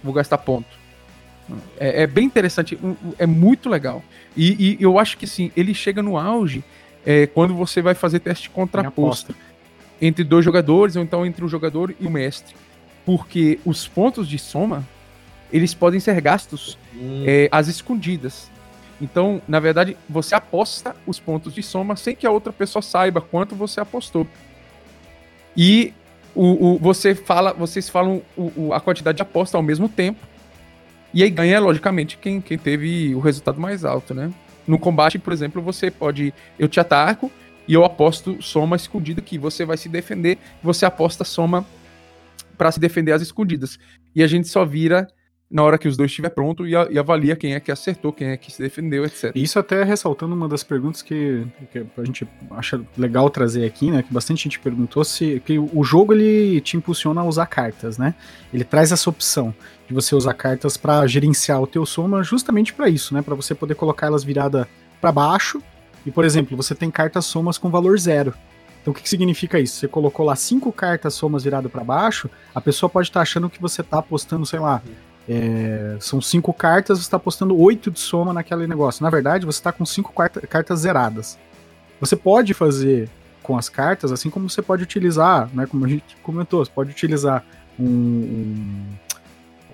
vou 0.03 0.13
gastar 0.13 0.37
ponto. 0.39 0.77
É, 1.79 2.03
é 2.03 2.07
bem 2.07 2.25
interessante, 2.25 2.77
é 3.17 3.25
muito 3.25 3.69
legal. 3.69 4.03
E, 4.35 4.77
e, 4.79 4.83
eu 4.83 4.99
acho 4.99 5.17
que 5.17 5.27
sim, 5.27 5.51
ele 5.55 5.73
chega 5.73 6.01
no 6.01 6.17
auge 6.17 6.63
é, 7.05 7.27
quando 7.27 7.53
você 7.55 7.81
vai 7.81 7.93
fazer 7.93 8.19
teste 8.19 8.49
contraposto 8.49 9.35
entre 10.01 10.23
dois 10.23 10.45
jogadores 10.45 10.95
ou 10.95 11.03
então 11.03 11.25
entre 11.25 11.43
o 11.43 11.47
jogador 11.47 11.93
e 11.99 12.05
o 12.05 12.09
mestre, 12.09 12.55
porque 13.05 13.59
os 13.65 13.87
pontos 13.87 14.27
de 14.27 14.37
soma 14.37 14.87
eles 15.51 15.73
podem 15.73 15.99
ser 15.99 16.19
gastos 16.21 16.77
hum. 16.95 17.23
é, 17.25 17.49
às 17.51 17.67
escondidas. 17.67 18.49
Então, 19.01 19.41
na 19.47 19.59
verdade, 19.59 19.97
você 20.07 20.35
aposta 20.35 20.95
os 21.07 21.19
pontos 21.19 21.53
de 21.53 21.63
soma 21.63 21.95
sem 21.95 22.15
que 22.15 22.27
a 22.27 22.31
outra 22.31 22.51
pessoa 22.51 22.81
saiba 22.81 23.21
quanto 23.21 23.55
você 23.55 23.79
apostou. 23.79 24.27
E 25.55 25.93
o, 26.35 26.73
o 26.73 26.77
você 26.77 27.15
fala, 27.15 27.53
vocês 27.53 27.89
falam 27.89 28.21
o, 28.37 28.73
a 28.73 28.79
quantidade 28.79 29.15
de 29.15 29.21
aposta 29.21 29.57
ao 29.57 29.63
mesmo 29.63 29.87
tempo. 29.87 30.19
E 31.13 31.23
aí 31.23 31.29
ganha, 31.29 31.59
logicamente, 31.59 32.17
quem, 32.17 32.39
quem 32.39 32.57
teve 32.57 33.13
o 33.15 33.19
resultado 33.19 33.59
mais 33.59 33.83
alto, 33.83 34.13
né? 34.13 34.31
No 34.67 34.77
combate, 34.77 35.17
por 35.17 35.33
exemplo, 35.33 35.61
você 35.61 35.89
pode. 35.89 36.33
Eu 36.57 36.67
te 36.67 36.79
ataco 36.79 37.31
e 37.67 37.73
eu 37.73 37.83
aposto 37.83 38.41
soma 38.41 38.75
escondida 38.75 39.21
que 39.21 39.37
você 39.37 39.65
vai 39.65 39.77
se 39.77 39.89
defender. 39.89 40.37
Você 40.61 40.85
aposta 40.85 41.23
soma 41.23 41.65
para 42.57 42.71
se 42.71 42.79
defender 42.79 43.13
às 43.13 43.21
escondidas. 43.21 43.79
E 44.15 44.21
a 44.21 44.27
gente 44.27 44.47
só 44.47 44.65
vira 44.65 45.07
na 45.49 45.63
hora 45.63 45.77
que 45.79 45.87
os 45.87 45.97
dois 45.97 46.11
estiver 46.11 46.29
pronto 46.29 46.67
e, 46.67 46.73
e, 46.73 46.99
avalia 46.99 47.35
quem 47.35 47.55
é 47.55 47.59
que 47.59 47.71
acertou, 47.71 48.13
quem 48.13 48.27
é 48.27 48.37
que 48.37 48.51
se 48.51 48.61
defendeu, 48.61 49.03
etc. 49.03 49.31
Isso 49.33 49.57
até 49.57 49.83
ressaltando 49.83 50.35
uma 50.35 50.47
das 50.47 50.63
perguntas 50.63 51.01
que, 51.01 51.43
que 51.71 51.83
a 51.97 52.03
gente 52.03 52.27
acha 52.51 52.79
legal 52.95 53.29
trazer 53.31 53.65
aqui, 53.65 53.89
né? 53.89 54.03
Que 54.03 54.13
bastante 54.13 54.43
gente 54.43 54.59
perguntou 54.59 55.03
se 55.03 55.41
que 55.43 55.57
o 55.57 55.83
jogo 55.83 56.13
ele 56.13 56.61
te 56.61 56.77
impulsiona 56.77 57.21
a 57.21 57.23
usar 57.23 57.47
cartas, 57.47 57.97
né? 57.97 58.13
Ele 58.53 58.63
traz 58.63 58.91
essa 58.91 59.09
opção 59.09 59.53
de 59.89 59.93
você 59.95 60.15
usar 60.15 60.35
cartas 60.35 60.77
para 60.77 61.05
gerenciar 61.07 61.59
o 61.59 61.67
teu 61.67 61.83
soma 61.83 62.21
justamente 62.23 62.71
para 62.71 62.87
isso, 62.87 63.11
né? 63.13 63.23
Para 63.23 63.33
você 63.33 63.55
poder 63.55 63.73
colocar 63.73 64.05
elas 64.05 64.23
virada 64.23 64.69
para 65.01 65.11
baixo. 65.11 65.61
E 66.05 66.11
por 66.11 66.23
exemplo, 66.23 66.55
você 66.55 66.75
tem 66.75 66.91
cartas 66.91 67.25
somas 67.25 67.57
com 67.57 67.71
valor 67.71 67.97
zero. 67.99 68.33
Então 68.81 68.91
o 68.91 68.95
que, 68.95 69.01
que 69.01 69.09
significa 69.09 69.59
isso? 69.59 69.77
Você 69.77 69.87
colocou 69.87 70.23
lá 70.25 70.35
cinco 70.35 70.71
cartas 70.71 71.15
somas 71.15 71.43
virado 71.43 71.69
para 71.69 71.83
baixo, 71.83 72.29
a 72.53 72.61
pessoa 72.61 72.89
pode 72.89 73.09
estar 73.09 73.19
tá 73.19 73.23
achando 73.23 73.49
que 73.49 73.59
você 73.59 73.81
está 73.81 73.97
apostando, 73.97 74.45
sei 74.45 74.59
lá, 74.59 74.81
é, 75.27 75.97
são 75.99 76.21
cinco 76.21 76.53
cartas, 76.53 76.99
você 76.99 77.03
está 77.03 77.17
apostando 77.17 77.57
oito 77.59 77.89
de 77.89 77.99
soma 77.99 78.31
naquele 78.31 78.67
negócio. 78.67 79.03
Na 79.03 79.09
verdade, 79.09 79.45
você 79.45 79.59
está 79.59 79.71
com 79.71 79.85
cinco 79.85 80.13
cartas 80.13 80.79
zeradas. 80.79 81.37
Você 81.99 82.15
pode 82.15 82.53
fazer 82.53 83.09
com 83.41 83.57
as 83.57 83.67
cartas, 83.67 84.11
assim 84.11 84.29
como 84.29 84.49
você 84.49 84.61
pode 84.61 84.83
utilizar, 84.83 85.49
né, 85.53 85.65
como 85.65 85.83
a 85.83 85.89
gente 85.89 86.15
comentou, 86.21 86.63
você 86.63 86.71
pode 86.71 86.91
utilizar 86.91 87.43
um, 87.79 87.85
um, 87.85 88.85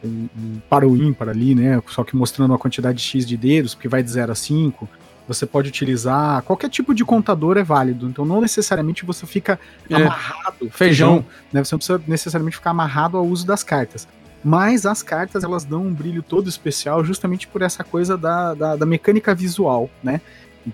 um, 0.06 0.30
um 0.38 0.62
para 0.70 0.88
o 0.88 0.96
ímpar 0.96 1.30
ali, 1.30 1.56
né, 1.56 1.82
só 1.88 2.04
que 2.04 2.16
mostrando 2.16 2.54
a 2.54 2.58
quantidade 2.58 3.02
X 3.02 3.26
de 3.26 3.36
dedos, 3.36 3.74
porque 3.76 3.88
vai 3.88 4.04
de 4.04 4.10
0 4.12 4.32
a 4.32 4.36
5. 4.36 4.88
Você 5.28 5.46
pode 5.46 5.70
utilizar 5.70 6.44
qualquer 6.44 6.70
tipo 6.70 6.94
de 6.94 7.04
contador 7.04 7.58
é 7.58 7.64
válido. 7.64 8.08
Então 8.08 8.24
não 8.24 8.40
necessariamente 8.40 9.04
você 9.04 9.26
fica 9.26 9.60
é. 9.90 9.96
amarrado, 9.96 10.70
feijão, 10.70 10.70
feijão 10.72 11.26
né? 11.52 11.64
Você 11.64 11.74
não 11.74 11.80
precisa 11.80 12.02
necessariamente 12.08 12.58
ficar 12.58 12.70
amarrado 12.70 13.18
ao 13.18 13.26
uso 13.26 13.46
das 13.46 13.64
cartas. 13.64 14.08
Mas 14.44 14.86
as 14.86 15.02
cartas 15.02 15.44
elas 15.44 15.66
dão 15.66 15.82
um 15.82 15.92
brilho 15.92 16.22
todo 16.22 16.48
especial 16.48 17.04
justamente 17.04 17.48
por 17.48 17.64
essa 17.64 17.84
coisa 17.84 18.16
da, 18.16 18.54
da, 18.54 18.76
da 18.76 18.86
mecânica 18.86 19.34
visual, 19.34 19.90
né? 20.04 20.22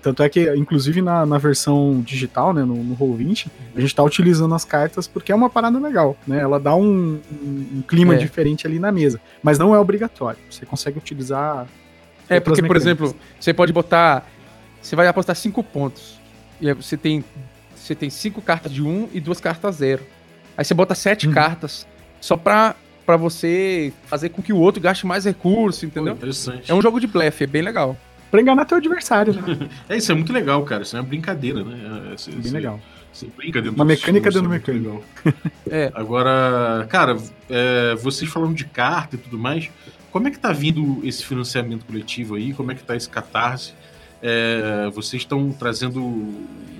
Tanto 0.00 0.22
é 0.22 0.28
que, 0.28 0.54
inclusive 0.54 1.02
na, 1.02 1.26
na 1.26 1.38
versão 1.38 2.00
digital, 2.00 2.54
né, 2.54 2.64
no, 2.64 2.76
no 2.76 2.96
Roll20, 2.96 3.48
a 3.74 3.80
gente 3.80 3.90
está 3.90 4.02
utilizando 4.02 4.54
as 4.54 4.64
cartas 4.64 5.06
porque 5.06 5.30
é 5.30 5.34
uma 5.34 5.50
parada 5.50 5.78
legal, 5.78 6.16
né? 6.26 6.40
Ela 6.40 6.58
dá 6.58 6.74
um, 6.74 7.20
um, 7.30 7.66
um 7.76 7.82
clima 7.86 8.14
é. 8.14 8.18
diferente 8.18 8.66
ali 8.66 8.78
na 8.78 8.90
mesa. 8.90 9.20
Mas 9.42 9.58
não 9.58 9.74
é 9.74 9.78
obrigatório. 9.78 10.38
Você 10.48 10.64
consegue 10.64 10.98
utilizar. 10.98 11.66
É, 12.28 12.40
porque, 12.40 12.62
mecânicas. 12.62 12.66
por 12.66 12.76
exemplo, 12.76 13.16
você 13.38 13.52
pode 13.52 13.72
botar. 13.72 14.26
Você 14.80 14.96
vai 14.96 15.06
apostar 15.06 15.36
cinco 15.36 15.62
pontos. 15.62 16.18
E 16.60 16.68
aí 16.68 16.74
você 16.74 16.96
tem. 16.96 17.24
Você 17.76 17.94
tem 17.94 18.08
cinco 18.08 18.40
cartas 18.40 18.72
de 18.72 18.82
um 18.82 19.08
e 19.12 19.20
duas 19.20 19.40
cartas 19.40 19.76
zero. 19.76 20.02
Aí 20.56 20.64
você 20.64 20.72
bota 20.72 20.94
sete 20.94 21.28
hum. 21.28 21.32
cartas 21.32 21.86
só 22.20 22.36
pra 22.36 22.76
para 23.04 23.16
você 23.16 23.92
fazer 24.06 24.28
com 24.28 24.40
que 24.40 24.52
o 24.52 24.58
outro 24.58 24.80
gaste 24.80 25.06
mais 25.06 25.24
recurso, 25.24 25.84
entendeu? 25.84 26.16
Pô. 26.16 26.26
É 26.68 26.72
um 26.72 26.80
jogo 26.80 27.00
de 27.00 27.06
blefe, 27.06 27.44
é 27.44 27.46
bem 27.46 27.60
legal. 27.60 27.96
Pra 28.32 28.40
enganar 28.40 28.64
teu 28.64 28.78
adversário, 28.78 29.34
né? 29.34 29.68
é, 29.90 29.98
isso 29.98 30.10
é 30.10 30.14
muito 30.14 30.32
legal, 30.32 30.64
cara. 30.64 30.84
Isso 30.84 30.96
é 30.96 31.00
uma 31.00 31.06
brincadeira, 31.06 31.62
né? 31.62 32.16
É, 32.16 32.32
bem 32.32 32.50
legal. 32.50 32.80
Você 33.12 33.26
brinca 33.26 33.60
dentro 33.60 33.76
Uma 33.76 33.84
mecânica 33.84 34.30
dentro 34.30 34.44
do 34.44 34.48
mecânica. 34.48 35.02
é. 35.70 35.92
Agora, 35.94 36.86
cara, 36.88 37.18
é, 37.50 37.94
vocês 37.96 38.30
falando 38.30 38.54
de 38.54 38.64
carta 38.64 39.16
e 39.16 39.18
tudo 39.18 39.38
mais, 39.38 39.70
como 40.10 40.28
é 40.28 40.30
que 40.30 40.38
tá 40.38 40.50
vindo 40.50 41.02
esse 41.04 41.22
financiamento 41.22 41.84
coletivo 41.84 42.36
aí? 42.36 42.54
Como 42.54 42.72
é 42.72 42.74
que 42.74 42.82
tá 42.82 42.96
esse 42.96 43.06
catarse? 43.06 43.74
É, 44.22 44.88
vocês 44.94 45.20
estão 45.20 45.52
trazendo 45.52 46.02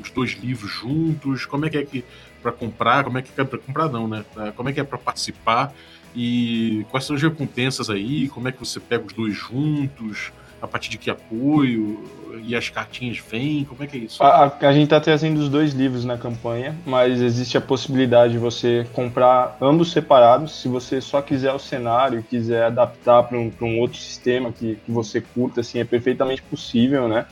os 0.03 0.11
dois 0.11 0.31
livros 0.31 0.71
juntos? 0.71 1.45
Como 1.45 1.67
é 1.67 1.69
que 1.69 1.77
é 1.77 1.85
que 1.85 2.03
para 2.43 2.51
comprar? 2.51 3.05
Como 3.05 3.19
é 3.19 3.23
que 3.23 3.39
é 3.39 3.45
para 3.45 3.59
comprar 3.59 3.91
não, 3.91 4.09
né? 4.09 4.25
Como 4.57 4.71
é 4.71 4.73
que 4.73 4.81
é 4.81 4.85
para 4.85 4.97
participar? 4.97 5.75
E 6.17 6.87
quais 6.91 7.05
são 7.05 7.15
as 7.15 7.21
recompensas 7.21 7.91
aí? 7.91 8.31
Como 8.31 8.49
é 8.49 8.53
que 8.53 8.59
você 8.59 8.81
pega 8.81 9.05
os 9.05 9.13
dois 9.13 9.35
juntos? 9.35 10.33
A 10.63 10.69
partir 10.69 10.89
de 10.89 10.97
que 10.97 11.11
apoio? 11.11 12.03
E 12.45 12.57
as 12.57 12.69
cartinhas 12.69 13.19
vêm? 13.19 13.65
Como 13.65 13.83
é 13.83 13.87
que 13.87 13.97
é 13.97 14.01
isso? 14.01 14.23
A, 14.23 14.57
a 14.61 14.73
gente 14.73 14.85
está 14.85 15.01
trazendo 15.01 15.39
os 15.39 15.49
dois 15.49 15.73
livros 15.73 16.05
na 16.05 16.17
campanha, 16.17 16.75
mas 16.87 17.21
existe 17.21 17.59
a 17.59 17.61
possibilidade 17.61 18.35
de 18.35 18.39
você 18.39 18.87
comprar 18.93 19.57
ambos 19.61 19.93
separados. 19.93 20.61
Se 20.61 20.69
você 20.69 21.01
só 21.01 21.21
quiser 21.21 21.53
o 21.53 21.59
cenário, 21.59 22.23
quiser 22.23 22.65
adaptar 22.65 23.25
para 23.25 23.37
um, 23.37 23.53
um 23.61 23.81
outro 23.81 23.99
sistema 23.99 24.53
que, 24.53 24.77
que 24.77 24.91
você 24.91 25.21
curta, 25.21 25.61
assim, 25.61 25.81
é 25.81 25.85
perfeitamente 25.85 26.43
possível, 26.43 27.07
né? 27.07 27.27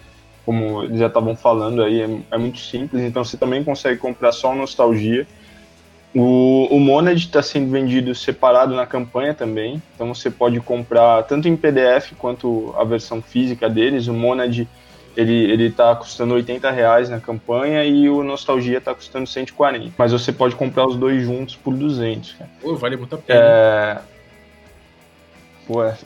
Como 0.44 0.82
eles 0.82 0.98
já 0.98 1.06
estavam 1.06 1.36
falando 1.36 1.82
aí, 1.82 2.02
é, 2.02 2.20
é 2.32 2.38
muito 2.38 2.58
simples. 2.58 3.02
Então 3.02 3.24
você 3.24 3.36
também 3.36 3.62
consegue 3.64 3.98
comprar 3.98 4.32
só 4.32 4.54
Nostalgia 4.54 5.26
o, 6.14 6.66
o 6.70 6.80
Monad 6.80 7.18
está 7.18 7.42
sendo 7.42 7.70
vendido 7.70 8.14
separado 8.14 8.74
na 8.74 8.84
campanha 8.84 9.32
também, 9.32 9.80
então 9.94 10.12
você 10.12 10.30
pode 10.30 10.58
comprar 10.60 11.22
tanto 11.22 11.48
em 11.48 11.56
PDF 11.56 12.12
quanto 12.18 12.74
a 12.76 12.82
versão 12.82 13.22
física 13.22 13.68
deles. 13.68 14.08
O 14.08 14.12
Monad 14.12 14.66
ele 15.16 15.50
ele 15.50 15.66
está 15.66 15.94
custando 15.94 16.34
80 16.34 16.70
reais 16.70 17.08
na 17.08 17.20
campanha 17.20 17.84
e 17.84 18.08
o 18.08 18.24
Nostalgia 18.24 18.78
está 18.78 18.94
custando 18.94 19.26
140. 19.26 19.92
Mas 19.96 20.12
você 20.12 20.32
pode 20.32 20.56
comprar 20.56 20.86
os 20.86 20.96
dois 20.96 21.22
juntos 21.22 21.54
por 21.54 21.74
200. 21.74 22.36
Pô, 22.60 22.74
vale 22.76 22.96
muito 22.96 23.14
a 23.14 23.18
pena. 23.18 23.40
É... 23.40 23.98
Pô, 25.66 25.84
é... 25.84 25.96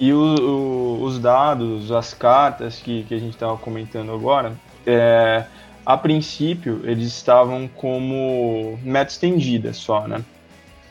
E 0.00 0.12
o, 0.12 0.18
o, 0.18 1.02
os 1.04 1.18
dados, 1.18 1.92
as 1.92 2.14
cartas 2.14 2.80
que, 2.80 3.04
que 3.04 3.14
a 3.14 3.18
gente 3.18 3.34
estava 3.34 3.56
comentando 3.56 4.12
agora, 4.12 4.52
é 4.86 5.44
a 5.84 5.96
princípio, 5.96 6.80
eles 6.84 7.08
estavam 7.08 7.68
como 7.68 8.78
meta 8.82 9.10
estendida 9.10 9.72
só, 9.72 10.06
né? 10.08 10.22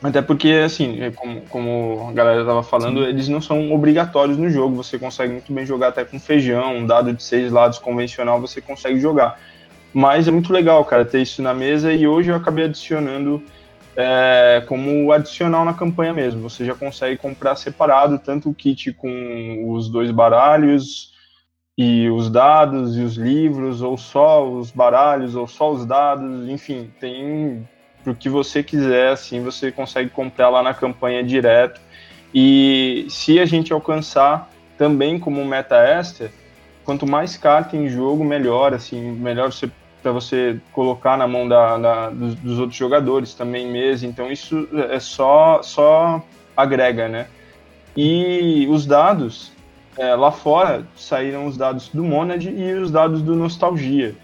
Até 0.04 0.22
porque, 0.22 0.50
assim, 0.66 1.00
como, 1.16 1.42
como 1.44 2.08
a 2.10 2.12
galera 2.12 2.42
estava 2.42 2.62
falando, 2.62 3.02
Sim. 3.02 3.08
eles 3.08 3.30
não 3.30 3.42
são 3.42 3.72
obrigatórios 3.72 4.38
no 4.38 4.50
jogo. 4.50 4.76
Você 4.76 5.00
consegue 5.00 5.32
muito 5.32 5.54
bem 5.54 5.66
jogar 5.66 5.88
até 5.90 6.04
com 6.04 6.20
feijão, 6.20 6.76
um 6.76 6.86
dado 6.86 7.14
de 7.14 7.24
seis 7.24 7.50
lados 7.50 7.80
convencional, 7.80 8.42
você 8.42 8.60
consegue 8.60 9.00
jogar. 9.00 9.40
Mas 9.94 10.28
é 10.28 10.32
muito 10.32 10.52
legal, 10.52 10.84
cara, 10.84 11.06
ter 11.06 11.22
isso 11.22 11.42
na 11.42 11.54
mesa 11.54 11.94
e 11.94 12.06
hoje 12.06 12.30
eu 12.30 12.36
acabei 12.36 12.66
adicionando 12.66 13.42
é, 13.96 14.62
como 14.68 15.10
adicional 15.14 15.64
na 15.64 15.74
campanha 15.74 16.14
mesmo. 16.14 16.42
Você 16.50 16.66
já 16.66 16.76
consegue 16.76 17.16
comprar 17.16 17.56
separado 17.56 18.20
tanto 18.20 18.50
o 18.50 18.54
kit 18.54 18.92
com 18.94 19.72
os 19.72 19.88
dois 19.88 20.12
baralhos, 20.12 21.13
e 21.78 22.10
os 22.10 22.30
dados 22.30 22.98
e 22.98 23.02
os 23.02 23.16
livros, 23.16 23.82
ou 23.82 23.98
só 23.98 24.48
os 24.48 24.72
baralhos, 24.72 25.36
ou 25.36 25.48
só 25.48 25.72
os 25.72 25.86
dados, 25.86 26.48
enfim, 26.48 26.92
tem 27.00 27.68
pro 28.04 28.14
que 28.14 28.30
você 28.30 28.62
quiser, 28.62 29.12
assim, 29.12 29.42
você 29.42 29.72
consegue 29.72 30.10
comprar 30.10 30.50
lá 30.50 30.62
na 30.62 30.74
campanha 30.74 31.24
direto. 31.24 31.82
E 32.34 33.06
se 33.10 33.40
a 33.40 33.46
gente 33.46 33.72
alcançar 33.72 34.50
também 34.78 35.18
como 35.18 35.44
meta 35.46 35.78
extra, 35.78 36.32
quanto 36.84 37.08
mais 37.08 37.38
carta 37.38 37.78
em 37.78 37.88
jogo, 37.88 38.24
melhor, 38.24 38.74
assim, 38.74 39.12
melhor 39.12 39.52
você 39.52 39.70
para 40.02 40.12
você 40.12 40.60
colocar 40.74 41.18
na 41.18 41.26
mão 41.26 41.48
da, 41.48 41.78
da 41.78 42.10
dos, 42.10 42.36
dos, 42.36 42.60
outros 42.60 42.78
jogadores 42.78 43.34
também 43.34 43.72
mesmo. 43.72 44.10
Então 44.10 44.30
isso 44.30 44.68
é 44.92 45.00
só 45.00 45.64
só 45.64 46.22
agrega, 46.58 47.08
né? 47.08 47.28
E 47.96 48.68
os 48.70 48.86
dados 48.86 49.53
é, 49.98 50.16
lá 50.16 50.32
fora 50.32 50.86
saíram 50.96 51.46
os 51.46 51.58
dados 51.58 51.90
do 51.90 52.04
Monad 52.04 52.46
e 52.46 52.74
os 52.74 52.92
dados 52.92 53.22
do 53.22 53.36
Nostalgia. 53.36 54.16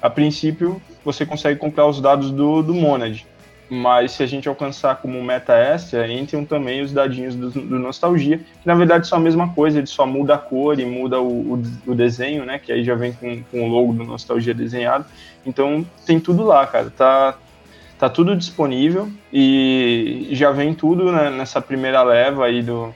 A 0.00 0.08
princípio, 0.08 0.80
você 1.04 1.26
consegue 1.26 1.58
comprar 1.58 1.86
os 1.86 2.00
dados 2.00 2.30
do, 2.30 2.62
do 2.62 2.74
Monad, 2.74 3.22
mas 3.70 4.12
se 4.12 4.22
a 4.22 4.26
gente 4.26 4.48
alcançar 4.48 4.96
como 4.96 5.22
meta 5.22 5.54
extra, 5.54 6.10
entram 6.10 6.44
também 6.44 6.82
os 6.82 6.92
dadinhos 6.92 7.36
do, 7.36 7.50
do, 7.50 7.78
Nostalgia, 7.78 8.38
que 8.38 8.66
na 8.66 8.74
verdade 8.74 9.06
são 9.06 9.18
a 9.18 9.20
mesma 9.20 9.54
coisa, 9.54 9.78
ele 9.78 9.86
só 9.86 10.04
muda 10.04 10.34
a 10.34 10.38
cor 10.38 10.80
e 10.80 10.84
muda 10.84 11.20
o, 11.20 11.54
o, 11.54 11.62
o, 11.86 11.94
desenho, 11.94 12.44
né? 12.44 12.58
Que 12.58 12.72
aí 12.72 12.82
já 12.82 12.96
vem 12.96 13.12
com, 13.12 13.42
com 13.44 13.62
o 13.62 13.68
logo 13.68 13.92
do 13.92 14.02
Nostalgia 14.02 14.52
desenhado. 14.52 15.04
Então 15.46 15.86
tem 16.04 16.18
tudo 16.18 16.42
lá, 16.42 16.66
cara. 16.66 16.90
Tá, 16.90 17.36
tá 17.96 18.08
tudo 18.08 18.34
disponível 18.34 19.08
e 19.32 20.28
já 20.32 20.50
vem 20.50 20.74
tudo 20.74 21.12
né, 21.12 21.30
nessa 21.30 21.60
primeira 21.60 22.02
leva 22.02 22.46
aí 22.46 22.62
do, 22.62 22.92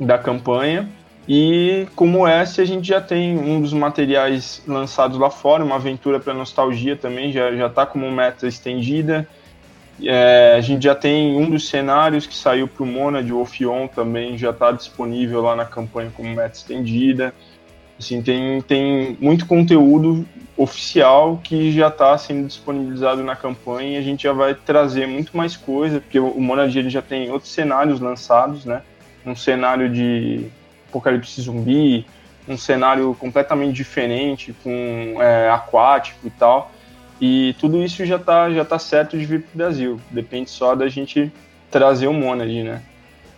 da 0.00 0.16
campanha. 0.16 0.88
E 1.28 1.86
como 1.94 2.26
essa, 2.26 2.62
a 2.62 2.64
gente 2.64 2.88
já 2.88 3.00
tem 3.00 3.38
um 3.38 3.60
dos 3.60 3.72
materiais 3.72 4.62
lançados 4.66 5.18
lá 5.18 5.30
fora, 5.30 5.64
uma 5.64 5.76
aventura 5.76 6.18
para 6.18 6.34
nostalgia 6.34 6.96
também, 6.96 7.32
já, 7.32 7.54
já 7.54 7.68
tá 7.68 7.86
como 7.86 8.10
meta 8.10 8.46
estendida. 8.46 9.26
É, 10.02 10.54
a 10.56 10.60
gente 10.60 10.82
já 10.82 10.94
tem 10.94 11.36
um 11.36 11.48
dos 11.48 11.68
cenários 11.68 12.26
que 12.26 12.34
saiu 12.34 12.66
para 12.66 12.82
o 12.82 12.86
Mona 12.86 13.22
de 13.22 13.32
Ophion 13.32 13.86
também, 13.86 14.36
já 14.36 14.50
está 14.50 14.72
disponível 14.72 15.42
lá 15.42 15.54
na 15.54 15.64
campanha 15.64 16.10
como 16.16 16.34
meta 16.34 16.56
estendida. 16.56 17.32
Assim, 17.98 18.20
tem, 18.20 18.60
tem 18.62 19.16
muito 19.20 19.46
conteúdo 19.46 20.26
oficial 20.56 21.40
que 21.42 21.70
já 21.70 21.86
está 21.86 22.18
sendo 22.18 22.48
disponibilizado 22.48 23.22
na 23.22 23.36
campanha 23.36 23.92
e 23.92 23.96
a 23.96 24.02
gente 24.02 24.24
já 24.24 24.32
vai 24.32 24.54
trazer 24.54 25.06
muito 25.06 25.36
mais 25.36 25.56
coisa, 25.56 26.00
porque 26.00 26.18
o 26.18 26.40
Monad 26.40 26.74
ele 26.76 26.90
já 26.90 27.00
tem 27.00 27.30
outros 27.30 27.52
cenários 27.52 28.00
lançados, 28.00 28.64
né? 28.64 28.82
Um 29.24 29.36
cenário 29.36 29.88
de 29.88 30.50
apocalipse 30.92 31.40
zumbi, 31.40 32.04
um 32.46 32.56
cenário 32.56 33.14
completamente 33.18 33.74
diferente, 33.74 34.54
com 34.62 35.16
é, 35.20 35.50
aquático 35.50 36.26
e 36.26 36.30
tal. 36.30 36.70
E 37.20 37.54
tudo 37.58 37.82
isso 37.82 38.04
já 38.04 38.16
está 38.16 38.50
já 38.50 38.64
tá 38.64 38.78
certo 38.78 39.16
de 39.16 39.24
vir 39.24 39.42
para 39.42 39.54
o 39.54 39.56
Brasil. 39.56 40.00
Depende 40.10 40.50
só 40.50 40.74
da 40.74 40.88
gente 40.88 41.32
trazer 41.70 42.08
o 42.08 42.12
Monad, 42.12 42.50
né? 42.62 42.82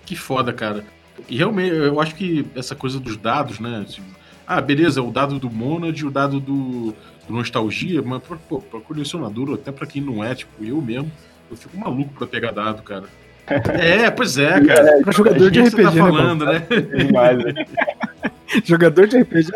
Que 0.05 0.17
foda, 0.17 0.53
cara. 0.53 0.85
E 1.29 1.37
realmente, 1.37 1.75
eu 1.75 2.01
acho 2.01 2.15
que 2.15 2.47
essa 2.57 2.75
coisa 2.75 2.99
dos 2.99 3.17
dados, 3.17 3.61
né? 3.61 3.85
Tipo, 3.89 4.07
ah, 4.47 4.61
beleza, 4.61 5.03
o 5.03 5.11
dado 5.11 5.39
do 5.39 5.51
Monad 5.51 6.03
o 6.03 6.11
dado 6.11 6.41
do, 6.41 6.95
do 7.27 7.35
Nostalgia, 7.35 8.03
mas 8.03 8.23
pô, 8.49 8.59
pra 8.59 8.81
colecionador, 8.81 9.55
até 9.55 9.71
pra 9.71 9.87
quem 9.87 10.03
não 10.03 10.25
é, 10.25 10.35
tipo, 10.35 10.65
eu 10.65 10.81
mesmo, 10.81 11.11
eu 11.51 11.57
fico 11.57 11.79
maluco 11.79 12.13
pra 12.15 12.27
pegar 12.27 12.53
dado, 12.53 12.83
cara. 12.83 13.05
É, 13.47 14.11
pois 14.11 14.39
é, 14.39 14.61
cara. 14.65 14.99
É, 14.99 15.03
pra 15.03 15.13
jogador 15.13 15.51
de 15.51 15.61
RPG, 15.61 15.83
tá 15.83 15.91
né, 15.91 15.99
falando, 15.99 16.45
né? 16.47 16.67
Demais, 16.97 17.39
né? 17.39 17.67
jogador 18.65 19.07
de 19.07 19.19
RPG. 19.19 19.51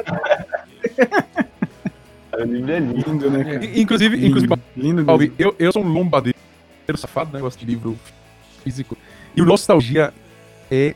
O 2.38 2.44
livro 2.44 2.72
é 2.72 2.80
lindo, 2.80 3.30
né, 3.30 3.44
cara? 3.44 3.64
Inclusive, 3.64 4.16
lindo, 4.16 4.26
inclusive 4.26 4.62
lindo 4.76 5.04
Balbi, 5.04 5.32
eu, 5.38 5.54
eu 5.58 5.72
sou 5.72 5.82
um 5.82 5.88
lombadeiro 5.88 6.36
safado, 6.96 7.32
né? 7.32 7.40
Gosto 7.40 7.58
de 7.58 7.66
livro 7.66 7.98
físico. 8.62 8.96
E 9.34 9.42
o 9.42 9.44
Nostalgia 9.44 10.12
é 10.70 10.94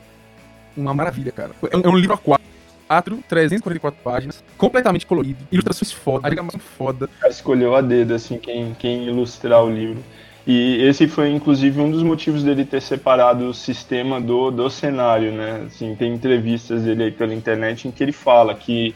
uma 0.77 0.93
maravilha, 0.93 1.31
cara. 1.31 1.51
É 1.71 1.77
um, 1.77 1.81
é 1.81 1.87
um 1.87 1.97
livro 1.97 2.13
a 2.13 2.17
quatro 2.17 3.23
344 3.27 3.99
páginas, 4.03 4.43
completamente 4.57 5.05
colorido, 5.05 5.39
ilustrações 5.51 5.91
foda, 5.91 6.27
animação 6.27 6.59
foda. 6.59 7.09
Escolheu 7.27 7.75
a 7.75 7.81
dedo, 7.81 8.13
assim, 8.13 8.37
quem, 8.37 8.75
quem 8.75 9.07
ilustrar 9.07 9.63
o 9.63 9.69
livro. 9.69 10.03
E 10.45 10.83
esse 10.83 11.07
foi, 11.07 11.31
inclusive, 11.31 11.79
um 11.79 11.89
dos 11.89 12.03
motivos 12.03 12.43
dele 12.43 12.65
ter 12.65 12.81
separado 12.81 13.47
o 13.47 13.53
sistema 13.53 14.19
do, 14.19 14.51
do 14.51 14.69
cenário, 14.69 15.31
né? 15.31 15.63
Assim, 15.67 15.95
tem 15.95 16.13
entrevistas 16.13 16.83
dele 16.83 17.03
aí 17.03 17.11
pela 17.11 17.33
internet 17.33 17.87
em 17.87 17.91
que 17.91 18.03
ele 18.03 18.11
fala 18.11 18.53
que, 18.53 18.93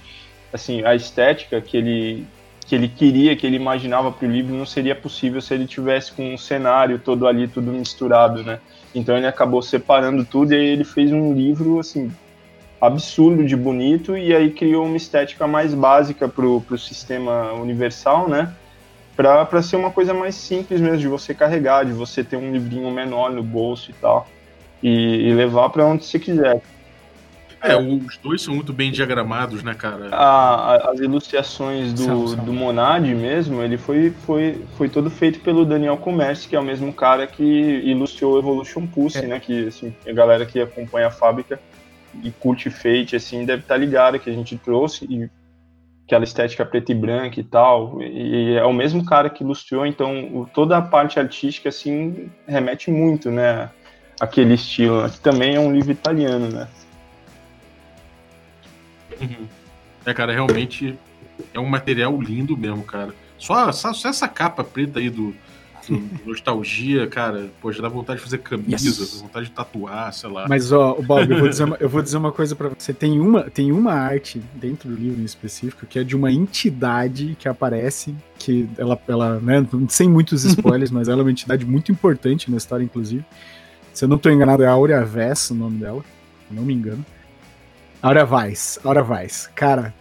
assim, 0.51 0.83
a 0.83 0.93
estética 0.93 1.61
que 1.61 1.77
ele, 1.77 2.27
que 2.65 2.75
ele 2.75 2.89
queria, 2.89 3.33
que 3.33 3.47
ele 3.47 3.55
imaginava 3.55 4.11
para 4.11 4.27
o 4.27 4.31
livro 4.31 4.53
não 4.53 4.65
seria 4.65 4.93
possível 4.93 5.39
se 5.39 5.53
ele 5.53 5.65
tivesse 5.65 6.11
com 6.11 6.33
um 6.33 6.37
cenário 6.37 6.99
todo 6.99 7.25
ali, 7.25 7.47
tudo 7.47 7.71
misturado, 7.71 8.43
né? 8.43 8.59
Então 8.93 9.15
ele 9.15 9.27
acabou 9.27 9.61
separando 9.61 10.25
tudo 10.25 10.53
e 10.53 10.55
aí 10.55 10.65
ele 10.65 10.83
fez 10.83 11.13
um 11.13 11.33
livro, 11.33 11.79
assim, 11.79 12.11
absurdo 12.81 13.45
de 13.45 13.55
bonito 13.55 14.17
e 14.17 14.35
aí 14.35 14.51
criou 14.51 14.85
uma 14.85 14.97
estética 14.97 15.47
mais 15.47 15.73
básica 15.73 16.27
para 16.27 16.45
o 16.45 16.77
sistema 16.77 17.53
universal, 17.53 18.27
né? 18.27 18.53
Para 19.17 19.61
ser 19.63 19.75
uma 19.75 19.89
coisa 19.89 20.13
mais 20.13 20.35
simples 20.35 20.79
mesmo, 20.79 20.97
de 20.99 21.07
você 21.07 21.33
carregar, 21.33 21.83
de 21.83 21.91
você 21.91 22.23
ter 22.23 22.37
um 22.37 22.51
livrinho 22.51 22.91
menor 22.91 23.31
no 23.31 23.41
bolso 23.41 23.89
e 23.89 23.93
tal, 23.95 24.29
e, 24.81 25.27
e 25.27 25.33
levar 25.33 25.69
para 25.69 25.83
onde 25.83 26.05
você 26.05 26.19
quiser. 26.19 26.61
É, 27.59 27.75
os 27.75 28.17
dois 28.17 28.43
são 28.43 28.53
muito 28.53 28.71
bem 28.71 28.91
diagramados, 28.91 29.63
né, 29.63 29.73
cara? 29.73 30.09
A, 30.11 30.75
a, 30.75 30.91
as 30.91 30.99
ilustrações 30.99 31.91
do, 31.91 32.03
são, 32.03 32.27
são. 32.27 32.45
do 32.45 32.53
Monad 32.53 33.03
mesmo, 33.03 33.63
ele 33.63 33.77
foi, 33.77 34.13
foi, 34.27 34.61
foi 34.77 34.87
todo 34.87 35.09
feito 35.09 35.39
pelo 35.39 35.65
Daniel 35.65 35.97
Commerce, 35.97 36.47
que 36.47 36.55
é 36.55 36.59
o 36.59 36.63
mesmo 36.63 36.93
cara 36.93 37.25
que 37.25 37.43
ilustrou 37.43 38.37
Evolution 38.37 38.85
Pulse, 38.85 39.17
é. 39.17 39.27
né? 39.27 39.39
Que 39.39 39.67
assim, 39.67 39.95
a 40.07 40.13
galera 40.13 40.45
que 40.45 40.61
acompanha 40.61 41.07
a 41.07 41.11
fábrica 41.11 41.59
e 42.23 42.29
curte 42.29 42.69
Fate, 42.69 43.15
assim, 43.15 43.43
deve 43.43 43.63
estar 43.63 43.73
tá 43.73 43.79
ligado 43.79 44.19
que 44.19 44.29
a 44.29 44.33
gente 44.33 44.55
trouxe 44.57 45.05
e 45.05 45.27
aquela 46.07 46.23
estética 46.23 46.65
preta 46.65 46.93
e 46.93 46.95
branca 46.95 47.37
e 47.37 47.43
tal, 47.43 48.01
e 48.01 48.55
é 48.55 48.63
o 48.63 48.71
mesmo 48.71 49.03
cara 49.03 49.29
que 49.29 49.43
ilustrou, 49.43 49.85
então 49.85 50.49
toda 50.53 50.77
a 50.77 50.81
parte 50.81 51.19
artística, 51.19 51.67
assim, 51.67 52.31
remete 52.47 52.89
muito, 52.89 53.29
né, 53.29 53.69
aquele 54.17 54.53
estilo. 54.53 55.03
Aqui 55.03 55.19
também 55.19 55.55
é 55.55 55.59
um 55.59 55.73
livro 55.73 55.91
italiano, 55.91 56.47
né. 56.47 56.67
Uhum. 59.19 59.47
É, 60.05 60.13
cara, 60.13 60.31
realmente 60.31 60.97
é 61.53 61.59
um 61.59 61.67
material 61.67 62.17
lindo 62.21 62.55
mesmo, 62.55 62.83
cara. 62.83 63.13
Só, 63.37 63.69
só, 63.73 63.91
só 63.91 64.07
essa 64.07 64.29
capa 64.29 64.63
preta 64.63 64.99
aí 64.99 65.09
do, 65.09 65.35
nostalgia, 66.25 67.07
cara, 67.07 67.49
pô, 67.61 67.71
já 67.71 67.81
dá 67.81 67.89
vontade 67.89 68.19
de 68.19 68.23
fazer 68.25 68.39
camisa, 68.39 68.87
yes. 68.87 69.13
dá 69.15 69.21
vontade 69.21 69.45
de 69.47 69.51
tatuar, 69.51 70.13
sei 70.13 70.29
lá. 70.29 70.45
Mas, 70.47 70.71
ó, 70.71 70.93
Bob, 71.01 71.31
eu 71.31 71.39
vou 71.39 71.49
dizer 71.49 71.63
uma, 71.63 71.77
eu 71.79 71.89
vou 71.89 72.01
dizer 72.01 72.17
uma 72.17 72.31
coisa 72.31 72.55
para 72.55 72.69
você. 72.69 72.93
Tem 72.93 73.19
uma, 73.19 73.43
tem 73.43 73.71
uma 73.71 73.93
arte 73.93 74.41
dentro 74.55 74.89
do 74.89 74.95
livro 74.95 75.21
em 75.21 75.25
específico 75.25 75.85
que 75.85 75.99
é 75.99 76.03
de 76.03 76.15
uma 76.15 76.31
entidade 76.31 77.35
que 77.39 77.47
aparece, 77.47 78.15
que 78.37 78.67
ela, 78.77 78.99
ela 79.07 79.39
né, 79.39 79.65
sem 79.89 80.09
muitos 80.09 80.43
spoilers, 80.45 80.91
mas 80.91 81.07
ela 81.07 81.21
é 81.21 81.23
uma 81.23 81.31
entidade 81.31 81.65
muito 81.65 81.91
importante 81.91 82.49
na 82.49 82.57
história, 82.57 82.83
inclusive. 82.83 83.23
Se 83.93 84.05
eu 84.05 84.09
não 84.09 84.17
tô 84.17 84.29
enganado, 84.29 84.63
é 84.63 84.67
Aurea 84.67 85.03
Vess 85.03 85.49
o 85.51 85.55
nome 85.55 85.79
dela, 85.79 86.03
não 86.51 86.63
me 86.63 86.73
engano. 86.73 87.05
Aurea 88.01 88.25
Weiss, 88.25 88.79
Aurea 88.83 89.03
Weiss. 89.03 89.49
Cara, 89.55 89.93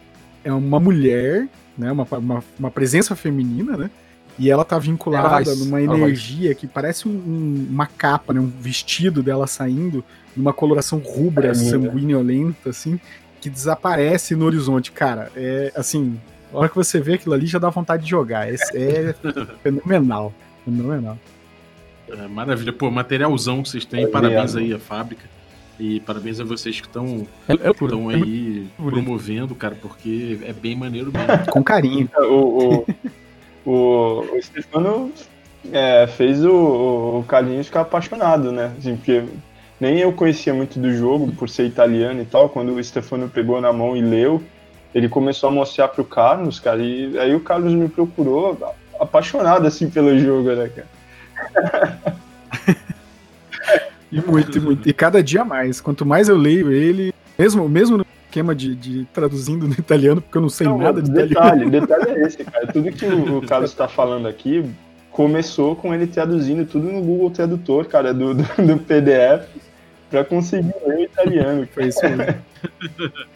é 0.44 0.52
uma 0.52 0.78
mulher, 0.78 1.48
né, 1.76 1.90
uma, 1.90 2.06
uma, 2.12 2.44
uma 2.58 2.70
presença 2.70 3.16
feminina, 3.16 3.76
né, 3.76 3.90
e 4.38 4.50
ela 4.50 4.64
tá 4.64 4.78
vinculada 4.78 5.54
numa 5.54 5.80
energia 5.80 6.54
que 6.54 6.66
parece 6.66 7.08
um, 7.08 7.66
uma 7.70 7.86
capa, 7.86 8.34
né? 8.34 8.40
Um 8.40 8.52
vestido 8.60 9.22
dela 9.22 9.46
saindo 9.46 10.04
numa 10.36 10.52
coloração 10.52 10.98
rubra, 10.98 11.48
é 11.48 11.54
sanguinolenta, 11.54 12.70
assim, 12.70 13.00
que 13.40 13.48
desaparece 13.48 14.36
no 14.36 14.44
horizonte. 14.44 14.92
Cara, 14.92 15.32
é 15.34 15.72
assim, 15.74 16.18
a 16.52 16.58
hora 16.58 16.68
que 16.68 16.76
você 16.76 17.00
vê 17.00 17.14
aquilo 17.14 17.34
ali 17.34 17.46
já 17.46 17.58
dá 17.58 17.70
vontade 17.70 18.04
de 18.04 18.10
jogar. 18.10 18.48
É, 18.48 18.56
é 18.74 19.14
fenomenal. 19.62 20.32
Fenomenal. 20.64 21.18
É, 22.08 22.28
maravilha. 22.28 22.72
Pô, 22.72 22.90
materialzão 22.90 23.62
que 23.62 23.70
vocês 23.70 23.84
têm. 23.84 24.04
É 24.04 24.06
parabéns 24.06 24.54
aí 24.54 24.72
à 24.72 24.78
fábrica. 24.78 25.24
E 25.78 26.00
parabéns 26.00 26.40
a 26.40 26.44
vocês 26.44 26.80
que 26.80 26.86
estão 26.86 27.26
é, 27.46 27.52
é 27.52 28.14
aí 28.14 28.66
promovendo, 28.76 29.54
cara, 29.54 29.74
porque 29.74 30.38
é 30.42 30.52
bem 30.52 30.74
maneiro 30.74 31.12
mesmo. 31.12 31.52
Com 31.52 31.62
carinho. 31.62 32.08
o, 32.16 32.78
o, 32.78 32.86
o, 33.66 34.24
o 34.32 34.42
Stefano 34.42 35.12
é, 35.72 36.06
fez 36.06 36.44
o, 36.44 37.18
o 37.18 37.24
Carlinhos 37.26 37.66
ficar 37.66 37.80
apaixonado, 37.80 38.52
né? 38.52 38.72
Assim, 38.78 38.96
porque 38.96 39.24
nem 39.80 39.98
eu 39.98 40.12
conhecia 40.12 40.54
muito 40.54 40.78
do 40.78 40.92
jogo, 40.94 41.32
por 41.32 41.48
ser 41.48 41.64
italiano 41.64 42.22
e 42.22 42.24
tal. 42.24 42.48
Quando 42.48 42.74
o 42.74 42.82
Stefano 42.82 43.28
pegou 43.28 43.60
na 43.60 43.72
mão 43.72 43.96
e 43.96 44.00
leu, 44.00 44.42
ele 44.94 45.08
começou 45.08 45.48
a 45.48 45.52
mostrar 45.52 45.88
pro 45.88 46.04
Carlos, 46.04 46.60
cara, 46.60 46.80
e 46.80 47.18
aí 47.18 47.34
o 47.34 47.40
Carlos 47.40 47.74
me 47.74 47.88
procurou 47.88 48.56
apaixonado, 48.98 49.66
assim, 49.66 49.90
pelo 49.90 50.16
jogo, 50.18 50.52
né, 50.52 50.70
cara? 50.70 52.16
e 54.10 54.20
muito, 54.20 54.62
muito. 54.62 54.88
E 54.88 54.92
cada 54.92 55.22
dia 55.22 55.44
mais. 55.44 55.80
Quanto 55.80 56.06
mais 56.06 56.28
eu 56.28 56.36
leio 56.36 56.72
ele, 56.72 57.12
mesmo, 57.38 57.68
mesmo 57.68 58.05
esquema 58.36 58.54
de, 58.54 58.74
de 58.74 59.04
traduzindo 59.06 59.66
no 59.66 59.72
italiano, 59.72 60.20
porque 60.20 60.36
eu 60.36 60.42
não 60.42 60.48
sei 60.50 60.66
Não, 60.66 60.76
nada 60.78 61.00
de 61.00 61.10
detalhe, 61.10 61.64
italiano. 61.64 61.70
detalhe 61.70 62.10
é 62.10 62.26
esse, 62.26 62.44
cara. 62.44 62.66
Tudo 62.66 62.92
que 62.92 63.06
o, 63.06 63.38
o 63.38 63.46
Carlos 63.46 63.70
está 63.70 63.88
falando 63.88 64.28
aqui 64.28 64.64
começou 65.10 65.74
com 65.74 65.94
ele 65.94 66.06
traduzindo 66.06 66.66
tudo 66.66 66.92
no 66.92 67.00
Google 67.00 67.30
Tradutor, 67.30 67.86
cara, 67.86 68.12
do, 68.12 68.34
do, 68.34 68.42
do 68.42 68.78
PDF, 68.78 69.48
para 70.10 70.24
conseguir 70.24 70.74
ler 70.86 70.98
o 70.98 71.02
italiano. 71.02 71.68
Foi 71.72 71.86
isso 71.86 72.00
mesmo. 72.02 72.36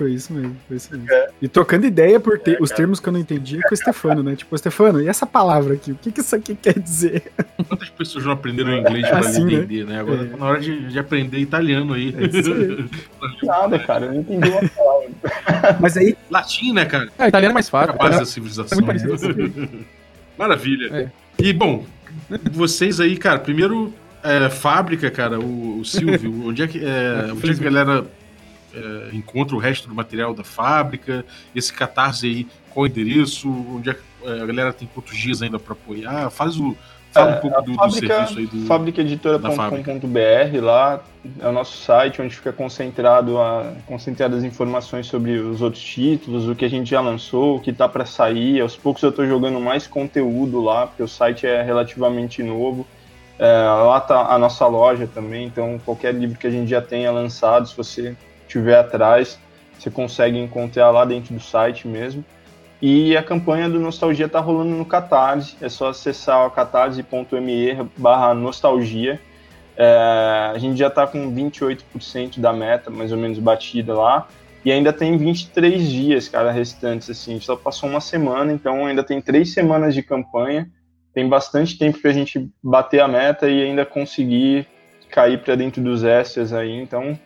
Foi 0.00 0.12
isso 0.14 0.32
mesmo, 0.32 0.56
foi 0.66 0.78
isso 0.78 0.90
mesmo. 0.92 1.06
E 1.42 1.46
trocando 1.46 1.84
ideia 1.86 2.18
por 2.18 2.38
ter, 2.38 2.56
os 2.58 2.70
termos 2.70 2.98
que 2.98 3.06
eu 3.06 3.12
não 3.12 3.20
entendia 3.20 3.60
com 3.68 3.74
o 3.74 3.76
Stefano, 3.76 4.22
né? 4.22 4.34
Tipo, 4.34 4.56
Stefano, 4.56 4.98
e 5.02 5.06
essa 5.08 5.26
palavra 5.26 5.74
aqui? 5.74 5.92
O 5.92 5.94
que, 5.94 6.10
que 6.10 6.20
isso 6.22 6.34
aqui 6.34 6.54
quer 6.54 6.78
dizer? 6.78 7.30
Quantas 7.68 7.90
pessoas 7.90 8.24
não 8.24 8.32
aprenderam 8.32 8.72
inglês 8.78 9.06
pra 9.06 9.18
Assim, 9.18 9.44
né? 9.44 9.52
entender, 9.52 9.84
né? 9.84 10.00
Agora 10.00 10.22
É. 10.22 10.24
tá 10.24 10.36
na 10.38 10.46
hora 10.46 10.58
de, 10.58 10.88
de 10.88 10.98
aprender 10.98 11.36
italiano 11.36 11.92
aí. 11.92 12.14
É 12.16 12.24
isso 12.38 12.50
aí. 12.50 12.86
Nada, 13.46 13.78
cara, 13.78 14.06
eu 14.06 14.12
não 14.14 14.20
entendi 14.20 14.48
uma 14.48 14.68
palavra. 14.70 15.76
Mas 15.78 15.98
aí, 15.98 16.16
Latim, 16.30 16.72
né, 16.72 16.86
cara? 16.86 17.10
Ah, 17.18 17.28
italiano 17.28 17.52
é 17.52 17.54
mais 17.54 17.68
É 17.68 17.70
fácil. 17.70 17.92
a 17.94 17.96
base 17.98 18.18
da 18.20 18.24
civilização. 18.24 18.78
é 18.78 18.82
muito 18.82 18.86
parecido. 19.06 19.68
Maravilha. 20.38 20.88
É. 20.96 21.08
E, 21.44 21.52
bom, 21.52 21.84
vocês 22.52 23.00
aí, 23.00 23.18
cara, 23.18 23.38
primeiro, 23.38 23.92
é, 24.22 24.48
fábrica, 24.48 25.10
cara, 25.10 25.38
o, 25.38 25.80
o 25.80 25.84
Silvio, 25.84 26.46
onde 26.48 26.62
é 26.62 26.66
que, 26.66 26.78
é, 26.82 27.30
onde 27.32 27.50
é 27.50 27.54
que 27.54 27.60
a 27.60 27.64
galera 27.70 28.06
é, 28.74 29.10
encontra 29.14 29.56
o 29.56 29.58
resto 29.58 29.88
do 29.88 29.94
material 29.94 30.34
da 30.34 30.44
fábrica? 30.44 31.24
Esse 31.54 31.72
catarse 31.72 32.26
aí, 32.26 32.46
qual 32.70 32.84
o 32.84 32.86
endereço? 32.86 33.48
Onde 33.48 33.90
é 33.90 33.96
é, 34.24 34.42
a 34.42 34.46
galera 34.46 34.72
tem 34.72 34.88
quantos 34.92 35.16
dias 35.16 35.42
ainda 35.42 35.58
pra 35.58 35.72
apoiar? 35.72 36.30
Faz 36.30 36.56
o. 36.58 36.76
Fala 37.12 37.38
um 37.38 37.40
pouco 37.40 37.62
do, 37.62 37.72
do 37.72 37.76
fábrica, 37.76 38.26
serviço 38.26 38.38
aí 38.38 38.46
do. 38.46 38.66
fabricaeditora.com.br, 38.66 40.62
lá 40.62 41.00
é 41.40 41.48
o 41.48 41.52
nosso 41.52 41.76
site 41.76 42.22
onde 42.22 42.36
fica 42.36 42.52
concentrado 42.52 43.36
a, 43.36 43.72
concentradas 43.84 44.38
as 44.38 44.44
informações 44.44 45.06
sobre 45.06 45.32
os 45.32 45.60
outros 45.60 45.82
títulos, 45.82 46.48
o 46.48 46.54
que 46.54 46.64
a 46.64 46.70
gente 46.70 46.88
já 46.90 47.00
lançou, 47.00 47.56
o 47.56 47.60
que 47.60 47.72
tá 47.72 47.88
para 47.88 48.04
sair. 48.06 48.60
Aos 48.60 48.76
poucos 48.76 49.02
eu 49.02 49.10
tô 49.10 49.26
jogando 49.26 49.58
mais 49.58 49.88
conteúdo 49.88 50.60
lá, 50.60 50.86
porque 50.86 51.02
o 51.02 51.08
site 51.08 51.48
é 51.48 51.62
relativamente 51.62 52.44
novo. 52.44 52.86
É, 53.40 53.50
lá 53.50 54.00
tá 54.00 54.32
a 54.32 54.38
nossa 54.38 54.66
loja 54.66 55.08
também, 55.12 55.46
então 55.46 55.80
qualquer 55.84 56.14
livro 56.14 56.38
que 56.38 56.46
a 56.46 56.50
gente 56.50 56.68
já 56.70 56.80
tenha 56.80 57.10
lançado, 57.10 57.66
se 57.66 57.76
você 57.76 58.14
tiver 58.50 58.78
atrás, 58.78 59.38
você 59.78 59.90
consegue 59.90 60.38
encontrar 60.38 60.90
lá 60.90 61.04
dentro 61.04 61.32
do 61.32 61.40
site 61.40 61.88
mesmo. 61.88 62.24
E 62.82 63.16
a 63.16 63.22
campanha 63.22 63.68
do 63.68 63.78
Nostalgia 63.78 64.28
tá 64.28 64.40
rolando 64.40 64.74
no 64.74 64.84
Catarse, 64.84 65.56
é 65.60 65.68
só 65.68 65.88
acessar 65.88 66.46
o 66.46 66.50
catarse.me 66.50 67.76
barra 67.96 68.34
nostalgia. 68.34 69.20
É, 69.76 70.50
a 70.54 70.58
gente 70.58 70.78
já 70.78 70.88
tá 70.90 71.06
com 71.06 71.32
28% 71.34 72.38
da 72.38 72.52
meta, 72.52 72.90
mais 72.90 73.12
ou 73.12 73.18
menos, 73.18 73.38
batida 73.38 73.94
lá. 73.94 74.26
E 74.64 74.70
ainda 74.70 74.92
tem 74.92 75.16
23 75.16 75.88
dias, 75.88 76.28
cara, 76.28 76.50
restantes, 76.50 77.08
assim. 77.10 77.38
Só 77.40 77.56
passou 77.56 77.88
uma 77.88 78.00
semana, 78.00 78.52
então 78.52 78.86
ainda 78.86 79.02
tem 79.02 79.20
três 79.20 79.52
semanas 79.52 79.94
de 79.94 80.02
campanha. 80.02 80.68
Tem 81.14 81.28
bastante 81.28 81.78
tempo 81.78 82.00
pra 82.00 82.12
gente 82.12 82.50
bater 82.62 83.00
a 83.00 83.08
meta 83.08 83.48
e 83.48 83.62
ainda 83.62 83.84
conseguir 83.84 84.66
cair 85.10 85.38
para 85.38 85.54
dentro 85.54 85.82
dos 85.82 86.04
extras 86.04 86.52
aí. 86.52 86.72
Então, 86.80 87.18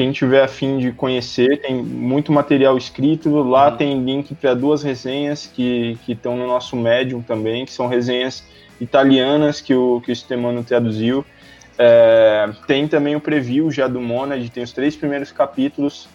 quem 0.00 0.12
tiver 0.12 0.42
afim 0.42 0.78
de 0.78 0.92
conhecer, 0.92 1.60
tem 1.60 1.74
muito 1.74 2.32
material 2.32 2.78
escrito. 2.78 3.42
Lá 3.42 3.68
Uhum. 3.68 3.76
tem 3.76 4.02
link 4.02 4.34
para 4.34 4.54
duas 4.54 4.82
resenhas 4.82 5.44
que 5.44 5.98
estão 6.08 6.38
no 6.38 6.46
nosso 6.46 6.74
Medium 6.74 7.20
também, 7.20 7.66
que 7.66 7.72
são 7.74 7.86
resenhas 7.86 8.42
italianas 8.80 9.60
que 9.60 9.74
o, 9.74 10.00
que 10.00 10.10
o 10.10 10.16
Stemano 10.16 10.64
traduziu. 10.64 11.22
É, 11.76 12.48
tem 12.66 12.88
também 12.88 13.14
o 13.14 13.20
preview 13.20 13.70
já 13.70 13.86
do 13.86 14.00
Monad, 14.00 14.48
tem 14.48 14.62
os 14.62 14.72
três 14.72 14.96
primeiros 14.96 15.32
capítulos. 15.32 16.08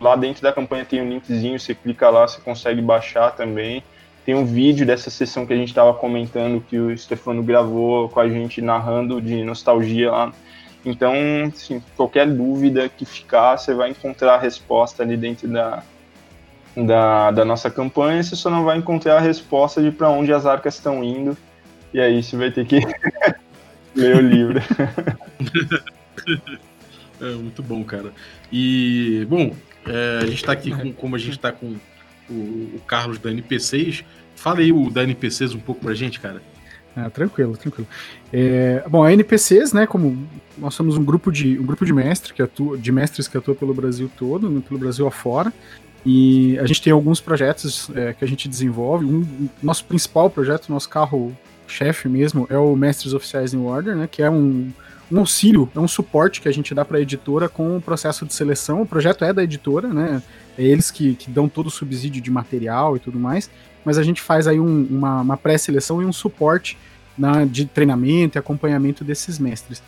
Lá 0.00 0.16
dentro 0.16 0.42
da 0.42 0.52
campanha 0.52 0.84
tem 0.84 1.00
um 1.00 1.08
linkzinho, 1.08 1.60
você 1.60 1.72
clica 1.72 2.10
lá, 2.10 2.26
você 2.26 2.40
consegue 2.40 2.82
baixar 2.82 3.30
também. 3.36 3.80
Tem 4.26 4.34
um 4.34 4.44
vídeo 4.44 4.84
dessa 4.84 5.08
sessão 5.08 5.46
que 5.46 5.52
a 5.52 5.56
gente 5.56 5.68
estava 5.68 5.94
comentando, 5.94 6.60
que 6.68 6.76
o 6.76 6.98
Stefano 6.98 7.44
gravou 7.44 8.08
com 8.08 8.18
a 8.18 8.28
gente 8.28 8.60
narrando 8.60 9.20
de 9.20 9.44
nostalgia 9.44 10.10
lá. 10.10 10.32
Então, 10.84 11.14
assim, 11.46 11.82
qualquer 11.96 12.26
dúvida 12.26 12.88
que 12.88 13.04
ficar, 13.04 13.56
você 13.56 13.74
vai 13.74 13.90
encontrar 13.90 14.34
a 14.34 14.38
resposta 14.38 15.02
ali 15.02 15.16
dentro 15.16 15.48
da, 15.48 15.82
da, 16.76 17.30
da 17.30 17.44
nossa 17.44 17.70
campanha. 17.70 18.22
Você 18.22 18.36
só 18.36 18.50
não 18.50 18.64
vai 18.64 18.78
encontrar 18.78 19.16
a 19.16 19.20
resposta 19.20 19.82
de 19.82 19.90
para 19.90 20.08
onde 20.08 20.32
as 20.32 20.46
arcas 20.46 20.76
estão 20.76 21.04
indo. 21.04 21.36
E 21.92 22.00
aí 22.00 22.22
você 22.22 22.36
vai 22.36 22.50
ter 22.50 22.66
que 22.66 22.80
ler 23.94 24.16
o 24.16 24.20
livro. 24.20 24.60
É, 27.20 27.34
muito 27.34 27.62
bom, 27.62 27.84
cara. 27.84 28.14
E, 28.50 29.26
bom, 29.28 29.54
é, 29.86 30.20
a 30.22 30.26
gente 30.26 30.42
tá 30.42 30.52
aqui 30.52 30.70
com, 30.70 30.90
como 30.90 31.16
a 31.16 31.18
gente 31.18 31.38
tá 31.38 31.52
com 31.52 31.76
o, 32.30 32.32
o 32.32 32.80
Carlos 32.86 33.18
da 33.18 33.30
NP6. 33.30 34.02
Fala 34.34 34.60
aí 34.60 34.72
o 34.72 34.88
da 34.88 35.04
NP6 35.04 35.54
um 35.54 35.60
pouco 35.60 35.82
pra 35.82 35.92
gente, 35.92 36.18
cara. 36.18 36.40
Ah, 36.96 37.08
tranquilo, 37.08 37.56
tranquilo. 37.56 37.86
É, 38.32 38.82
bom, 38.88 39.04
a 39.04 39.12
NPCs, 39.12 39.72
né, 39.72 39.86
como 39.86 40.26
nós 40.58 40.74
somos 40.74 40.96
um 40.96 41.04
grupo 41.04 41.30
de 41.30 41.58
um 41.58 41.64
grupo 41.64 41.84
de 41.86 41.92
mestre 41.92 42.34
que 42.34 42.42
atua, 42.42 42.76
de 42.76 42.90
mestres 42.90 43.28
que 43.28 43.36
atua 43.38 43.54
pelo 43.54 43.72
Brasil 43.72 44.10
todo, 44.18 44.50
né, 44.50 44.60
pelo 44.66 44.78
Brasil 44.78 45.06
afora, 45.06 45.52
e 46.04 46.58
a 46.58 46.66
gente 46.66 46.82
tem 46.82 46.92
alguns 46.92 47.20
projetos 47.20 47.90
é, 47.94 48.12
que 48.12 48.24
a 48.24 48.28
gente 48.28 48.48
desenvolve. 48.48 49.04
Um, 49.04 49.18
um- 49.20 49.48
nosso 49.62 49.84
principal 49.84 50.28
projeto, 50.28 50.68
nosso 50.68 50.88
carro 50.88 51.36
chefe 51.68 52.08
mesmo, 52.08 52.46
é 52.50 52.58
o 52.58 52.74
Mestres 52.74 53.12
Oficiais 53.14 53.52
New 53.52 53.66
Order, 53.66 53.94
né, 53.94 54.08
que 54.10 54.20
é 54.20 54.28
um, 54.28 54.70
um 55.12 55.20
auxílio, 55.20 55.70
é 55.74 55.78
um 55.78 55.86
suporte 55.86 56.40
que 56.40 56.48
a 56.48 56.52
gente 56.52 56.74
dá 56.74 56.84
para 56.84 56.98
a 56.98 57.00
editora 57.00 57.48
com 57.48 57.76
o 57.76 57.80
processo 57.80 58.26
de 58.26 58.34
seleção. 58.34 58.82
O 58.82 58.86
projeto 58.86 59.24
é 59.24 59.32
da 59.32 59.44
editora, 59.44 59.86
né, 59.88 60.20
é 60.58 60.62
eles 60.64 60.90
que, 60.90 61.14
que 61.14 61.30
dão 61.30 61.48
todo 61.48 61.68
o 61.68 61.70
subsídio 61.70 62.20
de 62.20 62.30
material 62.32 62.96
e 62.96 62.98
tudo 62.98 63.18
mais 63.18 63.48
mas 63.84 63.98
a 63.98 64.02
gente 64.02 64.20
faz 64.20 64.46
aí 64.46 64.58
um- 64.60 64.86
uma, 64.90 65.20
uma 65.20 65.36
pré-seleção 65.36 66.02
e 66.02 66.04
um 66.04 66.12
suporte 66.12 66.76
na, 67.16 67.44
de 67.44 67.64
treinamento 67.66 68.36
e 68.36 68.38
acompanhamento 68.38 69.04
desses 69.04 69.38
mestres. 69.38 69.82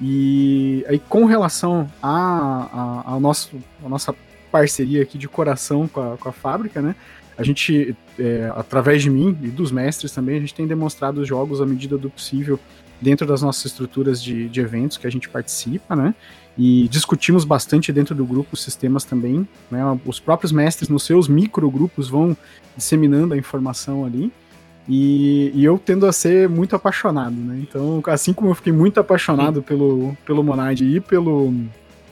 E 0.00 0.84
aí, 0.88 0.98
com 0.98 1.24
relação 1.24 1.90
a, 2.02 3.02
a, 3.06 3.10
ao 3.12 3.20
nosso, 3.20 3.50
a 3.84 3.88
nossa 3.88 4.14
parceria 4.50 5.02
aqui 5.02 5.18
de 5.18 5.28
coração 5.28 5.88
com 5.88 6.00
a, 6.00 6.16
com 6.16 6.28
a 6.28 6.32
fábrica, 6.32 6.80
né? 6.80 6.94
A 7.36 7.42
gente, 7.42 7.94
é, 8.18 8.50
através 8.56 9.02
de 9.02 9.10
mim 9.10 9.36
e 9.42 9.48
dos 9.48 9.70
mestres 9.70 10.10
também, 10.12 10.36
a 10.36 10.40
gente 10.40 10.54
tem 10.54 10.66
demonstrado 10.66 11.20
os 11.20 11.28
jogos 11.28 11.60
à 11.60 11.66
medida 11.66 11.96
do 11.96 12.10
possível 12.10 12.58
dentro 13.00 13.26
das 13.26 13.42
nossas 13.42 13.66
estruturas 13.66 14.22
de, 14.22 14.48
de 14.48 14.60
eventos 14.60 14.96
que 14.96 15.06
a 15.06 15.10
gente 15.10 15.28
participa, 15.28 15.94
né? 15.94 16.14
E 16.56 16.88
discutimos 16.88 17.44
bastante 17.44 17.92
dentro 17.92 18.14
do 18.14 18.24
grupo 18.24 18.56
sistemas 18.56 19.04
também, 19.04 19.46
né? 19.70 19.80
Os 20.04 20.18
próprios 20.18 20.50
mestres 20.50 20.88
nos 20.88 21.04
seus 21.04 21.28
microgrupos 21.28 22.08
vão 22.08 22.36
disseminando 22.76 23.34
a 23.34 23.36
informação 23.36 24.04
ali. 24.04 24.32
E, 24.88 25.52
e 25.54 25.64
eu 25.64 25.78
tendo 25.78 26.06
a 26.06 26.12
ser 26.12 26.48
muito 26.48 26.74
apaixonado, 26.74 27.36
né? 27.36 27.60
Então, 27.62 28.02
assim 28.06 28.32
como 28.32 28.50
eu 28.50 28.54
fiquei 28.54 28.72
muito 28.72 28.98
apaixonado 28.98 29.62
pelo, 29.62 30.16
pelo 30.24 30.42
Monad 30.42 30.80
e 30.80 30.98
pelo 30.98 31.54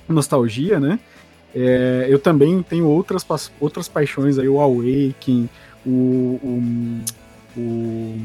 Nostalgia, 0.08 0.78
né? 0.78 1.00
É, 1.54 2.06
eu 2.08 2.18
também 2.18 2.62
tenho 2.62 2.86
outras, 2.86 3.26
outras 3.58 3.88
paixões 3.88 4.38
aí, 4.38 4.46
o 4.46 4.60
Awaken, 4.60 5.48
o, 5.86 5.90
o, 6.42 7.00
o, 7.56 8.18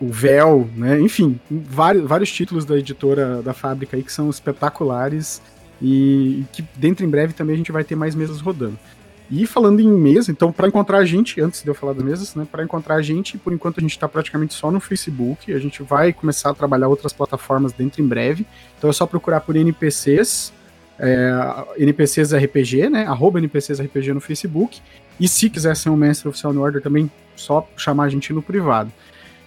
o 0.00 0.08
Véu, 0.08 0.68
né? 0.76 1.00
Enfim, 1.00 1.40
vários, 1.50 2.04
vários 2.06 2.30
títulos 2.30 2.64
da 2.64 2.76
editora 2.76 3.42
da 3.42 3.54
fábrica 3.54 3.96
aí 3.96 4.02
que 4.02 4.12
são 4.12 4.28
espetaculares 4.28 5.40
e, 5.80 6.44
que 6.52 6.64
dentro 6.74 7.04
em 7.04 7.08
breve 7.08 7.32
também 7.32 7.54
a 7.54 7.56
gente 7.56 7.72
vai 7.72 7.84
ter 7.84 7.96
mais 7.96 8.14
mesas 8.14 8.40
rodando. 8.40 8.78
E 9.30 9.44
falando 9.44 9.80
em 9.80 9.88
mesa, 9.88 10.30
então 10.30 10.52
para 10.52 10.68
encontrar 10.68 10.98
a 10.98 11.04
gente, 11.04 11.40
antes 11.40 11.62
de 11.62 11.68
eu 11.68 11.74
falar 11.74 11.94
das 11.94 12.04
mesas, 12.04 12.34
né, 12.34 12.46
para 12.50 12.62
encontrar 12.62 12.96
a 12.96 13.02
gente, 13.02 13.36
por 13.36 13.52
enquanto 13.52 13.78
a 13.78 13.80
gente 13.80 13.90
está 13.90 14.08
praticamente 14.08 14.54
só 14.54 14.70
no 14.70 14.78
Facebook, 14.78 15.52
a 15.52 15.58
gente 15.58 15.82
vai 15.82 16.12
começar 16.12 16.50
a 16.50 16.54
trabalhar 16.54 16.88
outras 16.88 17.12
plataformas 17.12 17.72
dentro 17.72 18.00
em 18.00 18.06
breve. 18.06 18.46
Então 18.78 18.88
é 18.88 18.92
só 18.92 19.04
procurar 19.04 19.40
por 19.40 19.56
NPCs, 19.56 20.52
é, 20.98 21.32
NPCs 21.78 22.32
RPG, 22.34 22.88
né, 22.88 23.04
arroba 23.06 23.38
NPCs 23.38 23.80
RPG 23.80 24.12
no 24.12 24.20
Facebook. 24.20 24.80
E 25.18 25.26
se 25.26 25.50
quiser 25.50 25.74
ser 25.74 25.88
um 25.88 25.96
mestre 25.96 26.28
oficial 26.28 26.52
no 26.52 26.62
Order 26.62 26.80
também, 26.80 27.10
só 27.34 27.66
chamar 27.76 28.04
a 28.04 28.08
gente 28.08 28.32
no 28.32 28.42
privado. 28.42 28.92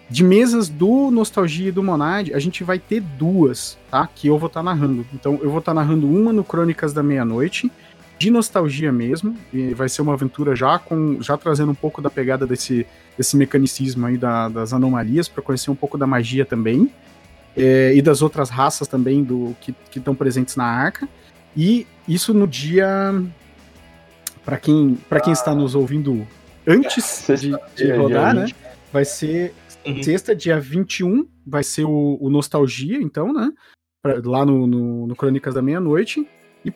De 0.10 0.24
mesas 0.24 0.68
do 0.70 1.12
Nostalgia 1.12 1.70
e 1.70 1.72
do 1.72 1.84
Monad, 1.84 2.34
a 2.34 2.40
gente 2.40 2.64
vai 2.64 2.80
ter 2.80 3.00
duas, 3.00 3.78
tá? 3.92 4.10
Que 4.14 4.28
eu 4.28 4.38
vou 4.40 4.48
estar 4.48 4.64
narrando. 4.64 5.06
Então 5.14 5.40
eu 5.42 5.50
vou 5.52 5.60
estar 5.60 5.74
narrando 5.74 6.08
uma 6.10 6.34
no 6.34 6.44
Crônicas 6.44 6.92
da 6.94 7.04
Meia-Noite, 7.04 7.72
de 8.18 8.30
nostalgia 8.32 8.92
mesmo, 8.92 9.38
e 9.54 9.74
vai 9.74 9.88
ser 9.88 10.02
uma 10.02 10.14
aventura 10.14 10.56
já 10.56 10.78
com 10.80 11.22
já 11.22 11.38
trazendo 11.38 11.72
um 11.72 11.76
pouco 11.76 12.02
da 12.02 12.10
pegada 12.10 12.46
desse, 12.48 12.86
desse 13.18 13.38
mecanicismo 13.38 14.06
aí 14.08 14.18
da- 14.18 14.50
das 14.50 14.74
anomalias 14.74 15.28
para 15.30 15.42
conhecer 15.44 15.70
um 15.72 15.76
pouco 15.76 15.98
da 15.98 16.06
magia 16.08 16.44
também 16.44 16.92
é, 17.56 17.94
e 17.96 18.02
das 18.02 18.22
outras 18.22 18.50
raças 18.50 18.88
também 18.88 19.24
do 19.24 19.56
que 19.62 19.74
estão 19.96 20.14
presentes 20.16 20.56
na 20.58 20.66
arca 20.66 21.08
e 21.56 21.88
isso 22.08 22.34
no 22.34 22.46
dia 22.48 23.14
para 24.44 24.58
quem 24.58 24.98
para 25.08 25.20
quem 25.22 25.32
está 25.32 25.54
nos 25.56 25.74
ouvindo 25.76 26.28
antes 26.68 27.24
de, 27.40 27.56
de 27.76 27.92
rodar, 27.94 28.34
né? 28.36 28.46
20. 28.48 28.56
Vai 28.92 29.06
ser 29.06 29.54
Uhum. 29.98 30.04
sexta, 30.04 30.36
dia 30.36 30.60
21, 30.60 31.28
vai 31.46 31.64
ser 31.64 31.86
o, 31.86 32.18
o 32.20 32.30
Nostalgia, 32.30 32.98
então, 32.98 33.34
né? 33.34 33.52
Pra- 34.02 34.22
lá 34.24 34.46
no, 34.46 34.66
no, 34.66 35.08
no 35.08 35.16
Crônicas 35.16 35.54
da 35.54 35.62
Meia-Noite. 35.62 36.28
E, 36.66 36.74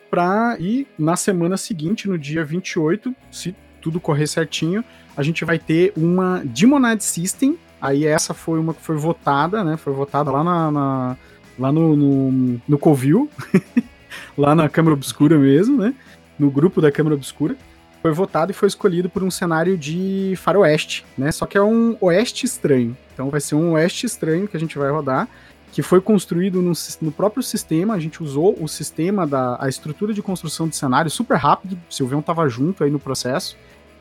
e 0.60 0.86
na 0.98 1.16
semana 1.16 1.56
seguinte, 1.56 2.08
no 2.08 2.18
dia 2.18 2.44
28, 2.44 3.14
se 3.30 3.54
tudo 3.80 4.00
correr 4.00 4.26
certinho, 4.26 4.82
a 5.16 5.22
gente 5.22 5.44
vai 5.44 5.58
ter 5.58 5.92
uma 5.96 6.42
Demonad 6.44 7.00
System. 7.00 7.58
Aí 7.80 8.06
essa 8.06 8.32
foi 8.32 8.58
uma 8.58 8.72
que 8.72 8.80
foi 8.80 8.96
votada, 8.96 9.62
né? 9.62 9.76
Foi 9.76 9.92
votada 9.92 10.30
lá 10.30 10.42
na, 10.42 10.70
na 10.70 11.16
lá 11.58 11.70
no, 11.70 11.94
no, 11.94 12.60
no 12.66 12.78
Covil, 12.78 13.30
lá 14.36 14.54
na 14.54 14.68
Câmara 14.68 14.94
Obscura 14.94 15.38
mesmo, 15.38 15.76
né? 15.76 15.94
No 16.38 16.50
grupo 16.50 16.80
da 16.80 16.90
Câmara 16.90 17.14
Obscura. 17.14 17.56
Foi 18.02 18.12
votado 18.12 18.50
e 18.50 18.54
foi 18.54 18.68
escolhido 18.68 19.08
por 19.08 19.22
um 19.22 19.30
cenário 19.30 19.78
de 19.78 20.34
faroeste, 20.36 21.06
né? 21.16 21.32
Só 21.32 21.46
que 21.46 21.56
é 21.56 21.62
um 21.62 21.96
oeste 22.00 22.44
estranho. 22.44 22.96
Então 23.14 23.30
vai 23.30 23.40
ser 23.40 23.54
um 23.54 23.72
oeste 23.72 24.04
estranho 24.04 24.46
que 24.46 24.56
a 24.56 24.60
gente 24.60 24.76
vai 24.76 24.90
rodar 24.90 25.28
que 25.74 25.82
foi 25.82 26.00
construído 26.00 26.62
no, 26.62 26.72
no, 27.02 27.10
próprio 27.10 27.42
sistema. 27.42 27.94
A 27.94 27.98
gente 27.98 28.22
usou 28.22 28.56
o 28.62 28.68
sistema 28.68 29.26
da 29.26 29.56
a 29.60 29.68
estrutura 29.68 30.14
de 30.14 30.22
construção 30.22 30.68
de 30.68 30.76
cenário 30.76 31.10
super 31.10 31.36
rápido. 31.36 31.76
O 31.90 31.92
Silvão 31.92 32.20
estava 32.20 32.48
junto 32.48 32.84
aí 32.84 32.90
no 32.92 33.00
processo. 33.00 33.56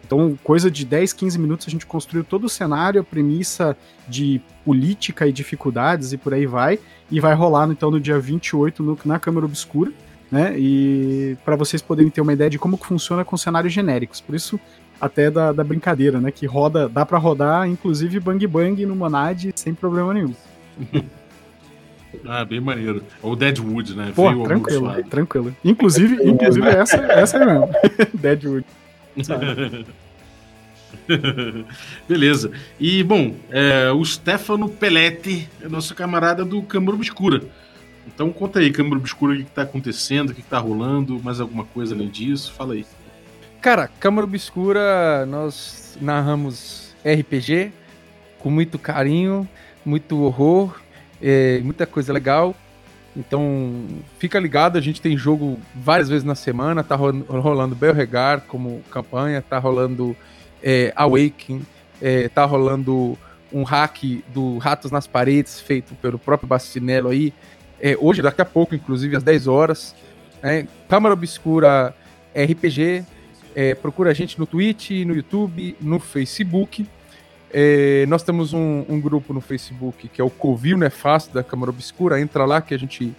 Então, 0.05 0.37
coisa 0.43 0.69
de 0.69 0.85
10, 0.85 1.13
15 1.13 1.39
minutos, 1.39 1.67
a 1.67 1.71
gente 1.71 1.87
construiu 1.87 2.23
todo 2.23 2.43
o 2.43 2.49
cenário, 2.49 3.01
a 3.01 3.03
premissa 3.03 3.75
de 4.07 4.39
política 4.63 5.25
e 5.25 5.31
dificuldades 5.31 6.13
e 6.13 6.17
por 6.17 6.31
aí 6.31 6.45
vai. 6.45 6.77
E 7.09 7.19
vai 7.19 7.33
rolar, 7.33 7.67
então, 7.71 7.89
no 7.89 7.99
dia 7.99 8.19
28 8.19 8.83
no, 8.83 8.99
na 9.03 9.17
Câmara 9.17 9.47
Obscura. 9.47 9.91
Né? 10.31 10.53
E 10.57 11.37
para 11.43 11.55
vocês 11.55 11.81
poderem 11.81 12.11
ter 12.11 12.21
uma 12.21 12.33
ideia 12.33 12.51
de 12.51 12.59
como 12.59 12.77
que 12.77 12.85
funciona 12.85 13.25
com 13.25 13.35
cenários 13.35 13.73
genéricos. 13.73 14.21
Por 14.21 14.35
isso, 14.35 14.59
até 15.05 15.29
da, 15.29 15.51
da 15.51 15.63
brincadeira, 15.63 16.19
né? 16.19 16.31
Que 16.31 16.45
roda, 16.45 16.87
dá 16.87 17.05
para 17.05 17.17
rodar, 17.17 17.67
inclusive 17.67 18.19
Bang 18.19 18.45
Bang 18.47 18.85
no 18.85 18.95
Monad 18.95 19.51
sem 19.55 19.73
problema 19.73 20.13
nenhum. 20.13 20.33
Ah, 22.25 22.45
bem 22.45 22.59
maneiro. 22.61 23.03
Ou 23.23 23.35
Deadwood, 23.35 23.95
né? 23.95 24.13
Pô, 24.15 24.29
Veio 24.29 24.43
tranquilo, 24.43 25.03
tranquilo. 25.09 25.55
Inclusive, 25.65 26.23
inclusive 26.23 26.67
essa, 26.67 26.97
essa 26.97 27.37
é 27.37 27.45
mesmo. 27.45 27.69
Deadwood. 28.13 28.65
Beleza. 32.07 32.51
E, 32.79 33.03
bom, 33.03 33.35
é, 33.49 33.91
o 33.91 34.05
Stefano 34.05 34.69
Pelletti 34.69 35.49
é 35.61 35.67
nosso 35.67 35.95
camarada 35.95 36.45
do 36.45 36.61
Câmara 36.61 36.95
Obscura. 36.95 37.41
Então 38.07 38.31
conta 38.31 38.59
aí, 38.59 38.71
Câmara 38.71 38.97
Obscura, 38.97 39.33
o 39.33 39.37
que, 39.37 39.43
está 39.43 39.63
acontecendo, 39.63 40.29
o 40.29 40.35
que, 40.35 40.41
está 40.41 40.59
rolando, 40.59 41.19
mais 41.23 41.39
alguma 41.39 41.63
coisa 41.65 41.95
além 41.95 42.09
disso? 42.09 42.53
Fala 42.53 42.73
aí. 42.73 42.85
Cara, 43.63 43.87
Câmara 43.87 44.27
Obscura, 44.27 45.25
nós 45.25 45.97
narramos 46.01 46.93
RPG 46.99 47.71
com 48.39 48.51
muito 48.51 48.77
carinho, 48.77 49.47
muito 49.85 50.21
horror 50.21 50.83
é, 51.21 51.61
muita 51.63 51.85
coisa 51.85 52.11
legal. 52.11 52.53
Então, 53.15 53.87
fica 54.19 54.37
ligado, 54.37 54.77
a 54.77 54.81
gente 54.81 54.99
tem 54.99 55.15
jogo 55.15 55.57
várias 55.73 56.09
vezes 56.09 56.25
na 56.25 56.35
semana, 56.35 56.83
tá 56.83 56.97
rolando 56.97 57.73
Belregar 57.73 58.41
como 58.41 58.81
campanha, 58.91 59.41
tá 59.41 59.59
rolando 59.59 60.13
é, 60.61 60.91
Awaken, 60.93 61.61
é, 62.01 62.27
tá 62.27 62.43
rolando 62.43 63.17
um 63.49 63.63
hack 63.63 64.03
do 64.33 64.57
Ratos 64.57 64.91
nas 64.91 65.07
Paredes, 65.07 65.61
feito 65.61 65.95
pelo 66.01 66.19
próprio 66.19 66.49
Bastinello 66.49 67.07
aí, 67.07 67.33
é, 67.79 67.95
hoje, 67.97 68.21
daqui 68.21 68.41
a 68.41 68.45
pouco, 68.45 68.75
inclusive, 68.75 69.15
às 69.15 69.23
10 69.23 69.47
horas. 69.47 69.95
É, 70.41 70.65
Câmara 70.89 71.13
Obscura 71.13 71.95
RPG, 72.35 73.05
é, 73.55 73.75
procura 73.75 74.11
a 74.11 74.13
gente 74.13 74.39
no 74.39 74.45
Twitch, 74.45 74.91
no 75.05 75.15
YouTube, 75.15 75.75
no 75.79 75.99
Facebook. 75.99 76.85
É, 77.51 78.05
nós 78.07 78.23
temos 78.23 78.51
um, 78.51 78.83
um, 78.89 78.99
grupo 78.99 79.31
no 79.31 79.39
Facebook 79.39 80.07
que 80.07 80.19
é 80.19 80.23
o 80.23 80.29
Covil 80.29 80.75
Nefasto 80.75 81.33
da 81.33 81.43
Câmara 81.43 81.69
Obscura. 81.69 82.19
Entra 82.19 82.45
lá 82.45 82.61
que 82.61 82.73
a 82.73 82.79
gente 82.79 83.13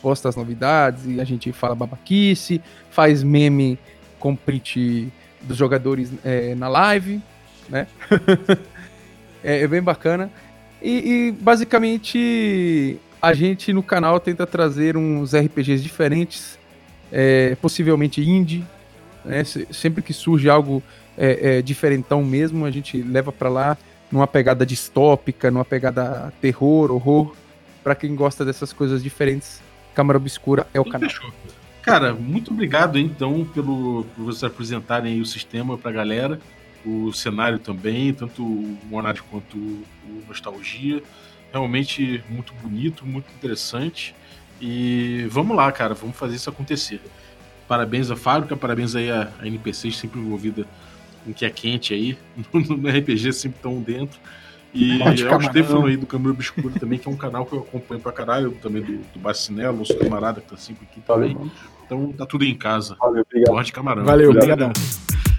posta 0.00 0.28
as 0.28 0.36
novidades 0.36 1.06
e 1.06 1.20
a 1.20 1.24
gente 1.24 1.52
fala 1.52 1.74
babaquice, 1.74 2.60
faz 2.90 3.22
meme 3.22 3.78
com 4.18 4.36
print 4.36 5.12
dos 5.42 5.56
jogadores 5.56 6.12
é, 6.24 6.54
na 6.54 6.68
live, 6.68 7.20
né? 7.68 7.86
é, 9.42 9.62
é, 9.62 9.66
bem 9.66 9.82
bacana. 9.82 10.30
E, 10.82 11.28
e, 11.28 11.32
basicamente 11.32 12.98
a 13.20 13.34
gente 13.34 13.72
no 13.72 13.82
canal 13.82 14.18
tenta 14.18 14.46
trazer 14.46 14.96
uns 14.96 15.34
RPGs 15.34 15.82
diferentes, 15.82 16.58
é, 17.12 17.56
possivelmente 17.60 18.22
indie. 18.22 18.64
Né? 19.24 19.44
Sempre 19.44 20.02
que 20.02 20.12
surge 20.12 20.48
algo 20.48 20.82
é, 21.16 21.58
é, 21.58 21.62
diferentão 21.62 22.24
mesmo, 22.24 22.64
a 22.64 22.70
gente 22.70 23.02
leva 23.02 23.30
para 23.30 23.48
lá 23.48 23.78
numa 24.10 24.26
pegada 24.26 24.66
distópica, 24.66 25.50
numa 25.50 25.64
pegada 25.64 26.32
terror, 26.40 26.90
horror. 26.90 27.34
Para 27.82 27.94
quem 27.94 28.14
gosta 28.14 28.44
dessas 28.44 28.72
coisas 28.72 29.02
diferentes, 29.02 29.62
Câmara 29.94 30.18
Obscura 30.18 30.66
é 30.74 30.80
o 30.80 30.84
canal. 30.84 31.08
Fechou. 31.08 31.32
Cara, 31.82 32.12
muito 32.12 32.50
obrigado 32.50 32.98
então 32.98 33.44
pelo 33.44 34.04
por 34.14 34.24
vocês 34.24 34.44
apresentarem 34.44 35.20
o 35.20 35.26
sistema 35.26 35.78
pra 35.78 35.90
galera, 35.90 36.38
o 36.84 37.12
cenário 37.12 37.58
também, 37.58 38.12
tanto 38.12 38.42
o 38.42 38.78
Monad 38.84 39.18
quanto 39.30 39.56
o 39.56 40.24
Nostalgia. 40.28 41.02
Realmente 41.52 42.22
muito 42.28 42.52
bonito, 42.54 43.06
muito 43.06 43.30
interessante. 43.32 44.14
E 44.60 45.26
vamos 45.30 45.56
lá, 45.56 45.72
cara, 45.72 45.94
vamos 45.94 46.16
fazer 46.16 46.36
isso 46.36 46.50
acontecer. 46.50 47.00
Parabéns 47.70 48.10
à 48.10 48.16
fábrica, 48.16 48.56
parabéns 48.56 48.96
aí 48.96 49.12
à, 49.12 49.30
à 49.38 49.46
NPC 49.46 49.92
sempre 49.92 50.18
envolvida 50.18 50.66
com 51.24 51.32
que 51.32 51.44
é 51.44 51.50
quente 51.50 51.94
aí. 51.94 52.18
No, 52.52 52.88
RPG 52.88 53.32
sempre 53.32 53.58
estão 53.58 53.80
dentro. 53.80 54.18
E 54.74 55.00
é 55.00 55.36
o 55.36 55.40
Stefano 55.40 55.86
aí 55.86 55.96
do 55.96 56.04
Câmara 56.04 56.32
Obscuro 56.32 56.74
também, 56.80 56.98
que 56.98 57.06
é 57.06 57.10
um 57.12 57.16
canal 57.16 57.46
que 57.46 57.52
eu 57.52 57.60
acompanho 57.60 58.00
pra 58.00 58.10
caralho, 58.10 58.50
também 58.60 58.82
do, 58.82 58.98
do 59.12 59.20
Bacinello, 59.20 59.78
nosso 59.78 59.96
camarada 59.96 60.40
que 60.40 60.48
tá 60.48 60.56
sempre 60.56 60.84
aqui 60.90 61.00
também. 61.00 61.34
Valeu, 61.34 61.52
então 61.86 62.12
tá 62.12 62.26
tudo 62.26 62.44
em 62.44 62.56
casa. 62.56 62.96
Valeu, 62.98 63.22
obrigado. 63.22 63.64
de 63.64 63.72
camarão. 63.72 64.04
Valeu, 64.04 64.30
obrigado. 64.30 64.72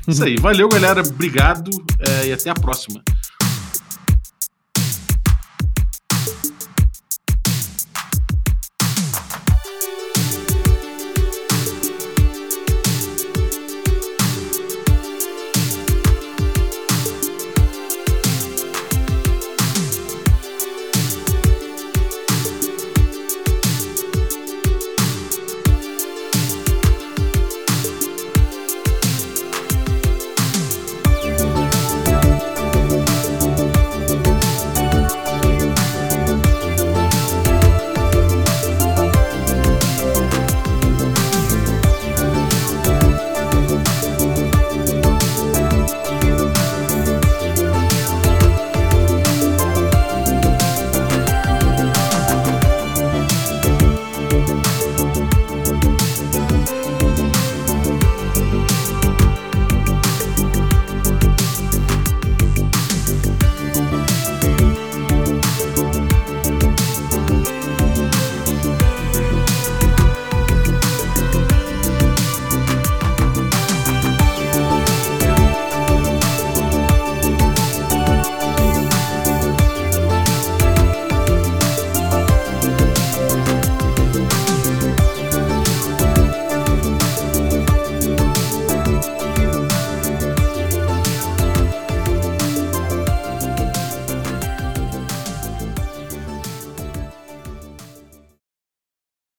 Isso 0.07 0.23
aí, 0.23 0.37
valeu 0.37 0.69
galera, 0.69 1.01
obrigado 1.01 1.69
é, 1.99 2.27
e 2.27 2.31
até 2.31 2.49
a 2.49 2.53
próxima. 2.53 3.03